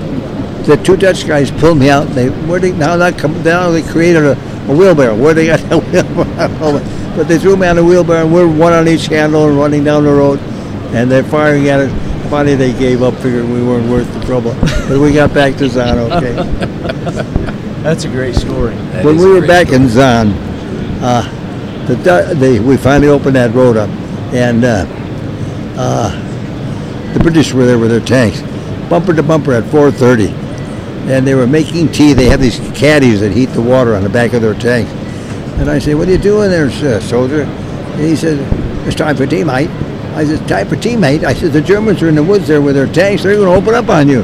[0.67, 2.03] the two Dutch guys pulled me out.
[2.09, 4.31] They where they now that come now they created a,
[4.69, 5.15] a wheelbarrow.
[5.15, 6.33] Where they got that wheelbarrow?
[6.37, 7.13] I don't know.
[7.15, 8.25] But they threw me on the wheelbarrow.
[8.25, 10.39] and We're one on each handle and running down the road,
[10.93, 12.29] and they're firing at us.
[12.29, 14.53] Finally, they gave up, figuring we weren't worth the trouble.
[14.89, 16.33] But we got back to Son okay.
[17.81, 18.75] That's a great story.
[19.03, 20.33] when we were back in Son,
[21.01, 21.23] uh,
[21.87, 21.95] the,
[22.35, 23.89] the we finally opened that road up,
[24.33, 24.85] and uh,
[25.77, 28.41] uh, the British were there with their tanks,
[28.89, 30.46] bumper to bumper at 4:30,
[31.07, 32.13] and they were making tea.
[32.13, 34.91] They have these caddies that heat the water on the back of their tanks.
[35.59, 38.37] And I said, "What are you doing there, uh, soldier?" And he said,
[38.85, 39.69] "It's time for tea, mate."
[40.15, 42.61] I said, "Time for tea, mate." I said, "The Germans are in the woods there
[42.61, 43.23] with their tanks.
[43.23, 44.21] They're going to open up on you."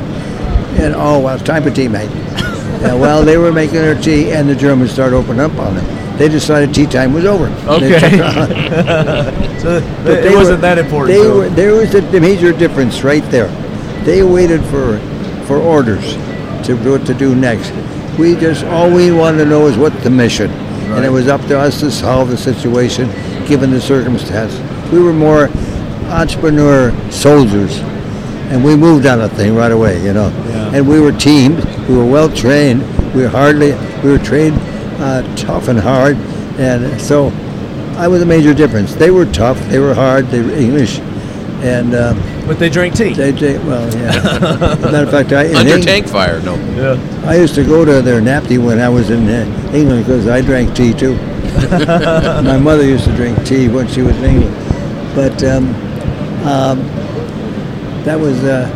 [0.77, 2.09] And oh, well, it's time for tea, mate.
[2.83, 6.17] Yeah, well, they were making their tea, and the Germans started opening up on them.
[6.17, 7.45] They decided tea time was over.
[7.65, 7.97] Okay.
[9.59, 11.07] so But it wasn't were- that important.
[11.17, 13.47] They so- were, there was the major difference right there.
[14.03, 14.99] They waited for
[15.47, 16.17] for orders
[16.65, 17.71] to do what to do next.
[18.17, 21.41] We just all we wanted to know is what the mission, and it was up
[21.47, 23.09] to us to solve the situation
[23.47, 24.53] given the circumstance.
[24.91, 25.49] We were more
[26.09, 27.79] entrepreneur soldiers,
[28.51, 30.29] and we moved on a thing right away, you know.
[30.29, 30.75] Yeah.
[30.75, 31.63] And we were teamed.
[31.87, 32.81] We were well trained.
[33.13, 33.73] We were hardly
[34.03, 34.57] we were trained
[34.99, 36.17] uh, tough and hard,
[36.57, 37.31] and so
[37.97, 38.95] I was a major difference.
[38.95, 39.59] They were tough.
[39.69, 40.27] They were hard.
[40.27, 40.99] They were English,
[41.63, 43.13] and um, but they drink tea.
[43.13, 44.11] they, they well, yeah.
[44.91, 46.55] Matter of fact, I in Under Eng- tank fire, no.
[46.75, 47.23] Yeah.
[47.25, 50.41] I used to go to their NAAFI when I was in uh, England because I
[50.41, 51.15] drank tea too.
[51.71, 55.69] My mother used to drink tea when she was in England, but um,
[56.45, 56.79] um,
[58.03, 58.67] that was uh,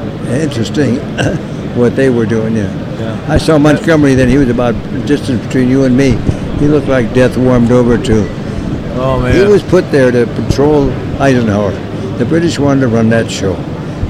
[0.41, 0.95] interesting
[1.75, 2.55] what they were doing.
[2.55, 2.71] Yeah.
[2.99, 3.25] Yeah.
[3.27, 4.15] I saw Montgomery.
[4.15, 4.73] Then he was about
[5.05, 6.11] distance between you and me.
[6.59, 8.25] He looked like death warmed over too.
[8.99, 9.35] Oh man.
[9.35, 10.89] He was put there to patrol
[11.21, 11.71] Eisenhower.
[12.17, 13.53] The British wanted to run that show.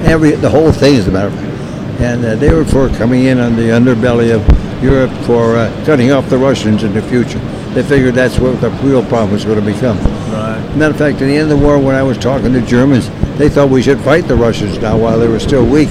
[0.06, 2.02] Every the whole thing, as a matter of fact.
[2.02, 4.44] And uh, they were for coming in on the underbelly of
[4.84, 7.40] Europe for uh, cutting off the Russians in the future.
[7.74, 9.98] They figured that's what the real problem was going to become.
[10.32, 10.62] right.
[10.78, 13.10] Matter of fact, at the end of the war, when I was talking to Germans,
[13.38, 15.90] they thought we should fight the Russians now while they were still weak.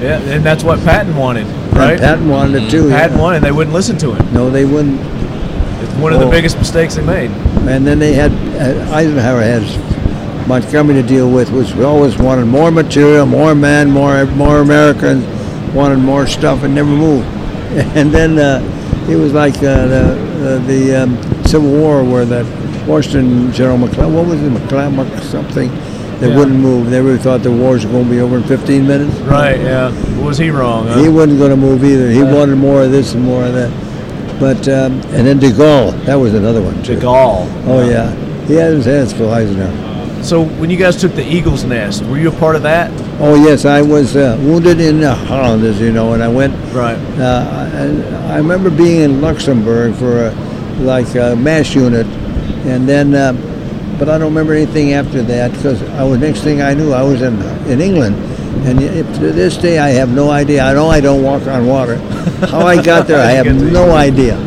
[0.00, 1.92] Yeah, and that's what Patton wanted, right?
[1.92, 2.88] And Patton wanted it too.
[2.90, 3.22] Patton yeah.
[3.22, 3.42] wanted.
[3.42, 4.32] They wouldn't listen to him.
[4.34, 5.00] No, they wouldn't.
[5.82, 6.30] It's one of the Oh.
[6.30, 7.30] biggest mistakes they made.
[7.68, 9.62] And then they had uh, Eisenhower had
[10.46, 15.24] Montgomery to deal with, which we always wanted more material, more men, more more Americans,
[15.74, 17.26] wanted more stuff, and never moved.
[17.96, 18.60] And then uh,
[19.08, 20.02] it was like uh, the
[20.62, 22.44] uh, the um, Civil War, where that
[22.86, 25.70] Washington General McClellan, what was it, McClellan, Mc- something,
[26.20, 26.36] they Yeah.
[26.36, 26.90] wouldn't move.
[26.90, 29.16] They really thought the wars were going to be over in 15 minutes.
[29.20, 29.58] Right.
[29.60, 29.90] Yeah.
[30.22, 30.86] Was he wrong?
[30.86, 31.02] Huh?
[31.02, 32.10] He wasn't going to move either.
[32.10, 32.32] He Yeah.
[32.34, 33.72] wanted more of this and more of that.
[34.38, 36.96] But um, and then De Gaulle, that was another one De.
[36.96, 37.48] Gaulle.
[37.66, 38.12] Oh yeah,
[38.46, 39.72] he had his hands full, Eisenhower.
[40.24, 42.90] So when you guys took the Eagle's Nest, were you a part of that?
[43.20, 46.54] Oh yes, I was uh, wounded in uh, Holland, as you know, and I went.
[46.72, 46.96] Right.
[47.20, 48.02] Uh, and
[48.32, 50.34] I remember being in Luxembourg for a,
[50.80, 52.06] like a mass unit,
[52.64, 53.34] and then, uh,
[53.98, 57.02] but I don't remember anything after that because I was next thing I knew I
[57.02, 57.38] was in
[57.68, 58.16] in England,
[58.66, 60.64] and if, to this day I have no idea.
[60.64, 61.98] I know I don't walk on water.
[62.48, 64.38] How I got there, I have no idea.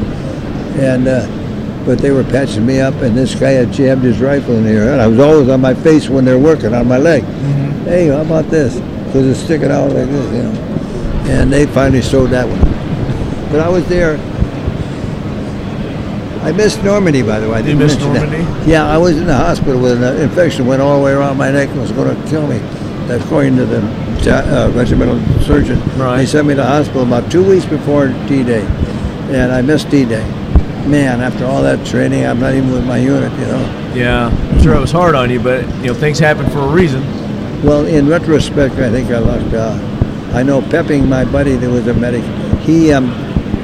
[0.79, 1.36] And uh,
[1.87, 4.71] but they were patching me up, and this guy had jabbed his rifle in the
[4.71, 7.23] air, and I was always on my face when they're working on my leg.
[7.85, 8.75] Hey, how about this?
[9.05, 11.31] Because it's sticking out like this, you know.
[11.31, 12.59] And they finally sewed that one.
[13.49, 14.17] But I was there
[16.47, 17.57] I missed Normandy, by the way.
[17.57, 18.31] I didn't missed mention that.
[18.31, 18.71] Normandy?
[18.71, 21.51] Yeah, I was in the hospital with an infection went all the way around my
[21.51, 22.59] neck and was going to kill me.
[23.07, 23.79] That's according to the
[24.31, 25.77] uh, regimental surgeon.
[25.97, 26.19] Right.
[26.19, 28.65] They sent me to the hospital about two weeks before D-Day,
[29.31, 30.23] and I missed D-Day.
[30.87, 33.91] Man, after all that training, I'm not even with my unit, you know.
[33.93, 36.67] Yeah, I'm sure it was hard on you, but you know things happen for a
[36.67, 37.01] reason.
[37.61, 39.53] Well, in retrospect, I think I lost.
[39.53, 42.23] Uh, I know Pepping, my buddy, that was a medic.
[42.61, 43.09] He um,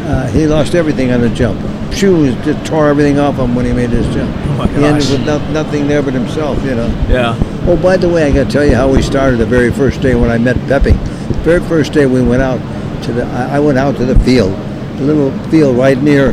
[0.05, 1.61] uh, he lost everything on the jump.
[1.93, 4.35] Shoes just tore everything off him when he made his jump.
[4.35, 6.87] Oh my he ended with no, nothing there but himself, you know.
[7.07, 7.37] Yeah.
[7.67, 10.01] Oh, by the way, I got to tell you how we started the very first
[10.01, 10.97] day when I met Pepping.
[10.97, 12.59] The very first day we went out
[13.03, 14.51] to the, I I went out to the field,
[14.97, 16.31] the little field right near,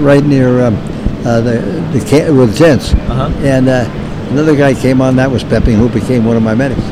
[0.00, 0.76] right near um,
[1.24, 1.60] uh, the
[1.92, 2.94] the with tents.
[2.94, 3.28] Uh-huh.
[3.42, 3.84] And uh,
[4.30, 5.16] another guy came on.
[5.16, 6.82] That was Pepping, who became one of my medics.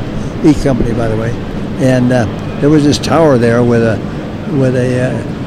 [0.45, 1.31] E Company, by the way.
[1.83, 2.25] And uh,
[2.61, 3.97] there was this tower there with a
[4.57, 5.41] with a uh,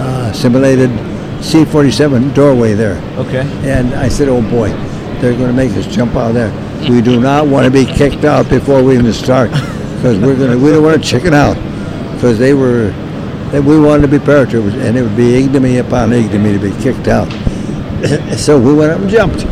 [0.00, 0.90] uh, simulated
[1.42, 2.96] C-47 doorway there.
[3.16, 3.42] Okay.
[3.68, 4.68] And I said, oh boy,
[5.20, 6.50] they're going to make us jump out of there.
[6.90, 10.52] We do not want to be kicked out before we even start because we're going
[10.52, 11.54] to, we don't want to chicken out
[12.14, 12.92] because they were,
[13.52, 16.82] that we wanted to be paratroopers and it would be ignominy upon ignominy to be
[16.82, 17.28] kicked out.
[18.36, 19.44] so we went up and jumped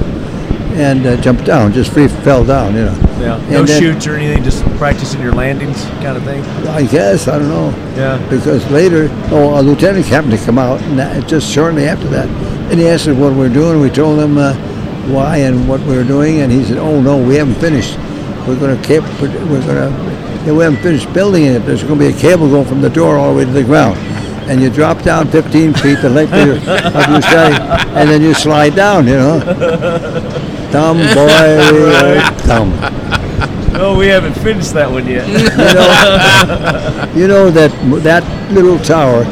[0.79, 2.95] and uh, jumped down, just free fell down, you know.
[3.19, 3.37] Yeah.
[3.37, 6.43] And No then- chutes or anything, just practicing your landings kind of thing.
[6.69, 7.71] I guess, I don't know.
[7.97, 8.25] Yeah.
[8.31, 12.29] Because later, oh, a lieutenant happened to come out, and just shortly after that,
[12.71, 13.81] and he asked us what we were doing.
[13.81, 14.55] We told him uh,
[15.09, 17.99] why and what we were doing, and he said, "Oh no, we haven't finished.
[18.47, 19.03] We're going to keep.
[19.21, 20.08] We're going to.
[20.57, 21.61] We haven't finished building it.
[21.67, 23.65] There's going to be a cable going from the door all the way to the
[23.65, 23.97] ground."
[24.49, 27.55] And you drop down 15 feet, the length of your, of your study,
[27.95, 29.41] and then you slide down, you know.
[30.73, 32.73] Dumb boy, dumb.
[33.81, 35.29] Oh, we haven't finished that one yet.
[37.17, 37.71] You know that
[38.03, 39.25] that little tower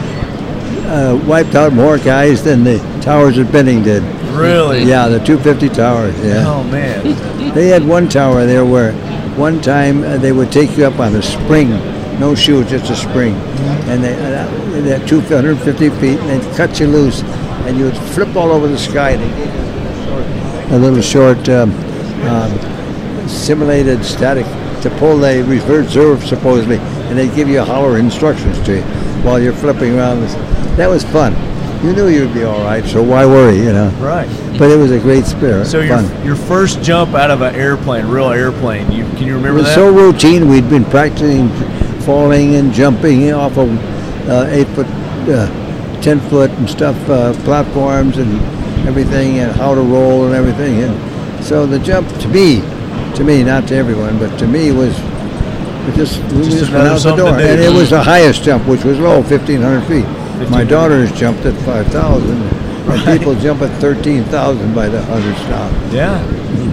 [0.89, 4.03] uh, wiped out more guys than the towers at Benning did.
[4.37, 4.83] really?
[4.83, 6.15] Yeah, the 250 towers.
[6.25, 7.55] Yeah, Oh man.
[7.55, 8.93] they had one tower there where
[9.37, 11.71] one time uh, they would take you up on a spring,
[12.19, 13.35] no shoe, just a spring,
[13.89, 14.49] and they uh,
[14.81, 17.23] they had 250 feet, and they'd cut you loose,
[17.67, 19.17] and you would flip all over the sky.
[19.17, 21.71] They gave you a little short um,
[22.25, 24.47] um, simulated static
[24.83, 28.83] to pull a reserve supposedly, and they'd give you a holler instructions to you
[29.23, 30.21] while you're flipping around.
[30.77, 31.35] That was fun.
[31.87, 33.89] You knew you'd be all right, so why worry, you know?
[34.01, 34.27] Right.
[34.59, 35.67] But it was a great spirit.
[35.67, 36.27] So your fun.
[36.27, 38.91] your first jump out of an airplane, real airplane.
[38.91, 39.75] You can you remember It was that?
[39.77, 40.49] so routine.
[40.49, 41.49] We'd been practicing
[42.01, 43.71] falling and jumping off of
[44.29, 44.89] uh, eight foot,
[45.29, 45.47] uh,
[46.03, 48.35] ten foot and stuff uh, platforms and
[48.89, 50.83] everything, and how to roll and everything.
[50.83, 52.63] And so the jump to me,
[53.15, 54.99] to me, not to everyone, but to me was
[55.87, 58.67] we just we Just just, went out the door, and it was the highest jump,
[58.67, 60.26] which was low, fifteen hundred feet.
[60.37, 60.69] My 1500.
[60.69, 65.69] daughters jumped at five thousand, and people jump at thirteen thousand by the hundreds now.
[65.93, 66.23] yeah.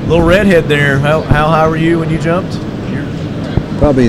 [0.08, 1.00] Little redhead there.
[1.00, 2.52] How how high were you when you jumped?
[3.80, 4.08] Probably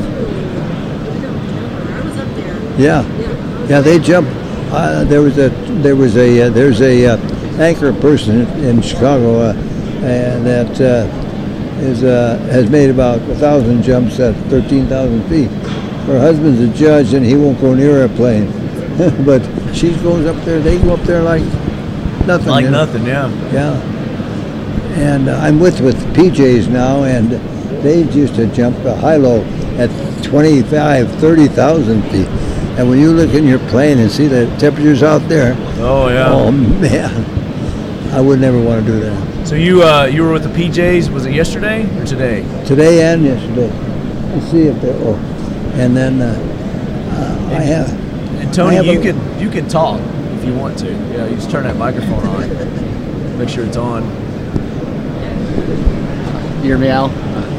[2.77, 3.07] Yeah,
[3.69, 4.29] yeah, they jump.
[4.73, 5.51] Uh, there was a
[5.83, 7.17] there was a uh, there's a uh,
[7.61, 9.53] anchor person in Chicago uh,
[10.03, 15.49] and that uh, is uh, has made about a thousand jumps at thirteen thousand feet.
[16.07, 18.49] Her husband's a judge and he won't go near a plane,
[19.25, 19.43] but
[19.75, 20.61] she goes up there.
[20.61, 21.43] They go up there like
[22.27, 22.49] nothing.
[22.49, 22.85] like you know.
[22.85, 23.07] nothing.
[23.07, 23.29] Yeah.
[23.53, 23.81] Yeah.
[24.97, 27.33] And uh, I'm with with PJs now, and
[27.83, 29.43] they used to jump a high-low
[29.77, 29.91] at
[30.25, 32.29] 25, 30,000 feet.
[32.79, 36.29] And when you look in your plane and see the temperatures out there, Oh yeah.
[36.31, 39.47] oh man, I would never want to do that.
[39.47, 41.11] So you uh, you were with the PJs.
[41.13, 42.43] Was it yesterday or today?
[42.65, 43.71] Today and yesterday.
[44.35, 45.15] Let's see if they're, oh.
[45.75, 46.35] And then uh,
[47.13, 47.91] uh, I have,
[48.55, 50.01] Tony, you a- can you can talk
[50.39, 50.87] if you want to.
[50.93, 53.39] Yeah, you just turn that microphone on.
[53.39, 54.03] Make sure it's on.
[56.63, 57.09] You hear me, Al?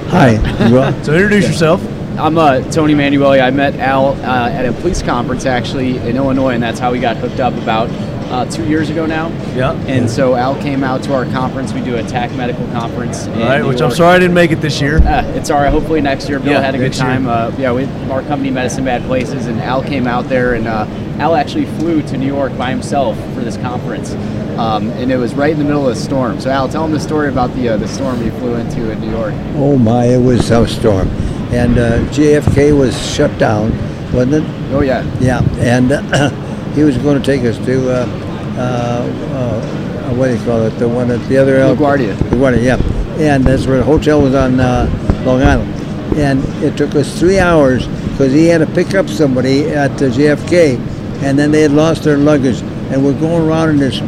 [0.09, 0.38] hi.
[0.72, 1.81] Well, So introduce yourself.
[2.17, 3.41] I'm uh, Tony Manueli.
[3.43, 6.99] I met Al uh, at a police conference actually in Illinois, and that's how we
[6.99, 7.89] got hooked up about
[8.35, 9.29] uh, two years ago now.
[9.55, 9.71] Yeah.
[9.87, 11.71] And so Al came out to our conference.
[11.71, 13.27] We do a TAC medical conference.
[13.27, 14.97] in All right, New which I'm sorry I didn't make it this year.
[14.97, 15.71] Uh, it's all right.
[15.71, 16.39] Hopefully next year.
[16.39, 17.27] Bill Yeah, had a good time.
[17.27, 20.85] Uh, yeah, we, our company Medicine bad places, and Al came out there, and uh,
[21.19, 24.11] Al actually flew to New York by himself for this conference,
[24.57, 26.39] um, and it was right in the middle of the storm.
[26.41, 28.99] So Al, tell him the story about the uh, the storm you flew into in
[28.99, 29.33] New York.
[29.55, 31.07] oh my, it was a storm.
[31.53, 33.71] And uh, JFK was shut down,
[34.11, 34.73] wasn't it?
[34.73, 35.03] Oh yeah.
[35.21, 36.29] Yeah, and uh,
[36.73, 38.24] he was going to take us to uh,
[38.57, 40.72] uh, uh, what do you call it?
[40.72, 42.15] The one at the other LaGuardia.
[42.15, 42.77] LaGuardia, yeah.
[43.19, 44.88] And that's where the hotel was on uh,
[45.26, 45.72] Long Island.
[46.18, 50.80] And it took us three hours because he had to pick up somebody at JFK,
[51.23, 52.61] and then they had lost their luggage.
[52.91, 53.99] And we're going around in this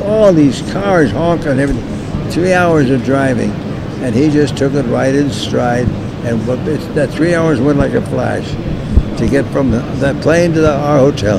[0.00, 2.30] all these cars honking, and everything.
[2.30, 3.50] Three hours of driving,
[4.00, 5.88] and he just took it right in stride.
[6.24, 6.40] And
[6.94, 8.48] that three hours went like a flash
[9.18, 11.38] to get from the, that plane to the, our hotel.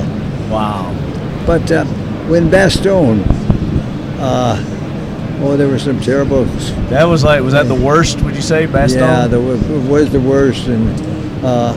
[0.50, 0.92] Wow.
[1.46, 1.84] But uh,
[2.28, 3.22] when Bastogne,
[4.18, 4.56] uh,
[5.42, 6.44] oh, there were some terrible.
[6.88, 8.20] That was like, was that the worst?
[8.22, 9.00] Would you say, Bastogne?
[9.00, 11.72] Yeah, the, it was the worst, and uh,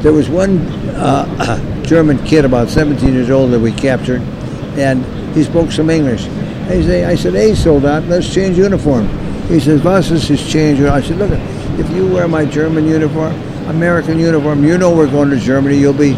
[0.00, 0.58] there was one
[0.96, 4.22] uh, German kid about 17 years old that we captured,
[4.78, 5.04] and
[5.34, 6.26] he spoke some English.
[6.68, 9.08] I say, I said, hey, soldat, let's change uniform.
[9.48, 10.80] He says, was ist is change?
[10.80, 11.30] I said, look,
[11.78, 13.34] if you wear my German uniform,
[13.68, 15.76] American uniform, you know we're going to Germany.
[15.76, 16.16] You'll be,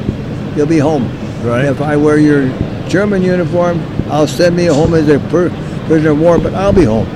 [0.55, 1.05] you'll be home.
[1.43, 1.65] Right.
[1.65, 2.49] If I wear your
[2.95, 5.51] German uniform, I'll send me home as a per-
[5.89, 7.07] prisoner of war, but I'll be home.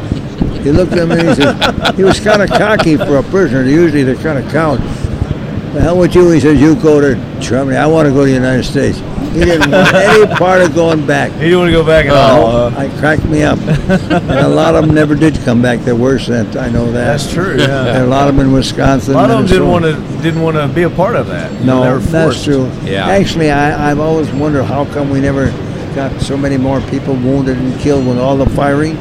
[0.64, 3.62] He looked at me and he said, he was kind of cocky for a prisoner.
[3.62, 4.80] Usually they're kind of cowed.
[5.72, 6.30] The hell with you?
[6.30, 7.76] He says, you go to Germany.
[7.76, 8.98] I want to go to the United States.
[9.32, 11.30] He didn't want any part of going back.
[11.34, 12.46] He didn't want to go back at all.
[12.46, 12.80] Oh, huh?
[12.80, 13.60] I cracked me up.
[13.60, 15.78] and a lot of them never did come back.
[15.80, 16.56] They were sent.
[16.56, 17.04] I know that.
[17.04, 17.56] That's true.
[17.56, 17.94] Yeah.
[17.94, 19.14] And a lot of them in Wisconsin.
[19.14, 21.52] A lot of them didn't want to didn't want to be a part of that.
[21.52, 22.64] You know, they No, that's true.
[22.82, 23.06] Yeah.
[23.06, 25.52] Actually, I, I've always wondered how come we never
[25.94, 28.96] got so many more people wounded and killed with all the firing.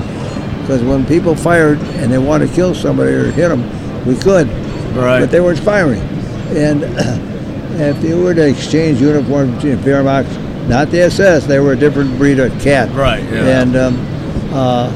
[0.61, 3.63] Because when people fired and they wanted to kill somebody or hit them,
[4.05, 4.47] we could,
[4.95, 5.19] Right.
[5.21, 6.01] but they weren't firing.
[6.55, 6.83] And
[7.79, 10.27] if you were to exchange uniforms between Wehrmacht,
[10.67, 12.93] not the SS, they were a different breed of cat.
[12.93, 13.61] Right, yeah.
[13.61, 13.97] And um,
[14.53, 14.91] uh,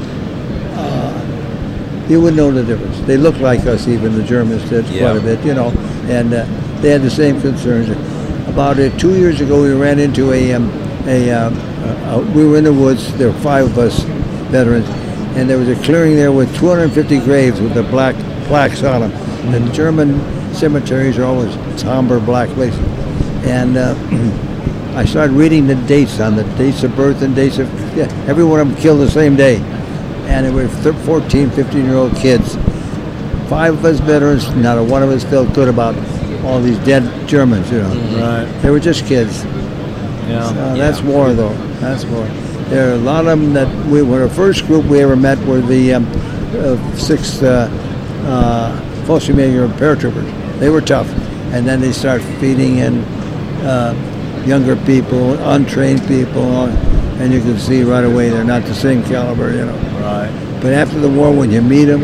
[0.76, 3.00] uh, you would know the difference.
[3.06, 5.00] They looked like us, even the Germans did Yeah.
[5.12, 5.68] quite a bit, you know,
[6.08, 6.44] and uh,
[6.82, 7.88] they had the same concerns.
[8.48, 10.70] About uh, two years ago, we ran into a, um,
[11.06, 13.12] a, um, uh, uh, we were in the woods.
[13.16, 14.00] There were five of us
[14.50, 14.88] veterans,
[15.36, 18.14] and there was a clearing there with 250 graves with the black
[18.46, 19.52] plaques on them.
[19.52, 20.20] The German
[20.54, 22.80] cemeteries are always somber black places,
[23.46, 23.76] and.
[23.76, 24.48] Uh,
[24.94, 28.44] I started reading the dates on the dates of birth and dates of yeah, every
[28.44, 29.56] one of them killed the same day,
[30.26, 32.56] and it were thir- 14, 15 year old kids.
[33.48, 35.94] Five of us veterans, not a one of us felt good about
[36.44, 37.70] all these dead Germans.
[37.72, 37.88] You know,
[38.20, 38.62] Right.
[38.62, 39.44] they were just kids.
[40.32, 40.74] Yeah.
[40.74, 41.54] That's war, though.
[41.80, 42.24] That's war.
[42.68, 45.38] There are a lot of them that we were the first group we ever met
[45.46, 46.06] were the um,
[46.54, 47.68] uh, sixth uh,
[48.24, 50.58] uh, Fallschirmjäger paratroopers.
[50.58, 51.08] They were tough,
[51.52, 53.00] and then they start feeding in
[53.64, 53.94] uh,
[54.46, 56.66] younger people, untrained people,
[57.20, 59.76] and you can see right away they're not the same caliber, you know.
[60.00, 60.58] Right.
[60.62, 62.00] But after the war, when you meet them,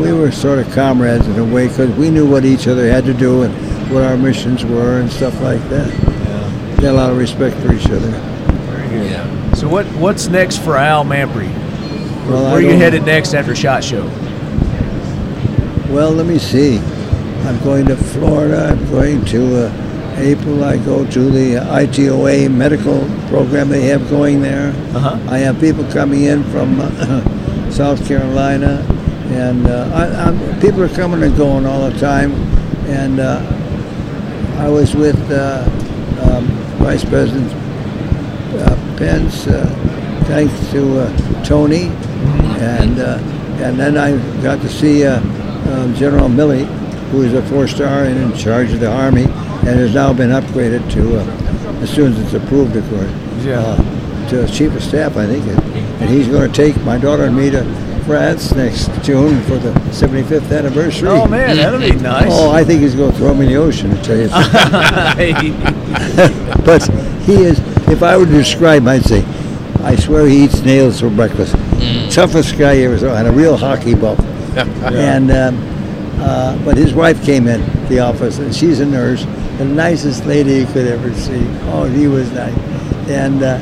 [0.00, 3.04] we were sort of comrades in a way because we knew what each other had
[3.04, 3.52] to do and
[3.92, 6.09] what our missions were and stuff like that.
[6.80, 6.80] Yeah.
[6.80, 8.08] We had a lot of respect for each other.
[8.08, 9.56] Very good.
[9.56, 11.44] So what what's next for Al Mampre?
[11.44, 14.06] Where, Well, where are you headed next after Shot Show?
[15.90, 16.78] Well, let me see.
[16.78, 18.68] I'm going to Florida.
[18.70, 20.64] I'm going to uh, April.
[20.64, 24.68] I go to the ITOA medical program they have going there.
[24.94, 25.18] Uh-huh.
[25.28, 28.86] I have people coming in from uh, South Carolina,
[29.30, 32.32] and uh, I, I'm, people are coming and going all the time.
[32.86, 33.40] And uh,
[34.58, 35.64] I was with uh,
[36.30, 36.46] um,
[36.78, 39.66] Vice President uh, Pence, uh,
[40.26, 41.88] thanks to uh, Tony,
[42.60, 43.18] and uh,
[43.62, 46.64] and then I got to see uh, um, General Milley,
[47.10, 50.90] who is a four-star and in charge of the Army, and has now been upgraded
[50.92, 53.10] to, uh, as soon as it's approved, of course,
[53.44, 53.60] Yeah.
[53.60, 55.44] uh, to Chief of Staff, I think,
[56.00, 57.62] and he's going to take my daughter and me to
[58.10, 61.10] France next June for the 75th anniversary.
[61.10, 62.26] Oh man, that'll be nice.
[62.28, 64.28] Oh, I think he's going to throw me in the ocean, to tell you.
[66.64, 66.82] but
[67.22, 69.24] he is, if I were to describe him, I'd say,
[69.84, 71.54] I swear he eats nails for breakfast.
[72.12, 74.18] Toughest guy you ever saw, and a real hockey buff.
[74.56, 75.56] And, um,
[76.20, 79.22] uh, but his wife came in the office, and she's a nurse,
[79.58, 81.46] the nicest lady you could ever see.
[81.66, 82.58] Oh, he was nice.
[83.08, 83.60] And uh,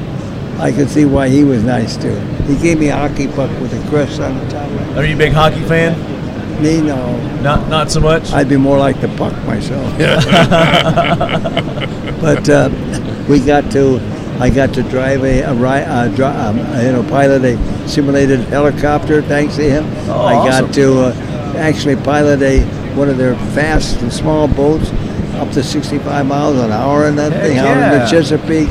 [0.58, 2.14] I could see why he was nice too.
[2.46, 4.68] He gave me a hockey puck with a crest on the top.
[4.96, 5.96] Are you a big hockey fan?
[6.60, 7.16] Me, no.
[7.42, 8.32] Not not so much.
[8.32, 9.96] I'd be more like the puck myself.
[12.20, 12.68] but uh,
[13.28, 14.00] we got to,
[14.40, 19.22] I got to drive a, a, uh, um, you know, pilot a simulated helicopter.
[19.22, 21.12] Thanks to him, Oh, I got to uh,
[21.56, 22.64] actually pilot a
[22.96, 24.90] one of their fast and small boats
[25.34, 28.68] up to 65 miles an hour and that Heck thing out in the Chesapeake.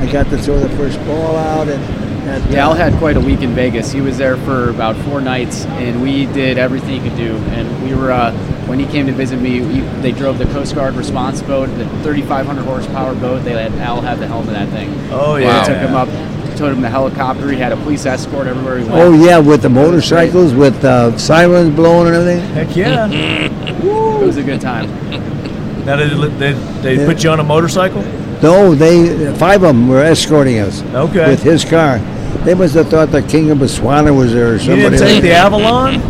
[0.00, 1.82] I got to throw the first ball out and.
[2.28, 3.92] and Yeah, Al uh, had quite a week in Vegas.
[3.92, 7.36] He was there for about four nights, and we did everything he could do.
[7.52, 8.32] And we were, uh,
[8.66, 11.84] when he came to visit me, we, they drove the Coast Guard response boat, the
[12.02, 13.44] 3,500 horsepower boat.
[13.44, 14.90] They let Al have the helm of that thing.
[15.10, 15.62] Oh We yeah.
[15.64, 16.08] took him up,
[16.56, 17.50] took him the helicopter.
[17.50, 18.96] He had a police escort everywhere he went.
[18.96, 22.50] Oh yeah, with the motorcycles, with uh, sirens blowing and everything.
[22.54, 23.48] Heck yeah.
[24.20, 24.86] It was a good time.
[25.86, 26.52] now did they,
[26.82, 28.02] they put you on a motorcycle?
[28.42, 30.82] No, they five of them were escorting us.
[30.82, 31.28] Okay.
[31.28, 31.98] With his car,
[32.44, 34.96] They must have thought the king of Botswana was there or You somebody.
[34.96, 36.00] didn't take the Avalon?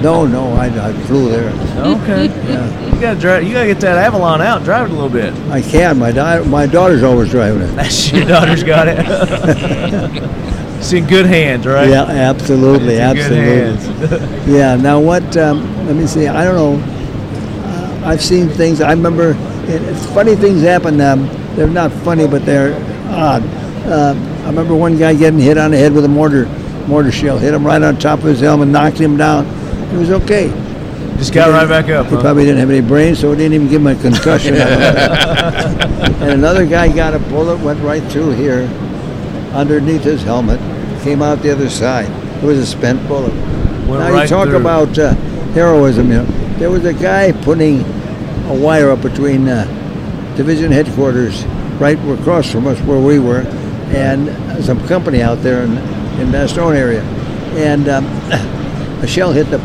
[0.00, 1.50] No, no, I, I flew there.
[1.84, 2.26] Okay.
[2.48, 2.94] Yeah.
[2.94, 3.44] You gotta drive.
[3.44, 5.34] You gotta get that Avalon out, and drive it a little bit.
[5.50, 5.98] I can.
[5.98, 8.12] My da- my daughter's always driving it.
[8.12, 8.98] Your daughter's got it.
[10.78, 11.88] it's in good hands, right?
[11.88, 14.18] Yeah, absolutely, It's in good absolutely.
[14.18, 14.48] hands.
[14.48, 14.76] Yeah.
[14.76, 15.36] Now what?
[15.36, 16.28] Um, let me see.
[16.28, 16.76] I don't know.
[17.64, 18.80] Uh, I've seen things.
[18.80, 19.34] I remember.
[19.66, 19.80] It,
[20.14, 21.00] funny things happen.
[21.00, 22.74] Um, they're not funny, but they're
[23.10, 23.42] odd.
[23.86, 24.14] Uh,
[24.44, 26.46] I remember one guy getting hit on the head with a mortar
[26.86, 27.38] mortar shell.
[27.38, 29.46] Hit him right on top of his helmet, knocked him down.
[29.90, 30.48] He was okay.
[31.18, 32.06] Just got right back up.
[32.06, 32.20] He huh?
[32.20, 34.54] probably didn't have any brains, so it didn't even give him a concussion.
[34.56, 38.62] and another guy got a bullet, went right through here,
[39.52, 40.58] underneath his helmet,
[41.02, 42.10] came out the other side.
[42.42, 43.32] It was a spent bullet.
[43.86, 44.56] Went now right you talk through.
[44.56, 45.14] about uh,
[45.54, 46.10] heroism.
[46.10, 46.24] You know,
[46.58, 47.80] there was a guy putting
[48.46, 49.64] a wire up between uh,
[50.36, 51.44] division headquarters,
[51.80, 53.40] right across from us where we were,
[53.90, 54.28] and
[54.64, 55.76] some company out there in
[56.20, 57.02] in Bastogne area,
[57.56, 58.04] and um,
[59.02, 59.58] a shell hit the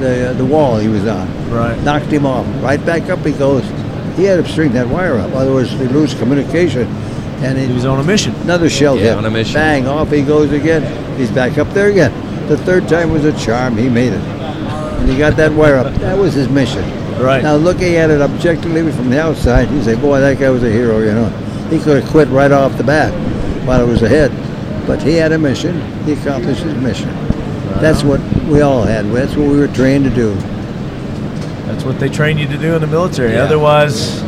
[0.00, 1.78] the the wall he was on Right.
[1.82, 2.46] knocked him off.
[2.62, 3.62] Right back up he goes.
[4.16, 6.86] He had to string that wire up, otherwise they lose communication.
[7.42, 8.34] And He he, was on a mission.
[8.36, 9.16] another shell Yeah, hit.
[9.18, 9.54] on a mission.
[9.54, 10.82] Bang, off he goes again.
[11.18, 12.12] He's back up there again.
[12.48, 13.76] The third time was a charm.
[13.76, 14.20] He made it.
[14.20, 15.92] And he got that wire up.
[15.94, 16.84] That was his mission.
[17.20, 17.42] Right.
[17.42, 20.70] Now looking at it objectively from the outside, you say, boy, that guy was a
[20.70, 21.28] hero, you know.
[21.70, 23.12] He could have quit right off the bat
[23.66, 24.30] while it was ahead.
[24.86, 25.80] But he had a mission.
[26.04, 27.08] He accomplished his mission.
[27.80, 29.06] That's what we all had.
[29.06, 30.34] That's what we were trained to do.
[31.66, 33.32] That's what they train you to do in the military.
[33.32, 33.44] Yeah.
[33.44, 34.22] Otherwise,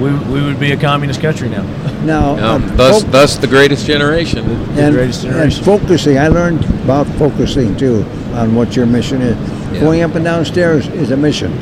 [0.00, 1.62] we, we would be a communist country now.
[2.04, 4.46] Now, No, um, thus, folk- thus the greatest generation.
[4.74, 5.64] The and, greatest and generation.
[5.64, 6.18] focusing.
[6.18, 9.36] I learned about focusing too on what your mission is.
[9.72, 9.80] Yeah.
[9.80, 11.52] Going up and down stairs is a mission.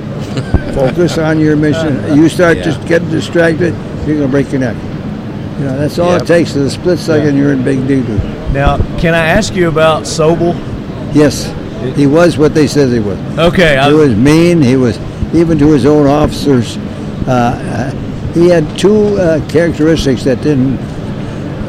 [0.74, 2.16] Focus on your mission.
[2.16, 2.64] You start Yeah.
[2.64, 3.74] just getting distracted,
[4.06, 4.76] you're gonna break your neck.
[5.58, 6.22] You know that's all Yep.
[6.22, 6.50] it takes.
[6.56, 8.20] Is a split second, you're in big doo doo.
[8.54, 10.54] Now, can I ask you about Sobel?
[11.12, 11.50] Yes,
[11.96, 13.18] he was what they said he was.
[13.38, 13.76] Okay.
[13.76, 14.62] I, He was mean.
[14.62, 14.98] He was
[15.34, 16.78] even to his own officers.
[17.26, 17.90] Uh, uh,
[18.34, 20.78] he had two uh, characteristics that didn't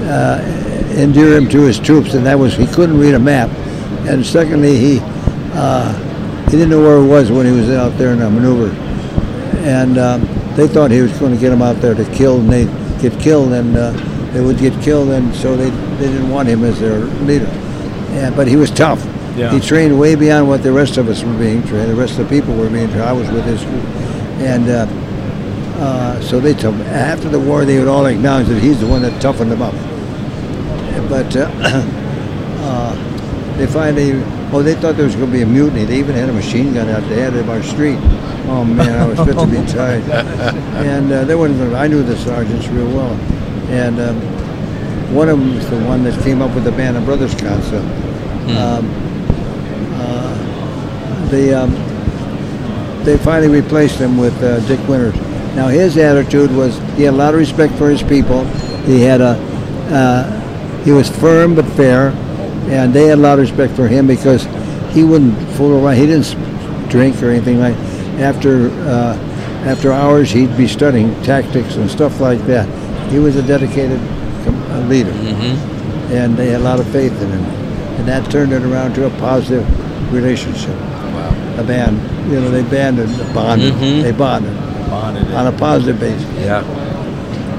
[0.08, 0.40] uh,
[0.96, 3.50] endear him to his troops, and that was he couldn't read a map,
[4.08, 5.02] and secondly, he
[5.54, 5.94] uh,
[6.50, 8.74] he didn't know where he was when he was out there in a maneuver,
[9.60, 10.22] and um,
[10.56, 12.66] they thought he was going to get him out there to kill, and they
[13.02, 13.92] get killed, and uh,
[14.34, 17.46] they would get killed, and so they they didn't want him as their leader.
[18.12, 19.04] Yeah, but he was tough.
[19.38, 19.52] Yeah.
[19.54, 21.90] He trained way beyond what the rest of us were being trained.
[21.90, 23.04] The rest of the people were being trained.
[23.04, 23.86] I was with his group,
[24.42, 24.88] and uh,
[25.80, 28.88] uh, so they told me after the war they would all acknowledge that he's the
[28.88, 29.74] one that toughened them up.
[31.08, 31.50] But uh,
[32.62, 34.12] uh, they finally,
[34.52, 35.86] oh, they thought there was going to be a mutiny.
[35.86, 37.98] They even had a machine gun out the head of our street.
[38.48, 40.04] Oh man, I was fit to be tied.
[40.84, 41.74] And uh, they wasn't.
[41.76, 43.14] I knew the sergeants real well,
[43.70, 44.20] and um,
[45.14, 47.86] one of them was the one that came up with the Band of Brothers concept.
[48.58, 48.90] Um,
[49.96, 51.72] uh, they um,
[53.04, 55.16] they finally replaced him with uh, Dick Winters.
[55.56, 58.46] Now his attitude was he had a lot of respect for his people.
[58.86, 59.38] He had a
[59.92, 62.12] uh, he was firm but fair,
[62.68, 64.46] and they had a lot of respect for him because
[64.94, 65.96] he wouldn't fool around.
[65.98, 66.34] He didn't
[66.90, 67.76] drink or anything like.
[68.20, 69.16] After uh,
[69.66, 72.68] after hours, he'd be studying tactics and stuff like that.
[73.10, 74.00] He was a dedicated
[74.90, 75.12] leader,
[76.12, 77.44] and they had a lot of faith in him,
[77.98, 79.64] and that turned it around to a positive
[80.14, 80.76] relationship.
[80.76, 81.56] Wow.
[81.60, 81.98] A band,
[82.30, 84.02] you know, they banded, bonded, Mhm.
[84.04, 84.56] they bonded
[84.90, 86.28] bonded on a positive basis.
[86.40, 86.64] Yeah.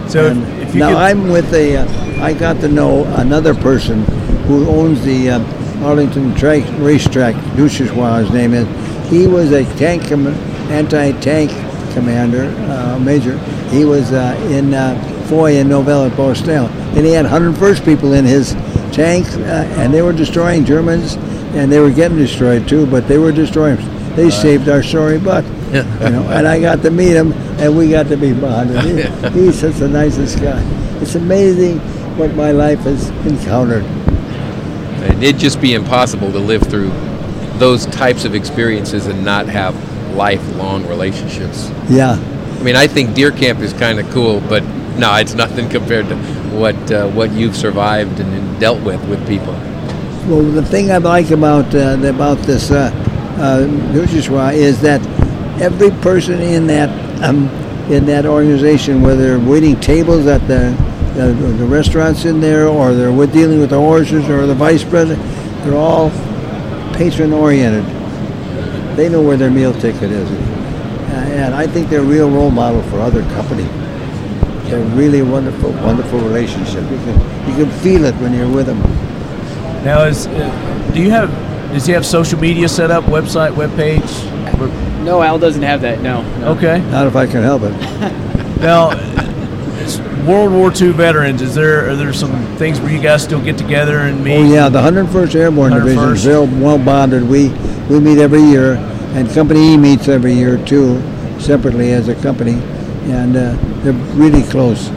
[0.09, 1.77] So if, if you now could, I'm with a.
[1.79, 1.87] Uh,
[2.23, 4.05] I got to know another person
[4.51, 7.35] who owns the uh, Arlington track, racetrack.
[7.57, 8.67] Duchossois, his name is.
[9.09, 10.27] He was a tank com-
[10.71, 11.51] anti-tank
[11.95, 13.39] commander, uh, major.
[13.71, 18.13] He was uh, in uh, Foy in Noville at Bostel, and he had 101st people
[18.13, 18.53] in his
[18.93, 21.15] tank, uh, and they were destroying Germans,
[21.55, 22.87] and they were getting destroyed too.
[22.87, 23.77] But they were destroying.
[24.17, 25.45] They saved our sorry butt.
[25.71, 28.81] you know, and I got to meet him, and we got to be bonded.
[28.85, 30.61] He- he's such the nicest guy.
[31.01, 31.79] It's amazing
[32.19, 33.85] what my life has encountered.
[35.03, 36.91] And it'd just be impossible to live through
[37.59, 39.75] those types of experiences and not have
[40.15, 41.71] lifelong relationships.
[41.89, 42.13] Yeah,
[42.59, 44.63] I mean, I think deer camp is kind of cool, but
[44.99, 46.17] no, it's nothing compared to
[46.51, 49.55] what uh, what you've survived and, and dealt with with people.
[50.29, 52.91] Well, the thing I like about uh, about this uh,
[53.39, 55.01] uh, is that
[55.61, 56.91] every person in that
[57.25, 57.49] um,
[57.91, 60.71] in that organization, whether they're waiting tables at the,
[61.15, 64.85] the the restaurants in there, or they're with dealing with the horses, or the vice
[64.85, 65.23] president,
[65.65, 66.11] they're all
[66.95, 67.85] patron oriented.
[68.97, 72.51] They know where their meal ticket is, Uh, and I think they're a real role
[72.51, 73.69] model for other companies.
[74.69, 76.83] They're really wonderful, wonderful relationship.
[76.91, 78.79] You can you can feel it when you're with them.
[79.85, 81.31] Now, is uh, do you have?
[81.73, 84.11] Does he have social media set up, website, webpage?
[85.05, 86.01] No, Al doesn't have that.
[86.03, 86.23] No.
[86.39, 86.49] no.
[86.57, 86.81] Okay.
[86.91, 87.73] Not if I can help it.
[88.61, 89.30] Now, it's
[90.27, 91.43] World War II veterans.
[91.43, 94.37] Is there are there some things where you guys still get together and meet?
[94.37, 96.13] Oh yeah, the 101st Airborne Division 101st.
[96.15, 97.23] is real well bonded.
[97.29, 97.49] We
[97.89, 98.75] we meet every year,
[99.15, 101.01] and Company E meets every year too,
[101.41, 102.55] separately as a company,
[103.11, 104.91] and uh, they're really close.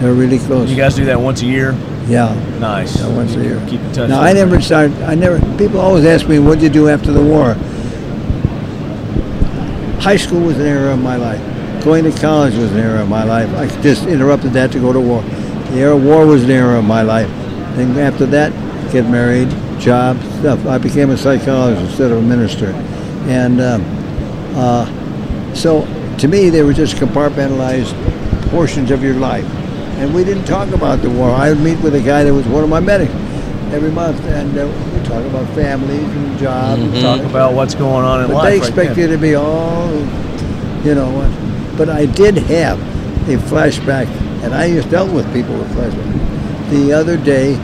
[0.00, 0.70] They're really close.
[0.70, 1.72] You guys do that once a year.
[2.06, 2.32] yeah.
[2.60, 2.96] Nice.
[2.98, 3.60] Yeah, once a year.
[3.68, 4.08] Keep in touch.
[4.08, 4.48] Now I them.
[4.48, 5.00] never started.
[5.02, 5.38] I never.
[5.58, 7.54] People always ask me, "What'd you do after the war?"
[10.00, 11.40] High school was an era of my life.
[11.88, 13.48] Going to college was an era of my life.
[13.54, 15.22] I just interrupted that to go to war.
[15.22, 17.30] The era of war was an era of my life.
[17.76, 18.52] Then after that,
[18.92, 19.48] get married,
[19.80, 20.66] job, stuff.
[20.66, 22.72] I became a psychologist instead of a minister,
[23.26, 23.82] and um,
[24.54, 25.86] uh, so
[26.18, 27.94] to me, they were just compartmentalized
[28.50, 29.46] portions of your life.
[29.96, 31.30] And we didn't talk about the war.
[31.30, 33.12] I would meet with a guy that was one of my medics
[33.72, 36.82] every month, and uh, we talk about families and jobs.
[36.82, 38.44] and talk about what's going on in but life.
[38.44, 39.08] they right expect then.
[39.08, 39.88] you to be all,
[40.84, 41.46] you know.
[41.78, 42.78] But I did have
[43.28, 44.06] a flashback,
[44.42, 46.70] and I just dealt with people with flashbacks.
[46.70, 47.54] The other day,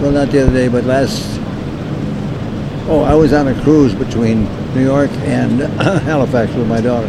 [0.00, 1.40] well, not the other day, but last.
[2.88, 4.44] Oh, I was on a cruise between
[4.74, 5.60] New York and
[6.02, 7.06] Halifax with my daughter,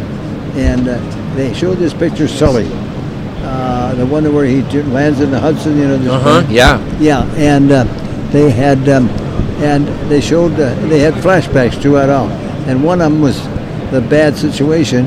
[0.54, 2.66] and uh, they showed this picture, Sully,
[3.42, 5.76] uh, the one where he lands in the Hudson.
[5.76, 6.42] You know, this Uh huh.
[6.42, 6.50] thing?
[6.52, 6.98] Yeah.
[6.98, 7.84] Yeah, and uh,
[8.30, 9.08] they had um,
[9.60, 12.28] and they showed uh, they had flashbacks throughout all,
[12.68, 13.42] and one of them was
[13.90, 15.06] the bad situation,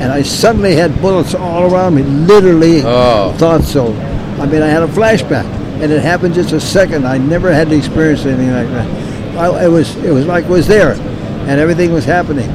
[0.00, 2.02] and I suddenly had bullets all around me.
[2.02, 3.32] Literally Oh.
[3.38, 3.92] thought so.
[4.40, 5.44] I mean, I had a flashback,
[5.82, 7.06] and it happened just a second.
[7.06, 9.36] I never had to experience anything like that.
[9.36, 12.48] I, it was it was like it was there, and everything was happening.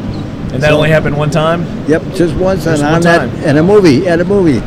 [0.53, 1.63] And that only happened one time.
[1.87, 3.29] Yep, just once, Just and one on that, time.
[3.45, 4.61] and a movie, at a movie.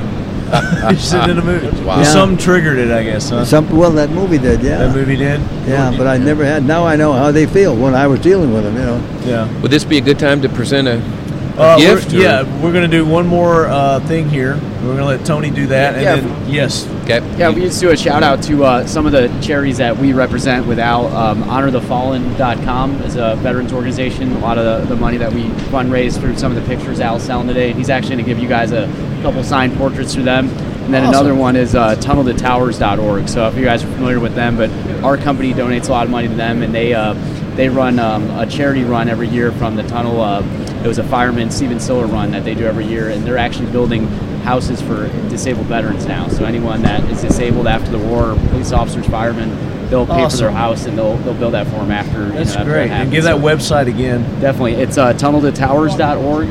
[0.91, 1.69] you sitting in a movie.
[1.85, 1.99] Wow.
[1.99, 2.03] Yeah.
[2.05, 3.31] Something triggered it, I guess.
[3.31, 3.45] Huh?
[3.45, 4.79] Some well, that movie did, yeah.
[4.79, 5.41] That movie did.
[5.67, 6.65] Yeah, but I never had.
[6.65, 8.75] Now I know how they feel when I was dealing with them.
[8.75, 9.21] You know.
[9.25, 9.61] Yeah.
[9.63, 11.30] Would this be a good time to present a, a
[11.61, 14.59] Uh, we're- or- yeah, we're gonna do one more uh, thing here.
[14.83, 16.17] We're gonna let Tony do that, and Yeah.
[16.17, 17.21] then yes, Okay.
[17.37, 20.13] Yeah, we just do a shout out to uh, some of the charities that we
[20.13, 21.09] represent with Al.
[21.09, 24.33] Um, HonorTheFallen.com is a veterans organization.
[24.37, 25.43] A lot of the, the money that we
[25.73, 27.73] fundraise through some of the pictures Al's selling today.
[27.73, 28.89] He's actually going to give you guys a
[29.23, 30.49] couple signed portraits through them.
[30.85, 31.15] And then Awesome.
[31.27, 33.29] another one is uh, TunnelToTowers.org.
[33.29, 34.71] So if you guys are familiar with them, but
[35.03, 37.15] our company donates a lot of money to them, and they uh,
[37.57, 40.21] they run um, a charity run every year from the tunnel.
[40.21, 40.43] Uh,
[40.83, 43.71] it was a fireman Stephen Siller run that they do every year, and they're actually
[43.71, 44.07] building
[44.43, 46.29] houses for disabled veterans now.
[46.29, 49.51] So anyone that is disabled after the war, police officers, firemen,
[49.91, 52.27] they'll pay for their house and they'll they'll build that for them after.
[52.27, 52.89] you that's know, after great.
[52.89, 54.23] That And give that website again.
[54.41, 54.75] definitely.
[54.75, 56.49] It's uh, tunneltotowers.org,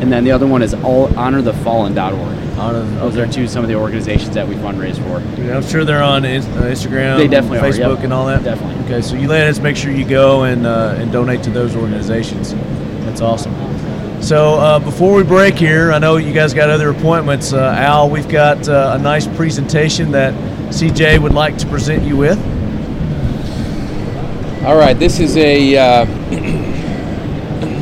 [0.00, 2.40] and then the other one is all honorthefallen.org.
[2.58, 5.42] Honor, Those are two some of the organizations that we fundraise for.
[5.42, 8.04] Yeah, I'm sure they're on uh, Instagram, They definitely are, Facebook, yep.
[8.04, 8.44] and all that.
[8.44, 8.84] Definitely.
[8.84, 12.54] Okay, so you ladies make sure you go and uh, and donate to those organizations.
[13.14, 14.20] That's awesome.
[14.20, 17.52] So uh, before we break here, I know you guys got other appointments.
[17.52, 20.34] Uh, Al, we've got uh, a nice presentation that
[20.74, 22.36] CJ would like to present you with.
[24.64, 24.98] All right.
[24.98, 26.06] This is a uh,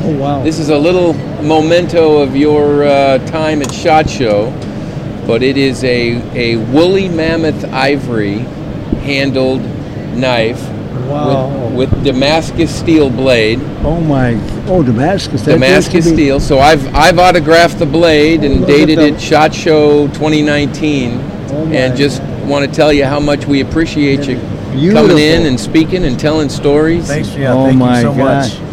[0.05, 0.43] Oh wow.
[0.43, 4.51] this is a little memento of your uh, time at Shot Show,
[5.25, 8.37] but it is a a woolly mammoth ivory
[9.01, 9.63] handled
[10.15, 10.61] knife
[11.09, 11.69] Wow.
[11.69, 13.59] with, with Damascus steel blade.
[13.83, 14.33] oh my.
[14.67, 15.41] Oh Damascus.
[15.43, 16.39] that Damascus used to be- steel.
[16.39, 21.11] So I've I've autographed the blade and dated it Shot Show 2019,
[21.51, 21.75] Oh, my.
[21.75, 24.37] and just want to tell you how much we appreciate you
[24.71, 25.07] Beautiful.
[25.09, 27.07] coming in and speaking and telling stories.
[27.07, 28.59] Thanks, yeah, oh thank my you so gosh.
[28.59, 28.69] much.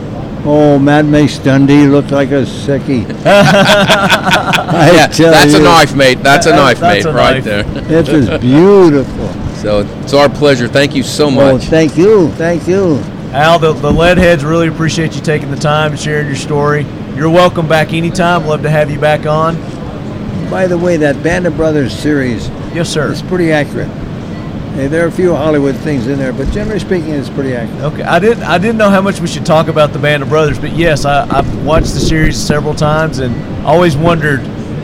[0.47, 3.05] Oh, that makes Dundee look like a sickie.
[3.27, 6.23] I Yeah, tell that's a knife, mate.
[6.23, 7.45] That's a knife, that's mate, a right knife.
[7.45, 7.99] there.
[8.01, 9.30] It is beautiful.
[9.61, 10.69] So it's our pleasure.
[10.69, 11.65] Thank you so Oh, much.
[11.65, 12.97] thank you, thank you.
[13.33, 16.87] Al, the, the lead heads really appreciate you taking the time and sharing your story.
[17.15, 18.47] You're welcome back anytime.
[18.47, 19.57] Love to have you back on.
[20.51, 23.11] By the way, that Band of Brothers series Yes, sir.
[23.11, 23.89] It's pretty accurate.
[24.75, 27.83] Hey, there are a few Hollywood things in there, but generally speaking, it's pretty accurate.
[27.93, 30.29] Okay, I didn't I didn't know how much we should talk about the Band of
[30.29, 33.35] Brothers, but yes, I, I've watched the series several times and
[33.67, 34.41] always wondered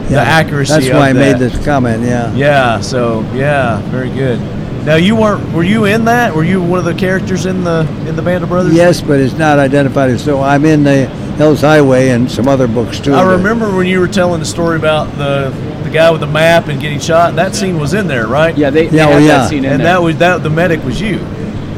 [0.09, 0.73] the accuracy.
[0.73, 2.03] That's of why I made this comment.
[2.03, 2.35] Yeah.
[2.35, 2.81] Yeah.
[2.81, 4.40] So yeah, very good.
[4.86, 6.32] Now you weren't were you in that?
[6.34, 8.72] Were you one of the characters in the in the Band of Brothers?
[8.72, 10.40] Yes, but it's not identified as so.
[10.40, 11.06] I'm in the
[11.38, 13.12] Hell's Highway and some other books too.
[13.12, 15.50] I remember when you were telling the story about the
[15.82, 17.34] the guy with the map and getting shot.
[17.34, 18.56] That scene was in there, right?
[18.56, 19.26] Yeah, they, they Yeah, have oh, yeah.
[19.38, 19.94] that scene in And there.
[19.94, 21.16] that was that the medic was you.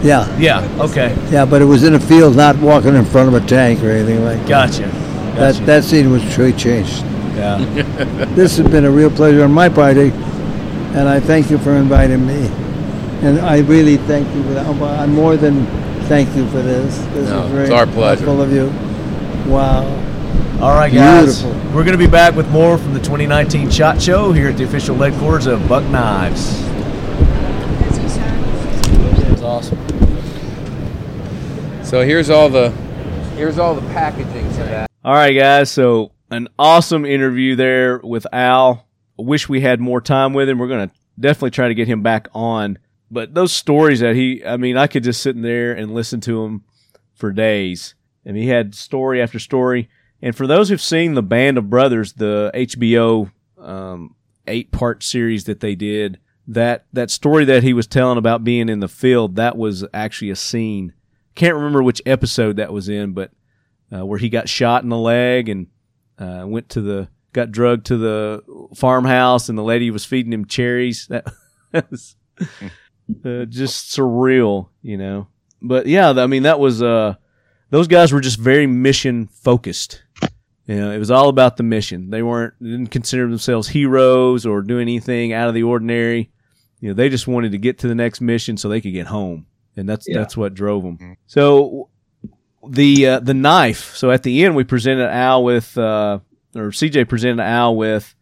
[0.03, 0.61] Yeah, Yeah.
[0.81, 1.17] Okay.
[1.31, 3.91] yeah, but it was in a field, not walking in front of a tank or
[3.91, 4.49] anything like that.
[4.49, 4.83] Gotcha.
[5.37, 5.65] That Gotcha.
[5.67, 7.03] that scene was truly changed.
[7.37, 7.59] yeah.
[8.35, 10.11] This has been a real pleasure on my part, eh,
[10.95, 12.51] and I thank you for inviting me.
[13.23, 14.43] And I really thank you.
[14.45, 14.67] for that.
[14.67, 15.67] I'm more than
[16.07, 16.99] thank you for this.
[17.13, 18.25] This No, is very it's our pleasure.
[18.25, 18.67] thoughtful of you.
[19.53, 19.85] Wow.
[20.61, 21.43] All right, guys.
[21.43, 21.71] Beautiful.
[21.75, 24.65] We're going to be back with more from the 2019 Shot Show here at the
[24.65, 26.61] official headquarters of Buck Knives.
[27.99, 29.79] That was awesome.
[31.85, 32.71] So here's all the
[33.37, 34.91] here's all the packaging to that.
[35.05, 35.71] All right, guys.
[35.71, 38.87] So an awesome interview there with Al.
[39.17, 40.59] Wish we had more time with him.
[40.59, 42.79] We're gonna definitely try to get him back on.
[43.11, 46.21] But those stories that he, I mean, I could just sit in there and listen
[46.23, 46.65] to him
[47.15, 47.95] for days.
[48.25, 49.89] And he had story after story.
[50.21, 54.15] And for those who've seen the Band of Brothers, the HBO um,
[54.47, 58.69] eight part series that they did, that that story that he was telling about being
[58.69, 60.93] in the field, that was actually a scene.
[61.35, 63.31] Can't remember which episode that was in, but
[63.95, 65.69] uh, where he got shot in the leg and
[66.19, 68.43] uh, went to the got drugged to the
[68.75, 71.07] farmhouse and the lady was feeding him cherries.
[71.09, 71.27] That,
[71.91, 72.17] was
[73.25, 75.29] uh, just surreal, you know.
[75.63, 77.15] But yeah, I mean that was uh,
[77.71, 80.03] those guys were just very mission focused.
[80.67, 82.11] You know, it was all about the mission.
[82.11, 86.31] They weren't they didn't consider themselves heroes or do anything out of the ordinary.
[86.81, 89.07] You know, they just wanted to get to the next mission so they could get
[89.07, 90.19] home, and that's Yeah.
[90.19, 91.17] that's what drove them.
[91.27, 91.89] So
[92.69, 93.97] the uh, the knife.
[93.97, 96.19] So at the end, we presented Al with, uh,
[96.55, 98.15] or CJ presented Al with,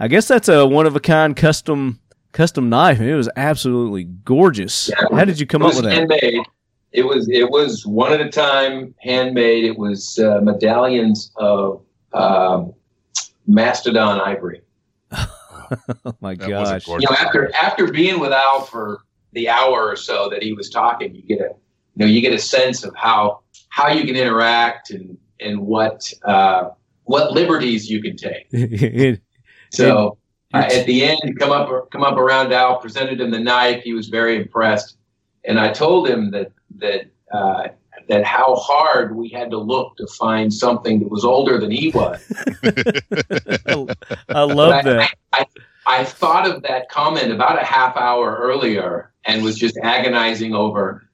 [0.00, 2.00] I guess that's a one of a kind custom
[2.32, 3.00] custom knife.
[3.00, 4.88] It was absolutely gorgeous.
[4.88, 5.16] Yeah.
[5.16, 5.94] How did you come it up was with that?
[5.94, 6.42] handmade.
[6.92, 9.64] It was it was one at a time, handmade.
[9.64, 11.82] It was uh, medallions of
[12.12, 12.72] um,
[13.46, 14.60] mastodon ivory.
[15.12, 15.26] oh
[16.20, 16.88] my That was a gosh!
[16.88, 19.00] You know, after after being with Al for
[19.32, 21.44] the hour or so that he was talking, you get a
[21.94, 23.40] you know you get a sense of how
[23.70, 26.68] how you can interact and and what uh,
[27.04, 28.46] what liberties you can take.
[28.52, 29.22] It-
[29.72, 30.18] So
[30.54, 33.82] uh, at the end, come up come up around Al, presented him the knife.
[33.82, 34.96] He was very impressed,
[35.44, 37.68] and I told him that that uh,
[38.08, 41.90] that how hard we had to look to find something that was older than he
[41.90, 42.20] was.
[44.28, 45.14] I love I- that.
[45.32, 45.46] I,
[45.86, 51.06] I thought of that comment about a half hour earlier and was just agonizing over.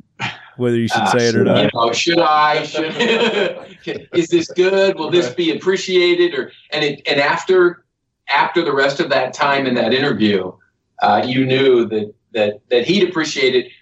[0.57, 1.71] Whether you should uh, say it or you not.
[1.73, 2.65] know, should I?
[2.65, 4.99] Should is this good?
[4.99, 6.35] Will this be appreciated?
[6.35, 7.85] Or and it, and after
[8.35, 10.53] after the rest of that time in that interview,
[11.01, 13.73] uh, you knew that that that he'd appreciate it,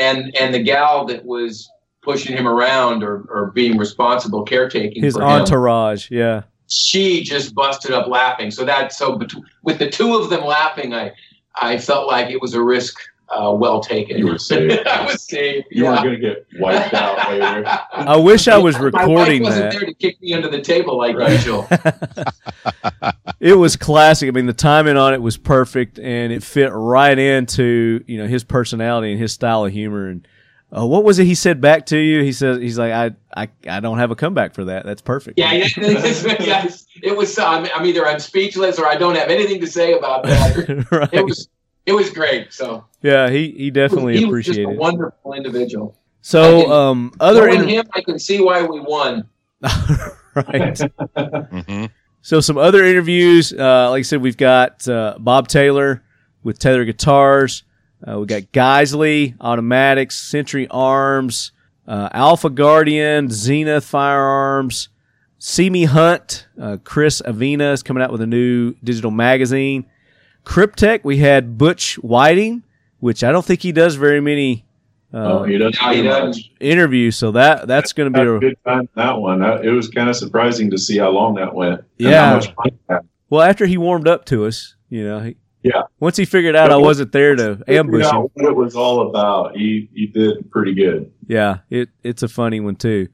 [0.00, 1.70] and and the gal that was
[2.02, 6.42] pushing him around or, or being responsible caretaking His for him, entourage, yeah.
[6.68, 8.50] she just busted up laughing.
[8.50, 11.12] So that so bet- with the two of them laughing, I
[11.56, 12.98] I felt like it was a risk
[13.32, 14.18] uh, well taken.
[14.18, 14.80] You were safe.
[14.86, 15.64] I was safe.
[15.70, 15.90] You yeah.
[15.90, 17.64] weren't going to get wiped out later.
[17.92, 19.72] I wish I was My wife recording wasn't that.
[19.72, 21.32] there to kick me under the table like Right.
[21.32, 21.66] usual.
[23.40, 24.28] it was classic.
[24.28, 28.26] I mean, the timing on it was perfect, and it fit right into you know
[28.26, 30.08] his personality and his style of humor.
[30.08, 30.26] And
[30.76, 32.22] uh, what was it he said back to you?
[32.22, 34.84] He says he's like, I, I, I don't have a comeback for that.
[34.86, 35.38] That's perfect.
[35.38, 36.86] Yeah, yeah, yes.
[37.02, 37.38] It was.
[37.38, 40.86] I'm, I'm either I'm speechless or I don't have anything to say about that.
[40.90, 41.08] right.
[41.12, 41.48] It was.
[41.86, 42.52] It was great.
[42.52, 45.96] So yeah, he he definitely he was just a wonderful individual.
[46.20, 49.28] So, can- um, other Knowing inter- him, I can see why we won.
[50.34, 50.78] right.
[51.16, 51.86] hmm
[52.20, 56.02] So some other interviews, uh, like I said, we've got uh, Bob Taylor
[56.44, 57.64] with Taylor Guitars.
[58.06, 61.50] Uh, we got Geissele Automatics, Century Arms,
[61.88, 64.88] uh, Alpha Guardian, Zenith Firearms,
[65.38, 66.46] See Me Hunt.
[66.60, 69.86] Uh, Chris Avina is coming out with a new digital magazine.
[70.44, 72.62] Kryptek, we had Butch Whiting,
[73.00, 74.64] which I don't think he does very many
[75.14, 75.78] uh, oh, he doesn't.
[75.82, 76.42] No, he doesn't.
[76.58, 79.40] interviews, so that that's going to be a a good time that one.
[79.40, 81.82] That- It was kind of surprising to see how long that went.
[81.98, 82.28] Yeah.
[82.30, 82.54] how much
[82.88, 83.42] fun well.
[83.42, 85.82] After he warmed up to us, you know, he, Yeah.
[86.00, 88.74] Once he figured out I wasn't there to ambush Figured him, out what it was
[88.74, 89.54] all about.
[89.54, 91.12] He he did pretty good.
[91.28, 93.08] yeah, it it's a funny one too.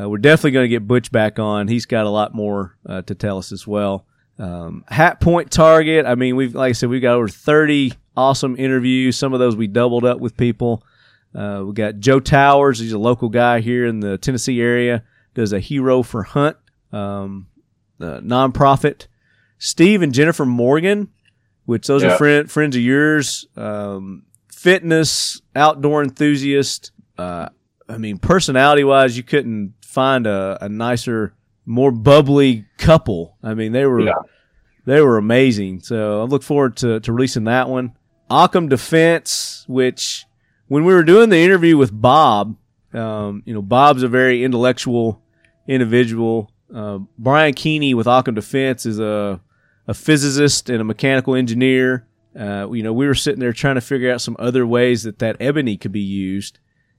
[0.00, 1.66] Uh, we're definitely going to get Butch back on.
[1.68, 4.06] He's got a lot more uh, to tell us as well.
[4.42, 6.04] Um, Hat Point Target.
[6.04, 9.16] I mean, we've like I said, we've got over thirty awesome interviews.
[9.16, 10.84] Some of those we doubled up with people.
[11.34, 12.78] Uh, we got Joe Towers.
[12.78, 15.04] He's a local guy here in the Tennessee area.
[15.34, 16.56] Does a hero for hunt
[16.92, 17.46] um,
[18.00, 19.06] uh, nonprofit.
[19.58, 21.08] Steve and Jennifer Morgan,
[21.64, 23.46] which those are friend, friends of yours.
[23.56, 26.90] Um, fitness, outdoor enthusiast.
[27.16, 27.48] Uh,
[27.88, 31.34] I mean, personality wise, you couldn't find a, a nicer,
[31.66, 33.36] more bubbly couple.
[33.42, 34.14] I mean, they were Yeah.
[34.84, 35.80] they were amazing.
[35.80, 37.92] So I look forward to, to releasing that one.
[38.30, 40.24] Occam Defense, which
[40.68, 42.56] when we were doing the interview with Bob,
[42.94, 45.22] um, you know, Bob's a very intellectual
[45.68, 46.50] individual.
[46.74, 49.40] Uh, Brian Keeney with Occam Defense is a
[49.88, 52.06] a physicist and a mechanical engineer.
[52.38, 55.18] Uh, you know, we were sitting there trying to figure out some other ways that
[55.18, 56.58] that ebony could be used.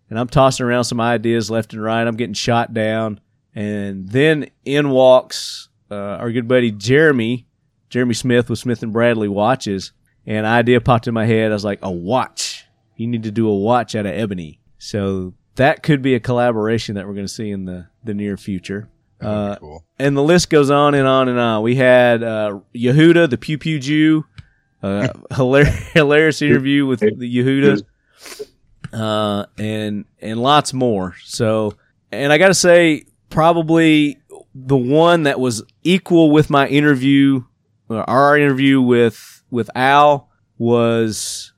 [0.09, 2.05] and I'm tossing around some ideas left and right.
[2.05, 3.19] I'm getting shot down,
[3.55, 7.45] and then in walks uh, our good buddy Jeremy,
[7.89, 9.91] Jeremy Smith with Smith and Bradley watches,
[10.25, 11.51] and an idea popped in my head.
[11.51, 12.65] I was like, a watch.
[12.95, 14.59] You need to do a watch out of ebony.
[14.77, 18.37] So that could be a collaboration that we're going to see in the the near
[18.37, 18.89] future.
[19.21, 19.85] Uh, cool.
[19.97, 21.63] and the list goes on and on and on.
[21.63, 24.25] We had uh, Yehuda, the Pew Pew Jew,
[24.81, 27.83] uh, hilarious, hilarious interview with the Yehuda,
[28.91, 31.15] uh, and and lots more.
[31.23, 31.75] So,
[32.11, 34.19] and I got to say, probably
[34.53, 37.43] the one that was equal with my interview,
[37.89, 41.51] uh, our interview with with Al was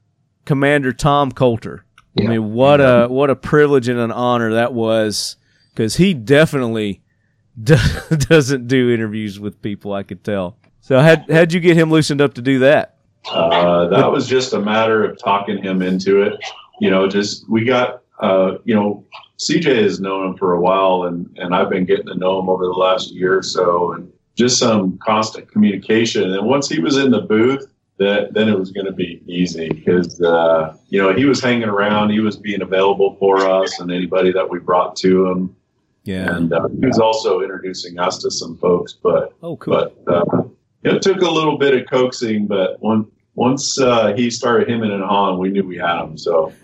[0.46, 1.86] Commander Tom Coulter.
[2.18, 5.36] I mean, what a what a privilege and an honor that was,
[5.74, 7.04] because he definitely
[7.62, 7.76] do-
[8.10, 9.94] doesn't do interviews with people.
[9.94, 10.58] I could tell.
[10.80, 12.96] So had how'd you get him loosened up to do that?
[13.30, 16.34] Uh, that was just a matter of talking him into it.
[16.80, 19.04] You know, just we got, uh, you know,
[19.40, 22.50] CJ has known him for a while, and and I've been getting to know him
[22.50, 26.34] over the last year or so, and just some constant communication.
[26.34, 27.68] And once he was in the booth,
[27.98, 31.68] that then it was going to be easy because uh, you know he was hanging
[31.70, 35.56] around, he was being available for us and anybody that we brought to him,
[36.04, 36.36] Yeah.
[36.36, 39.92] and uh, he was also introducing us to some folks, but Oh, cool.
[40.06, 40.44] but uh,
[40.84, 42.48] it took a little bit of coaxing.
[42.48, 43.06] But one,
[43.36, 46.18] once uh, he started hemming and hawing, we knew we had him.
[46.18, 46.54] So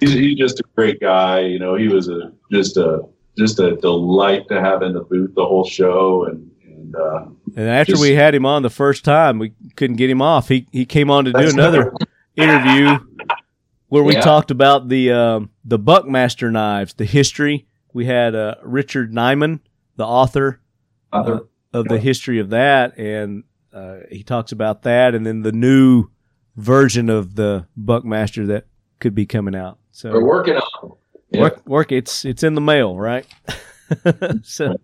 [0.00, 1.40] he's, he's just a great guy.
[1.40, 3.02] You know, he was a just a
[3.38, 7.68] just a delight to have in the booth the whole show, and and uh, And
[7.68, 10.48] after Just- we had him on the first time, we couldn't get him off.
[10.48, 11.92] He he came on to do another
[12.36, 12.98] interview
[13.88, 14.20] where we Yeah.
[14.20, 17.66] talked about the um, the Buckmaster knives, the history.
[17.92, 19.60] We had uh, Richard Nyman,
[19.96, 20.60] the author
[21.12, 21.40] uh,
[21.72, 26.06] of the history of that, and uh, he talks about that, and then the new
[26.56, 28.66] version of the Buckmaster that
[29.00, 29.78] could be coming out.
[29.92, 30.92] So We're working on.
[31.32, 31.40] it.
[31.40, 33.26] work work it's it's in the mail right?
[34.44, 34.76] So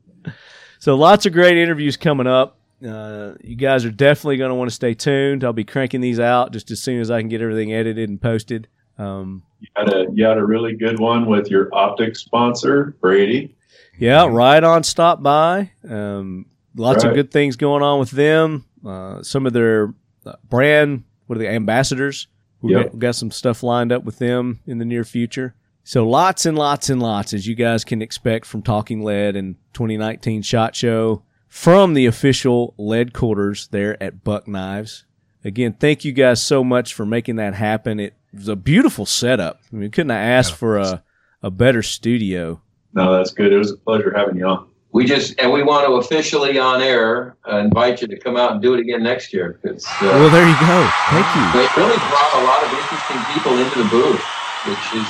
[0.80, 2.58] so lots of great interviews coming up.
[2.86, 5.44] Uh, you guys are definitely going to want to stay tuned.
[5.44, 8.20] I'll be cranking these out just as soon as i can get everything edited and
[8.20, 8.68] posted.
[8.98, 13.56] Um, you had a you had a really good one with your optics sponsor Brady.
[13.98, 15.70] yeah right on stop by.
[15.88, 18.64] Um, lots of good things going on with them.
[18.84, 19.94] Uh, some of their
[20.26, 22.26] uh, brand what are the ambassadors
[22.66, 22.90] we Yep.
[22.92, 26.58] got, got some stuff lined up with them in the near future So lots and
[26.58, 31.22] lots and lots, as you guys can expect from Talking Lead and 2019 Shot Show
[31.48, 35.04] from the official lead quarters there at Buck Knives.
[35.44, 38.00] Again, thank you guys so much for making that happen.
[38.00, 39.60] It was a beautiful setup.
[39.72, 41.04] I mean, couldn't have asked for a,
[41.42, 42.60] a better studio.
[42.92, 43.52] No, that's good.
[43.52, 44.68] It was a pleasure having you on.
[44.96, 48.52] We just and we want to officially on air uh, invite you to come out
[48.52, 50.90] and do it again next year because Well, uh, there you go.
[51.10, 51.60] Thank you.
[51.60, 54.22] it really brought a lot of interesting people into the booth,
[54.64, 55.06] which is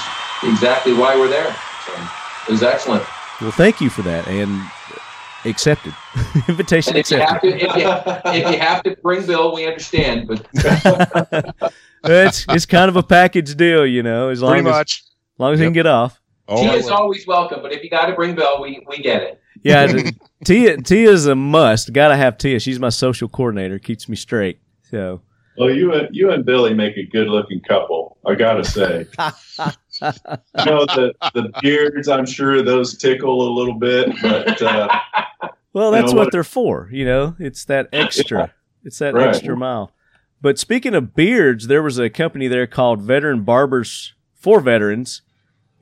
[0.52, 1.54] exactly why we're there.
[1.86, 1.92] So
[2.48, 3.04] it was excellent.
[3.40, 4.60] Well, thank you for that and
[5.44, 5.94] accepted.
[6.48, 7.60] Invitation And if you have accepted.
[7.60, 10.26] to, if you, if you have to bring Bill, we understand.
[10.26, 10.48] But
[12.02, 15.04] it's it's kind of a package deal, you know, as long Pretty as, much.
[15.36, 16.20] as long as he can get off.
[16.48, 17.62] Oh, he is always welcome.
[17.62, 19.40] But if you got to bring Bill, we we get it.
[19.62, 20.12] Yeah, the-
[20.44, 21.92] Tia Tia's a must.
[21.92, 22.60] Got to have Tia.
[22.60, 23.78] She's my social coordinator.
[23.78, 24.60] Keeps me straight.
[24.90, 25.22] So
[25.58, 28.18] Well, you and you and Billy make a good-looking couple.
[28.26, 29.06] I gotta say.
[29.18, 32.08] you know the the beards.
[32.08, 34.88] I'm sure those tickle a little bit, but uh,
[35.72, 36.88] Well, You that's know what what- they're for.
[36.92, 38.52] You know, it's that extra.
[38.84, 39.28] It's that Right.
[39.28, 39.92] extra mile.
[40.40, 45.22] But speaking of beards, there was a company there called Veteran Barbers for Veterans.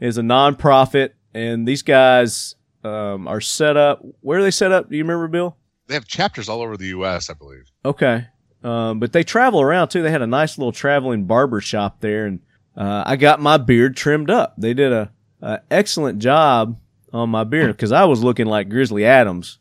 [0.01, 2.55] is a nonprofit, and these guys
[2.85, 4.05] um, are set up.
[4.21, 4.91] Where are they set up?
[4.91, 5.57] Do you remember, Bill?
[5.87, 7.65] They have chapters all over the U.S., I believe.
[7.85, 8.27] Okay.
[8.63, 10.03] Um, but they travel around too.
[10.03, 12.41] They had a nice little traveling barber shop there, and
[12.77, 14.55] uh, I got my beard trimmed up.
[14.57, 15.13] They did a,
[15.43, 16.79] a excellent job
[17.13, 19.59] on my beard because I was looking like Grizzly Adams.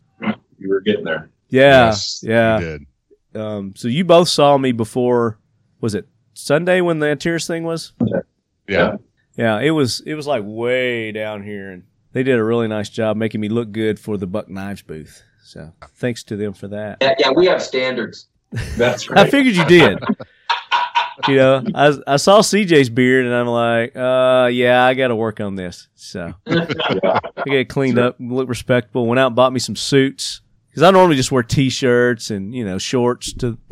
[0.57, 1.29] you were getting there.
[1.49, 2.59] Yeah, Yes, yeah.
[2.59, 2.85] You did.
[3.35, 5.37] Um, so you both saw me before.
[5.81, 7.91] Was it Sunday when the Antares thing was?
[8.67, 8.95] Yeah.
[9.35, 9.99] Yeah, it was.
[10.05, 11.83] It was like way down here, and
[12.13, 15.21] they did a really nice job making me look good for the Buck Knives booth.
[15.43, 16.97] So thanks to them for that.
[17.01, 18.27] Yeah, yeah, we have standards.
[18.77, 19.19] That's right.
[19.27, 19.99] I figured you did.
[21.27, 25.15] you know, I I saw CJ's beard, and I'm like, uh, yeah, I got to
[25.15, 25.87] work on this.
[25.95, 27.19] So Yeah.
[27.35, 29.05] I get cleaned up, look respectable.
[29.05, 32.65] Went out and bought me some suits because I normally just wear t-shirts and you
[32.65, 33.57] know shorts to.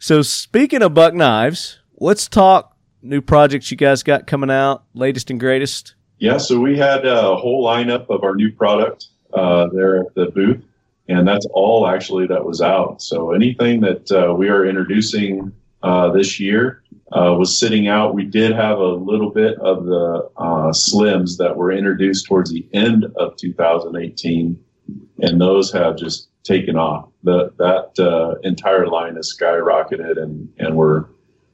[0.00, 2.76] So speaking of Buck Knives, let's talk
[3.08, 5.94] new projects you guys got coming out, latest and greatest.
[6.18, 10.26] Yeah, so we had a whole lineup of our new product uh, there at the
[10.26, 10.62] booth,
[11.08, 13.00] and that's all actually that was out.
[13.02, 15.52] So anything that uh, we are introducing
[15.82, 16.82] uh, this year
[17.12, 18.14] uh, was sitting out.
[18.14, 22.66] We did have a little bit of the uh, slims that were introduced towards the
[22.72, 24.58] end of 2018,
[25.22, 27.08] and those have just taken off.
[27.22, 31.06] The, that uh, entire line has skyrocketed, and, and we're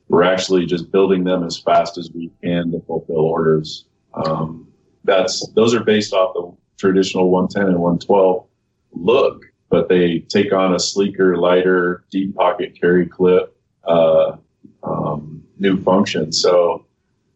[0.09, 3.86] we're actually just building them as fast as we can to fulfill orders.
[4.14, 4.68] Um,
[5.05, 8.47] that's those are based off the traditional 110 and 112
[8.93, 14.36] look, but they take on a sleeker, lighter, deep pocket carry clip, uh,
[14.82, 16.32] um, new function.
[16.32, 16.86] So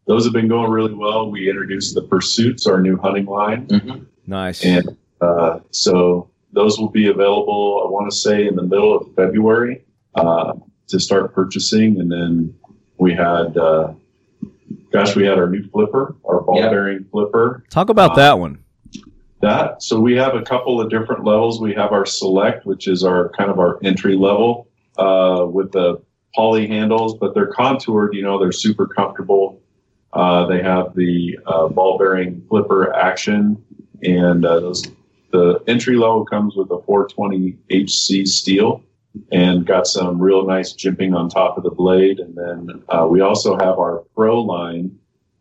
[0.05, 1.29] those have been going really well.
[1.29, 4.05] We introduced the Pursuits, our new hunting line, Mhm.
[4.25, 4.63] Nice.
[4.65, 7.83] and uh, so those will be available.
[7.85, 9.83] I want to say in the middle of February
[10.15, 10.53] uh,
[10.89, 12.53] to start purchasing, and then
[12.97, 13.93] we had, uh,
[14.91, 16.69] gosh, we had our new flipper, our ball Yeah.
[16.69, 17.63] bearing flipper.
[17.69, 18.59] Talk about that one.
[19.41, 21.61] That so we have a couple of different levels.
[21.61, 24.67] We have our select, which is our kind of our entry level
[24.97, 26.01] uh, with the
[26.35, 28.13] poly handles, but they're contoured.
[28.13, 29.61] You know, they're super comfortable.
[30.11, 33.63] Uh, they have the uh, ball bearing flipper action,
[34.03, 34.83] and uh, those,
[35.31, 38.83] the entry level comes with a 420 HC steel
[39.31, 42.19] and got some real nice jimping on top of the blade.
[42.19, 44.97] And then uh, we also have our pro line,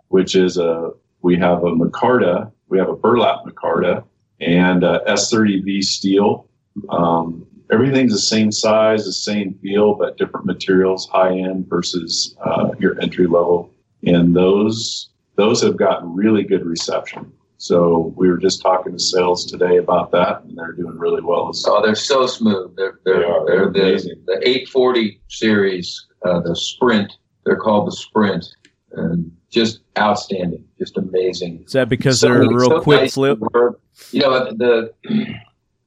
[0.08, 4.04] which is a we have a micarta, we have a burlap micarta,
[4.40, 6.48] and uh, S30V steel.
[6.90, 12.70] Um, everything's the same size, the same feel, but different materials, high end versus uh,
[12.78, 13.72] your entry level.
[14.06, 17.32] And those those have gotten really good reception.
[17.68, 21.52] So we were just talking to sales today about that, and they're doing really well.
[21.52, 22.76] So Oh, they're so smooth.
[22.76, 23.46] They're they're, They are.
[23.46, 24.22] they're They're the, amazing.
[24.26, 27.12] the 840 series, uh, the Sprint.
[27.44, 28.46] They're called the Sprint,
[28.92, 31.64] and just outstanding, just amazing.
[31.66, 33.38] Is that because So- they're a real so quick nice flip?
[33.52, 33.80] work.
[34.12, 34.92] You know, the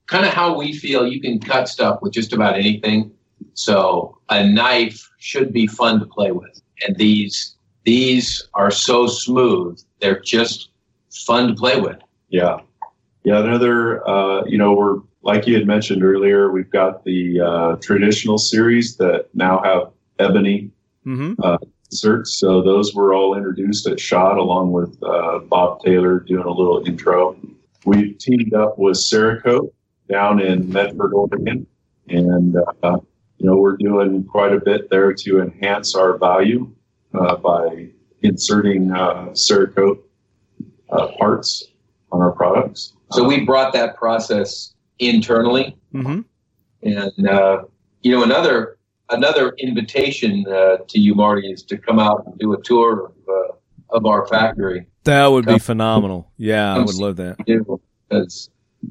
[0.07, 3.11] kind of how we feel you can cut stuff with just about anything.
[3.53, 6.61] So a knife should be fun to play with.
[6.85, 9.79] And these these are so smooth.
[10.01, 10.70] They're just
[11.11, 11.97] fun to play with.
[12.29, 12.59] Yeah.
[13.23, 13.39] Yeah.
[13.39, 18.37] Another, uh, you know, we're, like you had mentioned earlier, we've got the uh, traditional
[18.37, 20.71] series that now have ebony
[21.03, 21.41] Mm-hmm.
[21.89, 22.37] inserts.
[22.37, 26.85] So those were all introduced at SHOT along with uh, Bob Taylor doing a little
[26.85, 27.35] intro.
[27.85, 29.71] We've teamed up with Cerakote
[30.07, 31.65] down in Medford, Oregon.
[32.07, 32.99] And, uh,
[33.39, 36.71] you know, we're doing quite a bit there to enhance our value
[37.15, 37.87] uh, by
[38.21, 40.01] inserting uh, Cerakote
[40.91, 41.69] uh, parts
[42.11, 42.93] on our products.
[43.11, 46.21] So we brought that process internally Mm-hmm.
[46.83, 47.63] And uh,
[48.01, 48.77] you know, another
[49.09, 53.13] another invitation uh, to you, Marty, is to come out and do a tour of,
[53.27, 54.87] uh, of our factory.
[55.03, 56.31] That would be phenomenal.
[56.37, 57.37] Yeah, I would love that.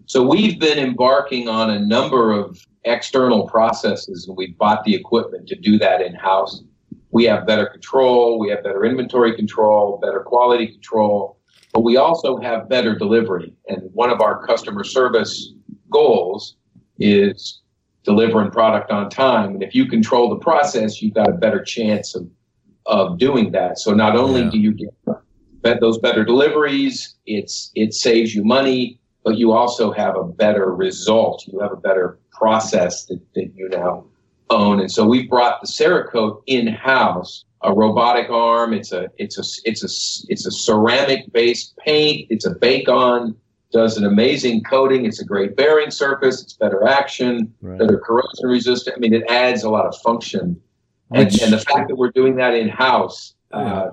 [0.07, 5.49] So we've been embarking on a number of external processes, and we bought the equipment
[5.49, 6.63] to do that in house.
[7.11, 11.40] We have better control, we have better inventory control, better quality control,
[11.73, 13.53] but we also have better delivery.
[13.69, 15.53] And one of our customer service
[15.91, 16.57] goals
[16.99, 17.61] is
[18.05, 19.55] delivering product on time.
[19.55, 22.29] And if you control the process, you've got a better chance of,
[22.87, 23.79] of doing that.
[23.79, 24.51] So not only Yeah.
[24.51, 24.95] do you get
[25.63, 30.75] bet those better deliveries, it's it saves you money, but you also have a better
[30.75, 31.45] result.
[31.47, 34.05] You have a better process that, that you now
[34.49, 34.81] own.
[34.81, 38.73] And so we've brought the Cerakote in house, a robotic arm.
[38.73, 39.91] It's a it's a it's a
[40.33, 42.27] it's a ceramic based paint.
[42.31, 43.37] It's a bake on.
[43.73, 45.05] Does an amazing coating.
[45.05, 46.43] It's a great bearing surface.
[46.43, 47.79] It's better action, Right.
[47.79, 48.97] better corrosion resistant.
[48.97, 50.61] I mean, it adds a lot of function.
[51.13, 53.91] And, Which- and the fact that we're doing that in house uh,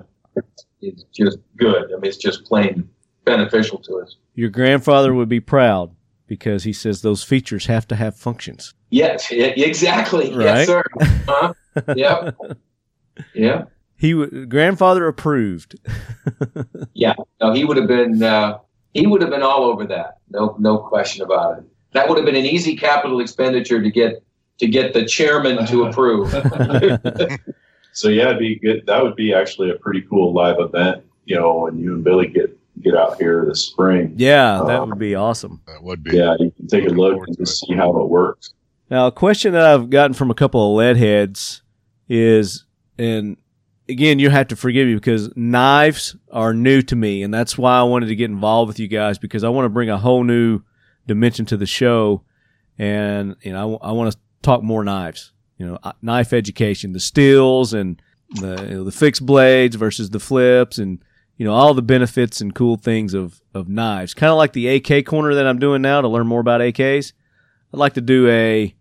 [0.82, 1.84] is just good.
[1.92, 2.88] I mean, it's just plain
[3.24, 4.16] beneficial to us.
[4.34, 5.94] Your grandfather would be proud
[6.26, 8.74] because he says those features have to have functions.
[8.90, 10.34] Yes, exactly.
[10.34, 10.44] Right.
[10.44, 10.82] Yes, sir.
[11.28, 11.52] Huh?
[11.96, 12.36] yep.
[13.34, 13.64] Yeah.
[13.96, 15.76] He would grandfather approved.
[16.94, 17.14] Yeah.
[17.40, 18.22] No, he would have been.
[18.22, 18.58] Uh,
[18.92, 20.18] he would have been all over that.
[20.30, 21.64] No, no question about it.
[21.92, 24.22] That would have been an easy capital expenditure to get
[24.58, 26.30] to get the chairman to approve.
[27.92, 28.84] So yeah, it'd be good.
[28.86, 32.26] That would be actually a pretty cool live event, you know, when you and Billy
[32.28, 34.14] get get out here this spring.
[34.16, 35.60] Yeah, that Uh, would be awesome.
[35.66, 36.16] That would be.
[36.16, 38.54] Yeah, you can take a Looking look and just see how it works.
[38.90, 41.62] Now, a question that I've gotten from a couple of lead heads
[42.08, 42.64] is,
[42.98, 43.36] and
[43.88, 47.78] again, you have to forgive me because knives are new to me, and that's why
[47.78, 50.24] I wanted to get involved with you guys because I want to bring a whole
[50.24, 50.60] new
[51.06, 52.22] dimension to the show,
[52.76, 55.32] and you know, I, want to talk more knives.
[55.56, 58.00] You know, knife education, the steels and
[58.34, 61.02] the you know, the fixed blades versus the flips, and
[61.36, 64.14] you know all the benefits and cool things of of knives.
[64.14, 67.12] Kind of like the AK corner that I'm doing now to learn more about AKs.
[67.72, 68.74] I'd like to do a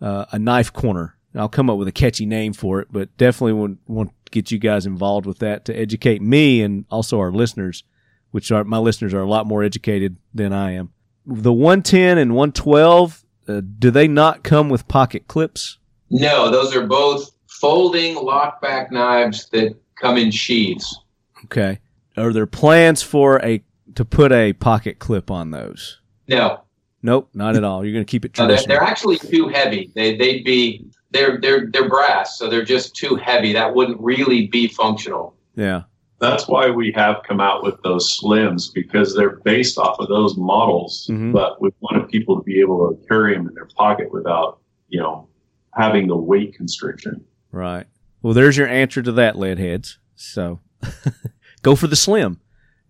[0.00, 1.13] uh, a knife corner.
[1.34, 4.50] I'll come up with a catchy name for it, but definitely want, want to get
[4.50, 7.82] you guys involved with that to educate me and also our listeners,
[8.30, 10.92] which are my listeners are a lot more educated than I am.
[11.26, 15.78] The 110 and 112, uh, do they not come with pocket clips?
[16.10, 21.00] No, those are both folding lockback knives that come in sheaths.
[21.44, 21.80] Okay.
[22.16, 23.62] Are there plans for a
[23.96, 26.00] to put a pocket clip on those?
[26.28, 26.64] No,
[27.04, 27.84] Nope, not at all.
[27.84, 28.78] You're going to keep it no they're, traditional.
[28.78, 29.92] they're actually too heavy.
[29.94, 33.52] They they'd be they're they're they're brass, so they're just too heavy.
[33.54, 35.34] That wouldn't really be functional.
[35.54, 35.82] yeah.
[36.20, 40.36] That's why we have come out with those slims because they're based off of those
[40.38, 41.32] models, Mhm.
[41.32, 44.58] but we wanted people to be able to carry them in their pocket without,
[44.88, 45.28] you know,
[45.74, 47.22] having the weight constriction.
[47.52, 47.86] Right.
[48.22, 49.98] Well, there's your answer to that, lead heads.
[50.14, 50.60] So
[51.62, 52.40] go for the slim.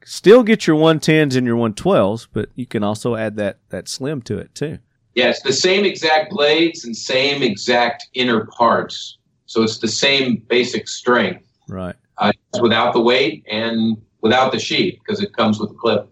[0.05, 4.21] Still get your 110s and your 112s, but you can also add that, that slim
[4.23, 4.79] to it too.
[5.15, 9.19] Yeah, it's the same exact blades and same exact inner parts.
[9.47, 11.95] So it's the same basic strength Right.
[12.19, 16.09] uh, it's without the weight and without the sheath because it comes with a clip.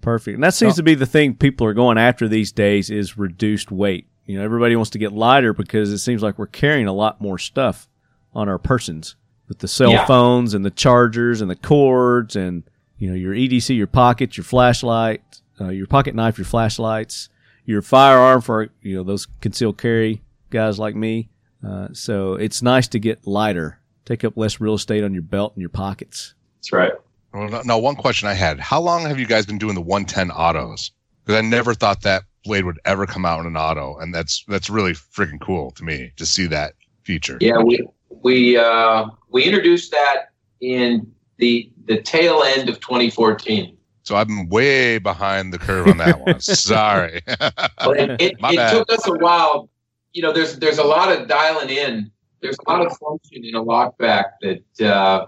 [0.00, 0.34] Perfect.
[0.36, 3.70] And that seems to be the thing people are going after these days is reduced
[3.72, 4.06] weight.
[4.26, 7.20] You know, everybody wants to get lighter because it seems like we're carrying a lot
[7.20, 7.88] more stuff
[8.34, 9.16] on our persons
[9.48, 10.04] with the cell Yeah.
[10.06, 12.62] phones and the chargers and the cords and
[12.98, 15.22] you know your EDC, your pocket, your flashlight,
[15.60, 17.28] uh, your pocket knife, your flashlights,
[17.64, 21.28] your firearm for you know those concealed carry guys like me.
[21.66, 25.54] Uh, so it's nice to get lighter, take up less real estate on your belt
[25.54, 26.34] and your pockets.
[26.58, 26.92] That's right.
[27.32, 29.80] Well, no- now, one question I had: How long have you guys been doing the
[29.80, 30.92] 110 autos?
[31.24, 34.44] Because I never thought that blade would ever come out in an auto, and that's
[34.46, 37.38] that's really freaking cool to me to see that feature.
[37.40, 40.26] Yeah, we we uh, we introduced that
[40.60, 43.73] in the the tail end of 2014.
[44.04, 46.38] So I'm way behind the curve on that one.
[46.40, 47.22] Sorry.
[47.26, 48.72] But it, it, My it bad.
[48.72, 49.70] took us a while.
[50.12, 52.10] You know, there's there's a lot of dialing in.
[52.40, 55.26] There's a lot of function in a lockback that uh,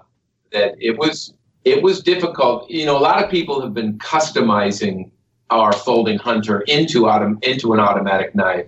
[0.53, 1.33] that it was
[1.65, 2.71] it was difficult.
[2.71, 5.11] You know, a lot of people have been customizing
[5.49, 8.67] our folding hunter into autom- into an automatic knife.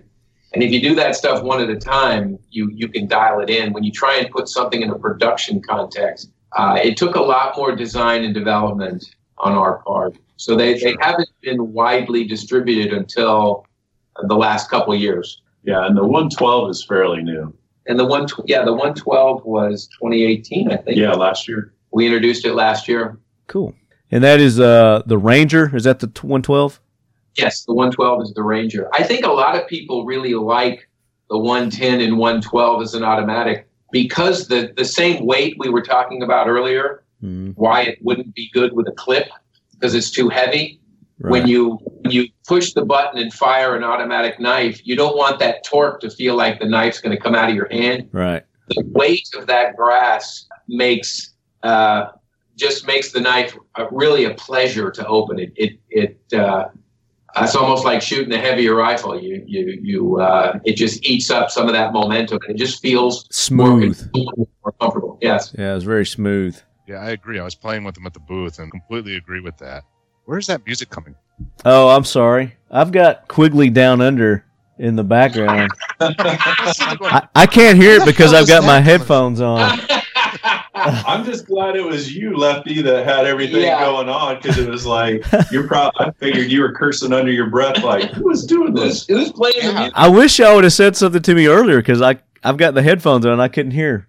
[0.54, 3.50] And if you do that stuff one at a time, you you can dial it
[3.50, 3.74] in.
[3.74, 7.54] When you try and put something in a production context, uh, it took a lot
[7.58, 9.04] more design and development
[9.40, 10.16] on our part.
[10.36, 13.66] So they, they haven't been widely distributed until
[14.26, 15.42] the last couple of years.
[15.64, 17.54] Yeah, and the 112 is fairly new.
[17.86, 20.96] And the one, yeah, the 112 was 2018, I think.
[20.96, 21.72] Yeah, last year.
[21.90, 23.18] We introduced it last year.
[23.46, 23.74] Cool.
[24.10, 25.74] And that is uh the Ranger.
[25.74, 26.80] Is that the 112?
[27.36, 28.88] Yes, the 112 is the Ranger.
[28.92, 30.88] I think a lot of people really like
[31.30, 36.22] the 110 and 112 as an automatic because the, the same weight we were talking
[36.22, 39.28] about earlier, Mm, why it wouldn't be good with a clip
[39.72, 40.80] because it's too heavy.
[41.20, 45.40] When you when you push the button and fire an automatic knife, you don't want
[45.40, 48.08] that torque to feel like the knife's going to come out of your hand.
[48.12, 48.44] right.
[48.68, 51.34] The weight of that brass makes
[51.64, 52.10] uh,
[52.54, 55.40] just makes the knife uh, really a pleasure to open.
[55.40, 56.68] It it it uh,
[57.36, 59.20] it's almost like shooting a heavier rifle.
[59.20, 62.80] You you you uh, it just eats up some of that momentum and it just
[62.80, 64.08] feels Smooth.
[64.14, 64.32] more,
[64.62, 65.18] more comfortable.
[65.20, 65.54] Yes.
[65.58, 66.60] Yeah, it's very smooth.
[66.88, 67.38] Yeah, I agree.
[67.38, 69.84] I was playing with them at the booth and completely agree with that.
[70.24, 71.14] Where's that music coming?
[71.64, 72.56] Oh, I'm sorry.
[72.70, 74.44] I've got Quigley down under
[74.78, 75.70] in the background.
[76.00, 79.80] I, I can't hear it because I've got my headphones on.
[80.74, 83.84] I'm just glad it was you, Lefty, that had everything Yeah.
[83.84, 86.06] going on because it was like you're probably.
[86.06, 89.06] I figured you were cursing under your breath, like who was doing this?
[89.06, 89.78] who's playing the Yeah.
[89.78, 89.92] music?
[89.96, 92.82] I wish y'all would have said something to me earlier because I I've got the
[92.82, 93.40] headphones on.
[93.40, 94.07] I couldn't hear.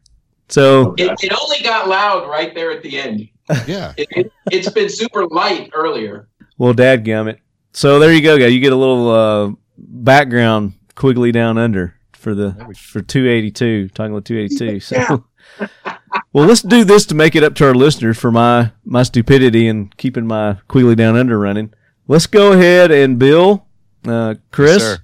[0.50, 3.30] So It, it only got loud right there at the end.
[3.68, 3.94] Yeah.
[3.98, 6.28] It, it, it's been super light earlier.
[6.60, 7.38] well, dad dadgummit.
[7.74, 8.54] So there you go, guys.
[8.54, 13.90] You get a little uh, background Quigley down under for the for 282.
[13.90, 14.80] Talking about 282.
[14.80, 15.26] So.
[16.32, 19.68] Well, let's do this to make it up to our listeners for my my stupidity
[19.68, 21.74] and keeping my Quigley down under running.
[22.08, 23.66] Let's go ahead and Bill,
[24.08, 24.98] uh, Chris, sir.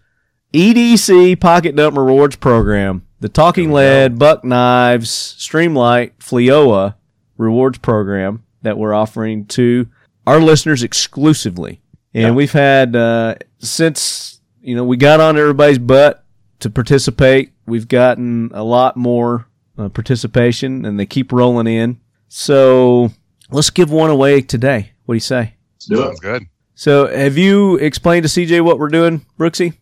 [0.54, 5.10] EDC Pocket Dump Rewards Program, the Talking Lead, Buck Knives,
[5.40, 6.96] Streamlight, Fleoa
[7.38, 9.88] Rewards Program that we're offering to
[10.28, 11.82] our listeners exclusively.
[12.14, 12.32] And Yeah.
[12.32, 16.24] we've had uh, since you know we got on everybody's butt
[16.60, 17.52] to participate.
[17.66, 19.48] We've gotten a lot more
[19.78, 22.00] uh, participation, and they keep rolling in.
[22.28, 23.12] So
[23.50, 24.92] let's give one away today.
[25.06, 25.56] What do you say?
[25.76, 26.22] Let's do Sounds it.
[26.22, 26.44] good.
[26.76, 29.74] So have you explained to CJ what we're doing, Brooksy?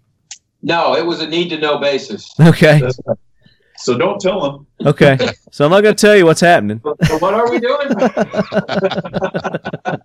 [0.64, 2.34] No, it was a need to know basis.
[2.40, 2.96] Okay, right.
[3.78, 4.68] So don't tell them.
[4.88, 5.18] okay.
[5.52, 6.80] So I'm not going to tell you what's happening.
[7.06, 7.90] So what are we doing?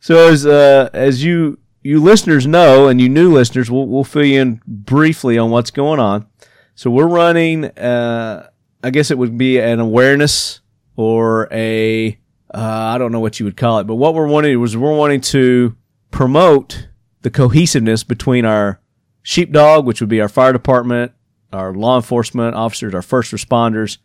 [0.00, 4.24] So as uh, as you you listeners know, and you new listeners, we'll we'll fill
[4.24, 6.26] you in briefly on what's going on.
[6.74, 7.64] So we're running.
[7.64, 8.48] Uh,
[8.84, 10.60] I guess it would be an awareness
[10.96, 12.18] or a
[12.54, 14.96] uh, I don't know what you would call it, but what we're wanting was we're
[14.96, 15.74] wanting to
[16.10, 16.88] promote
[17.22, 18.80] the cohesiveness between our
[19.26, 21.10] sheepdog, which would be our fire department,
[21.52, 23.98] our law enforcement officers, our first responders,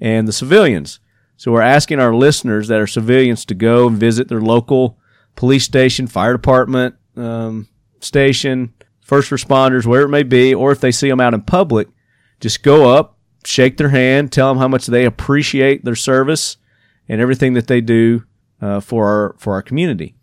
[0.00, 0.98] and the civilians.
[1.36, 4.98] So we're asking our listeners that are civilians to go and visit their local
[5.36, 7.68] police station, fire department um,
[8.00, 11.86] station, first responders, wherever it may be, or if they see them out in public,
[12.40, 16.56] just go up, shake their hand, tell them how much they appreciate their service
[17.08, 18.24] and everything that they do
[18.60, 20.16] uh, for our for our community.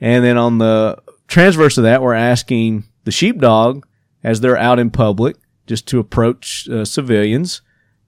[0.00, 0.96] And then on the
[1.28, 3.84] transverse of that, we're asking the sheepdog
[4.22, 7.60] as they're out in public just to approach uh, civilians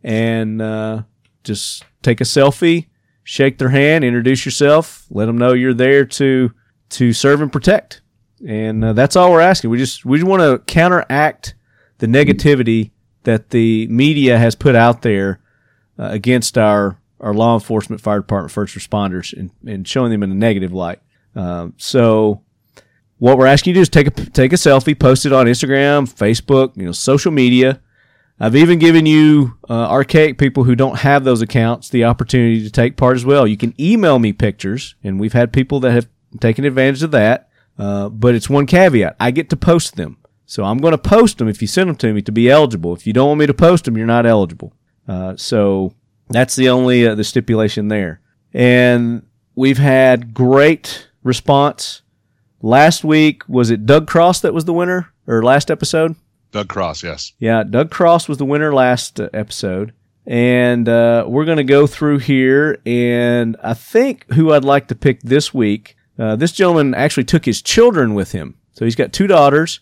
[0.04, 1.02] and uh,
[1.42, 2.86] just take a selfie,
[3.24, 6.52] shake their hand, introduce yourself, let them know you're there to
[6.90, 8.00] to serve and protect.
[8.46, 9.70] And uh, that's all we're asking.
[9.70, 11.56] We just we just want to counteract
[11.98, 12.92] the negativity
[13.24, 15.40] that the media has put out there
[15.98, 20.30] uh, against our our law enforcement, fire department, first responders, and, and showing them in
[20.30, 21.00] a negative light.
[21.34, 22.42] Um, so
[23.22, 25.46] what we're asking you to do is take a take a selfie, post it on
[25.46, 27.80] Instagram, Facebook, you know, social media.
[28.40, 32.70] I've even given you uh, archaic people who don't have those accounts the opportunity to
[32.70, 33.46] take part as well.
[33.46, 36.08] You can email me pictures, and we've had people that have
[36.40, 37.48] taken advantage of that.
[37.78, 41.38] Uh, but it's one caveat: I get to post them, so I'm going to post
[41.38, 42.92] them if you send them to me to be eligible.
[42.92, 44.72] If you don't want me to post them, you're not eligible.
[45.06, 45.94] Uh, so
[46.28, 48.20] that's the only uh, the stipulation there.
[48.52, 49.24] And
[49.54, 52.01] we've had great response.
[52.62, 56.14] Last week was it Doug Cross that was the winner or last episode?
[56.52, 57.32] Doug Cross, yes.
[57.38, 59.92] Yeah, Doug Cross was the winner last uh, episode.
[60.26, 62.80] And uh, we're going to go through here.
[62.86, 67.44] And I think who I'd like to pick this week, uh, this gentleman actually took
[67.44, 68.54] his children with him.
[68.74, 69.80] So he's got two daughters,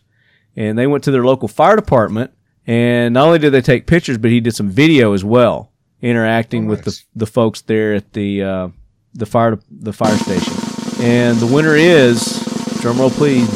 [0.57, 2.33] and they went to their local fire department.
[2.67, 5.71] And not only did they take pictures, but he did some video as well,
[6.01, 8.69] interacting Oh, with the, the folks there at the uh,
[9.13, 10.55] the fire the fire station.
[11.01, 12.47] And the winner is,
[12.81, 13.47] drumroll please,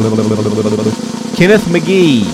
[1.37, 2.25] Kenneth McGee.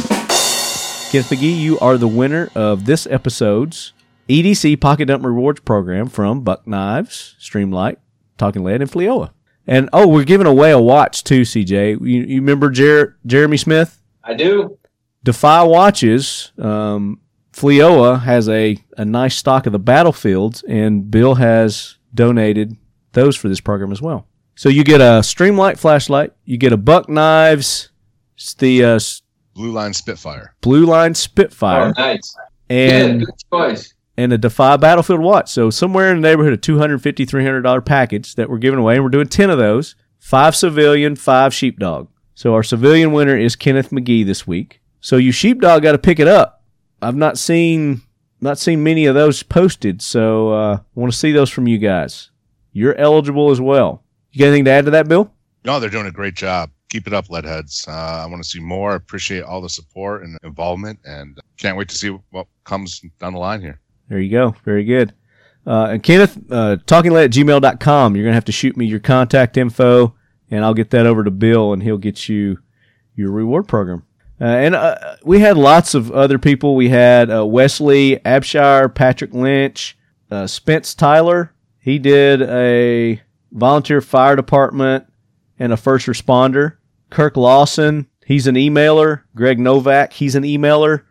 [1.11, 3.93] Kenneth McGee, you are the winner of this episode's
[4.29, 7.97] EDC Pocket Dump Rewards program from Buck Knives, Streamlight,
[8.39, 9.31] Talking Lead, and FLEOA.
[9.67, 12.01] And oh, we're giving away a watch too, CJ.
[12.01, 14.03] You, you remember Jer- Jeremy Smith?
[14.25, 14.79] I do.
[15.23, 17.21] Defy Watches, um,
[17.53, 22.77] FLEOA has a, a nice stock of the battlefields, and Bill has donated
[23.13, 24.27] those for this program as well.
[24.55, 27.91] So you get a Streamlight flashlight, you get a Buck Knives,
[28.37, 29.01] it's the uh,
[29.55, 30.55] Blue Line Spitfire.
[30.61, 32.37] Blue Line Spitfire, Oh, nice.
[32.69, 33.95] and yeah, good choice.
[34.19, 35.51] and a Defy Battlefield watch.
[35.51, 39.11] So somewhere in the neighborhood of $250, $300 package that we're giving away, and we're
[39.11, 39.95] doing 10 of those.
[40.19, 42.09] Five civilian, five sheepdog.
[42.35, 44.81] So our civilian winner is Kenneth McGee this week.
[45.01, 46.63] So you sheepdog got to pick it up.
[47.01, 48.03] I've not seen
[48.43, 51.77] not seen many of those posted, so uh, I want to see those from you
[51.79, 52.31] guys.
[52.73, 54.03] You're eligible as well.
[54.33, 55.33] You got anything to add to that, Bill?
[55.65, 56.71] No, they're doing a great job.
[56.89, 57.87] Keep it up, Leadheads.
[57.87, 58.93] Uh, I want to see more.
[58.93, 63.35] I appreciate all the support and involvement, and can't wait to see what comes down
[63.35, 63.81] the line here.
[64.09, 64.55] There you go.
[64.65, 65.15] Very good.
[65.67, 68.17] Uh, and Kenneth, uh, talkinglead at gmail.com.
[68.17, 70.15] You're going to have to shoot me your contact info,
[70.51, 72.59] and I'll get that over to Bill, and he'll get you
[73.15, 74.05] your reward program.
[74.41, 76.75] Uh, and uh, we had lots of other people.
[76.75, 79.99] We had uh, Wesley Abshire, Patrick Lynch,
[80.31, 81.53] uh, Spence Tyler.
[81.79, 83.21] He did a
[83.53, 85.07] volunteer fire department
[85.59, 86.77] and a first responder.
[87.11, 89.23] Kirk Lawson, he's an emailer.
[89.35, 91.03] Greg Novak, he's an emailer.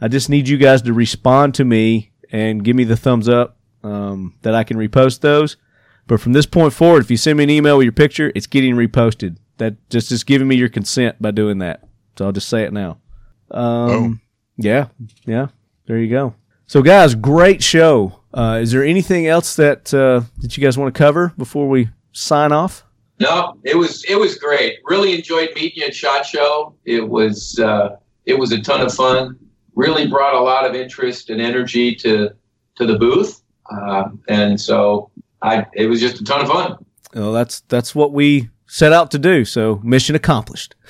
[0.00, 3.58] I just need you guys to respond to me and give me the thumbs up
[3.82, 5.56] um, that I can repost those.
[6.06, 8.46] But from this point forward, if you send me an email with your picture, it's
[8.46, 9.36] getting reposted.
[9.58, 11.82] That just just giving me your consent by doing that.
[12.16, 12.98] So I'll just say it now.
[13.50, 14.20] Um, Boom.
[14.56, 14.86] yeah,
[15.26, 15.48] yeah.
[15.86, 16.34] There you go.
[16.66, 18.17] So guys, great show.
[18.32, 21.88] Uh, is there anything else that uh, that you guys want to cover before we
[22.12, 22.84] sign off?
[23.20, 24.78] No, it was it was great.
[24.84, 26.74] Really enjoyed meeting you at Shot Show.
[26.84, 27.96] It was uh,
[28.26, 29.38] it was a ton of fun.
[29.74, 32.30] Really brought a lot of interest and energy to
[32.76, 35.10] to the booth, uh, and so
[35.42, 36.84] I it was just a ton of fun.
[37.14, 39.44] Well, that's that's what we set out to do.
[39.44, 40.74] So mission accomplished.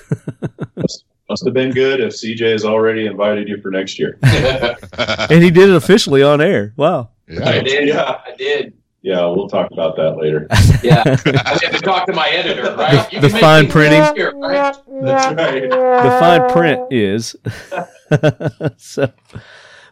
[1.31, 4.19] Must have been good if CJ has already invited you for next year.
[4.23, 6.73] and he did it officially on air.
[6.77, 7.11] Wow.
[7.45, 7.89] I did.
[7.89, 8.21] Yeah.
[8.27, 8.75] I did.
[9.03, 10.47] Yeah, we'll talk about that later.
[10.83, 13.13] Yeah, I had to talk to my editor, right?
[13.13, 14.03] You The fine things printing.
[14.03, 14.77] easier, right?
[15.03, 15.63] That's right.
[15.71, 17.35] the fine print is.
[18.77, 19.13] so,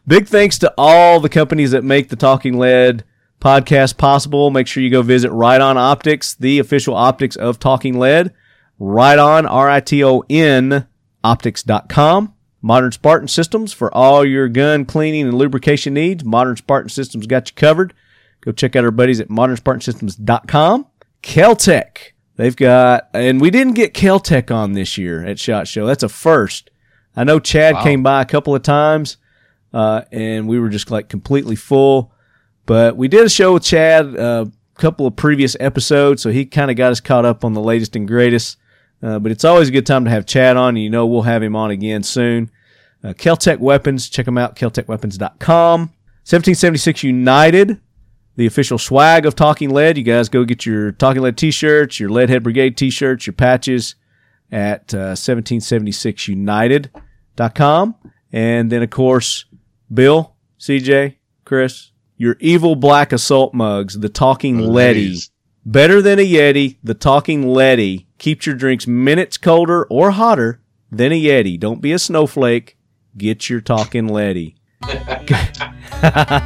[0.07, 3.03] big thanks to all the companies that make the Talking Lead
[3.41, 4.51] podcast possible.
[4.51, 8.33] Make sure you go visit Riton Optics, the official optics of Talking Lead.
[8.79, 10.87] Right on, R I T O N,
[11.25, 12.33] optics.com.
[12.67, 16.25] Modern Spartan Systems for all your gun cleaning and lubrication needs.
[16.25, 17.95] Modern Spartan Systems got you covered.
[18.41, 20.87] Go check out our buddies at modernspartansystems.com.
[21.23, 21.99] Keltec.
[22.35, 25.87] They've got, and we didn't get Keltec on this year at SHOT Show.
[25.87, 26.71] That's a first.
[27.15, 27.83] I know Chad Wow.
[27.85, 29.17] came by a couple of times,
[29.73, 32.13] uh, and we were just like completely full.
[32.67, 36.45] But we did a show with Chad uh, a couple of previous episodes, so he
[36.45, 38.59] kind of got us caught up on the latest and greatest.
[39.03, 41.23] Uh, but it's always a good time to have Chad on, and you know we'll
[41.23, 42.51] have him on again soon.
[43.07, 45.81] Uh, Keltec Weapons, check them out, keltecweapons.com.
[45.81, 47.81] 1776 United,
[48.35, 49.97] the official swag of Talking Lead.
[49.97, 53.95] You guys go get your Talking Lead t-shirts, your Leadhead Brigade t-shirts, your patches
[54.51, 57.95] at uh, 1776united.com.
[58.33, 59.45] And then, of course,
[59.93, 61.15] Bill, CJ,
[61.45, 65.11] Chris, your evil black assault mugs, the Talking Leady.
[65.11, 65.31] Please.
[65.65, 70.61] Better than a Yeti, the Talking Letty keeps your drinks minutes colder or hotter
[70.91, 71.57] than a Yeti.
[71.59, 72.77] Don't be a snowflake.
[73.17, 74.57] Get your Talking Letty.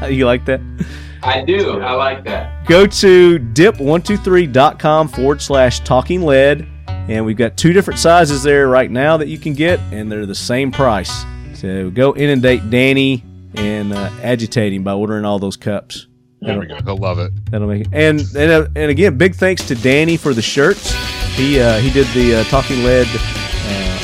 [0.09, 0.61] you like that?
[1.23, 1.81] I do.
[1.81, 2.67] I like that.
[2.67, 6.67] Go to dip123.com forward slash talking lead.
[6.87, 10.27] And we've got two different sizes there right now that you can get, and they're
[10.27, 11.25] the same price.
[11.55, 13.25] So go inundate Danny
[13.55, 16.07] and uh, agitate him by ordering all those cups.
[16.41, 16.77] There we go.
[16.77, 17.33] He'll love it.
[17.51, 17.89] That'll make it.
[17.93, 20.93] And and uh, and again, big thanks to Danny for the shirts.
[21.35, 23.07] He uh, he did the uh, Talking Lead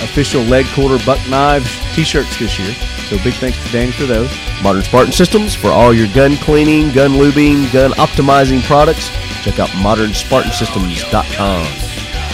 [0.02, 2.72] official leg quarter buck knives t-shirts this year.
[3.08, 4.30] So big thanks to Danny for those.
[4.62, 9.08] Modern Spartan Systems for all your gun cleaning, gun lubing, gun optimizing products.
[9.42, 11.66] Check out modernspartansystems.com.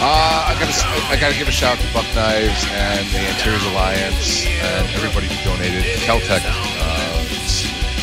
[0.05, 0.73] Uh, I gotta,
[1.07, 5.27] I gotta give a shout out to Buck Knives and the Interiors Alliance and everybody
[5.27, 5.83] who donated.
[6.01, 7.23] Keltec, uh,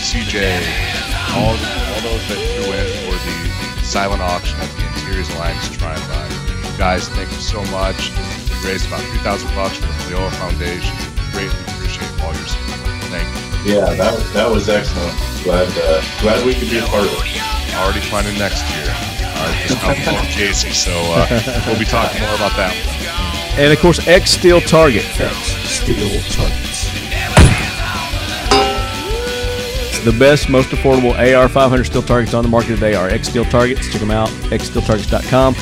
[0.01, 0.63] CJ,
[1.37, 6.09] all, all those that threw in for the silent auction at the Interiors Alliance Shrine
[6.09, 6.40] Line.
[6.81, 8.09] Guys, thank you so much.
[8.65, 10.97] We raised about 3000 bucks for the FLEOA Foundation.
[11.31, 12.81] Greatly appreciate all your support.
[13.13, 13.29] Thank
[13.69, 13.77] you.
[13.77, 15.13] Yeah, that was that was excellent.
[15.45, 17.77] Glad uh, glad we could be a part of it.
[17.77, 18.89] Already planning next year.
[18.89, 21.29] Our discount from Casey, so uh,
[21.69, 23.61] we'll be talking more about that one.
[23.61, 25.05] And of course, X Steel Target.
[25.21, 25.37] X
[25.69, 26.89] Steel targets.
[30.01, 33.45] The best, most affordable AR 500 steel targets on the market today are X Steel
[33.45, 33.87] Targets.
[33.93, 35.55] Check them out, xsteeltargets.com.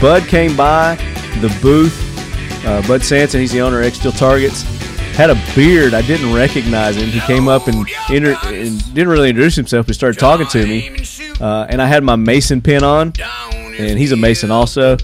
[0.00, 0.96] Bud came by
[1.40, 1.96] the booth.
[2.66, 4.62] Uh, Bud Sanson, he's the owner of Steel Targets.
[5.16, 5.94] Had a beard.
[5.94, 7.08] I didn't recognize him.
[7.08, 11.04] He came up and, inter- and didn't really introduce himself, but started talking to me.
[11.40, 13.12] Uh, and I had my Mason pin on,
[13.78, 14.96] and he's a Mason also.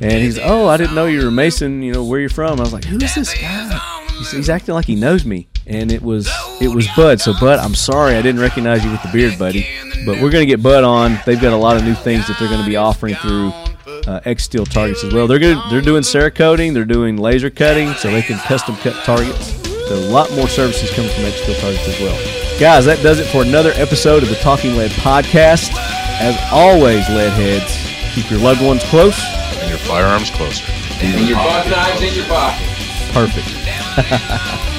[0.00, 1.82] And he's, oh, I didn't know you were a Mason.
[1.82, 2.58] You know where you're from.
[2.58, 3.78] I was like, who is this guy?
[4.18, 6.28] He's, he's acting like he knows me, and it was
[6.60, 7.20] it was Bud.
[7.20, 9.66] So Bud, I'm sorry I didn't recognize you with the beard, buddy.
[10.06, 11.18] But we're gonna get Bud on.
[11.26, 13.52] They've got a lot of new things that they're gonna be offering through
[13.86, 15.26] uh, X Steel targets as well.
[15.26, 19.60] They're gonna they're doing Cerakoting, they're doing laser cutting, so they can custom cut targets.
[19.88, 22.60] So a lot more services coming from X Steel targets as well.
[22.60, 25.72] Guys, that does it for another episode of the Talking Lead podcast.
[26.20, 29.18] As always, leadheads, keep your loved ones close.
[29.58, 30.64] And your firearms closer.
[31.00, 32.68] And your buck knives in your pocket.
[33.12, 34.68] Perfect.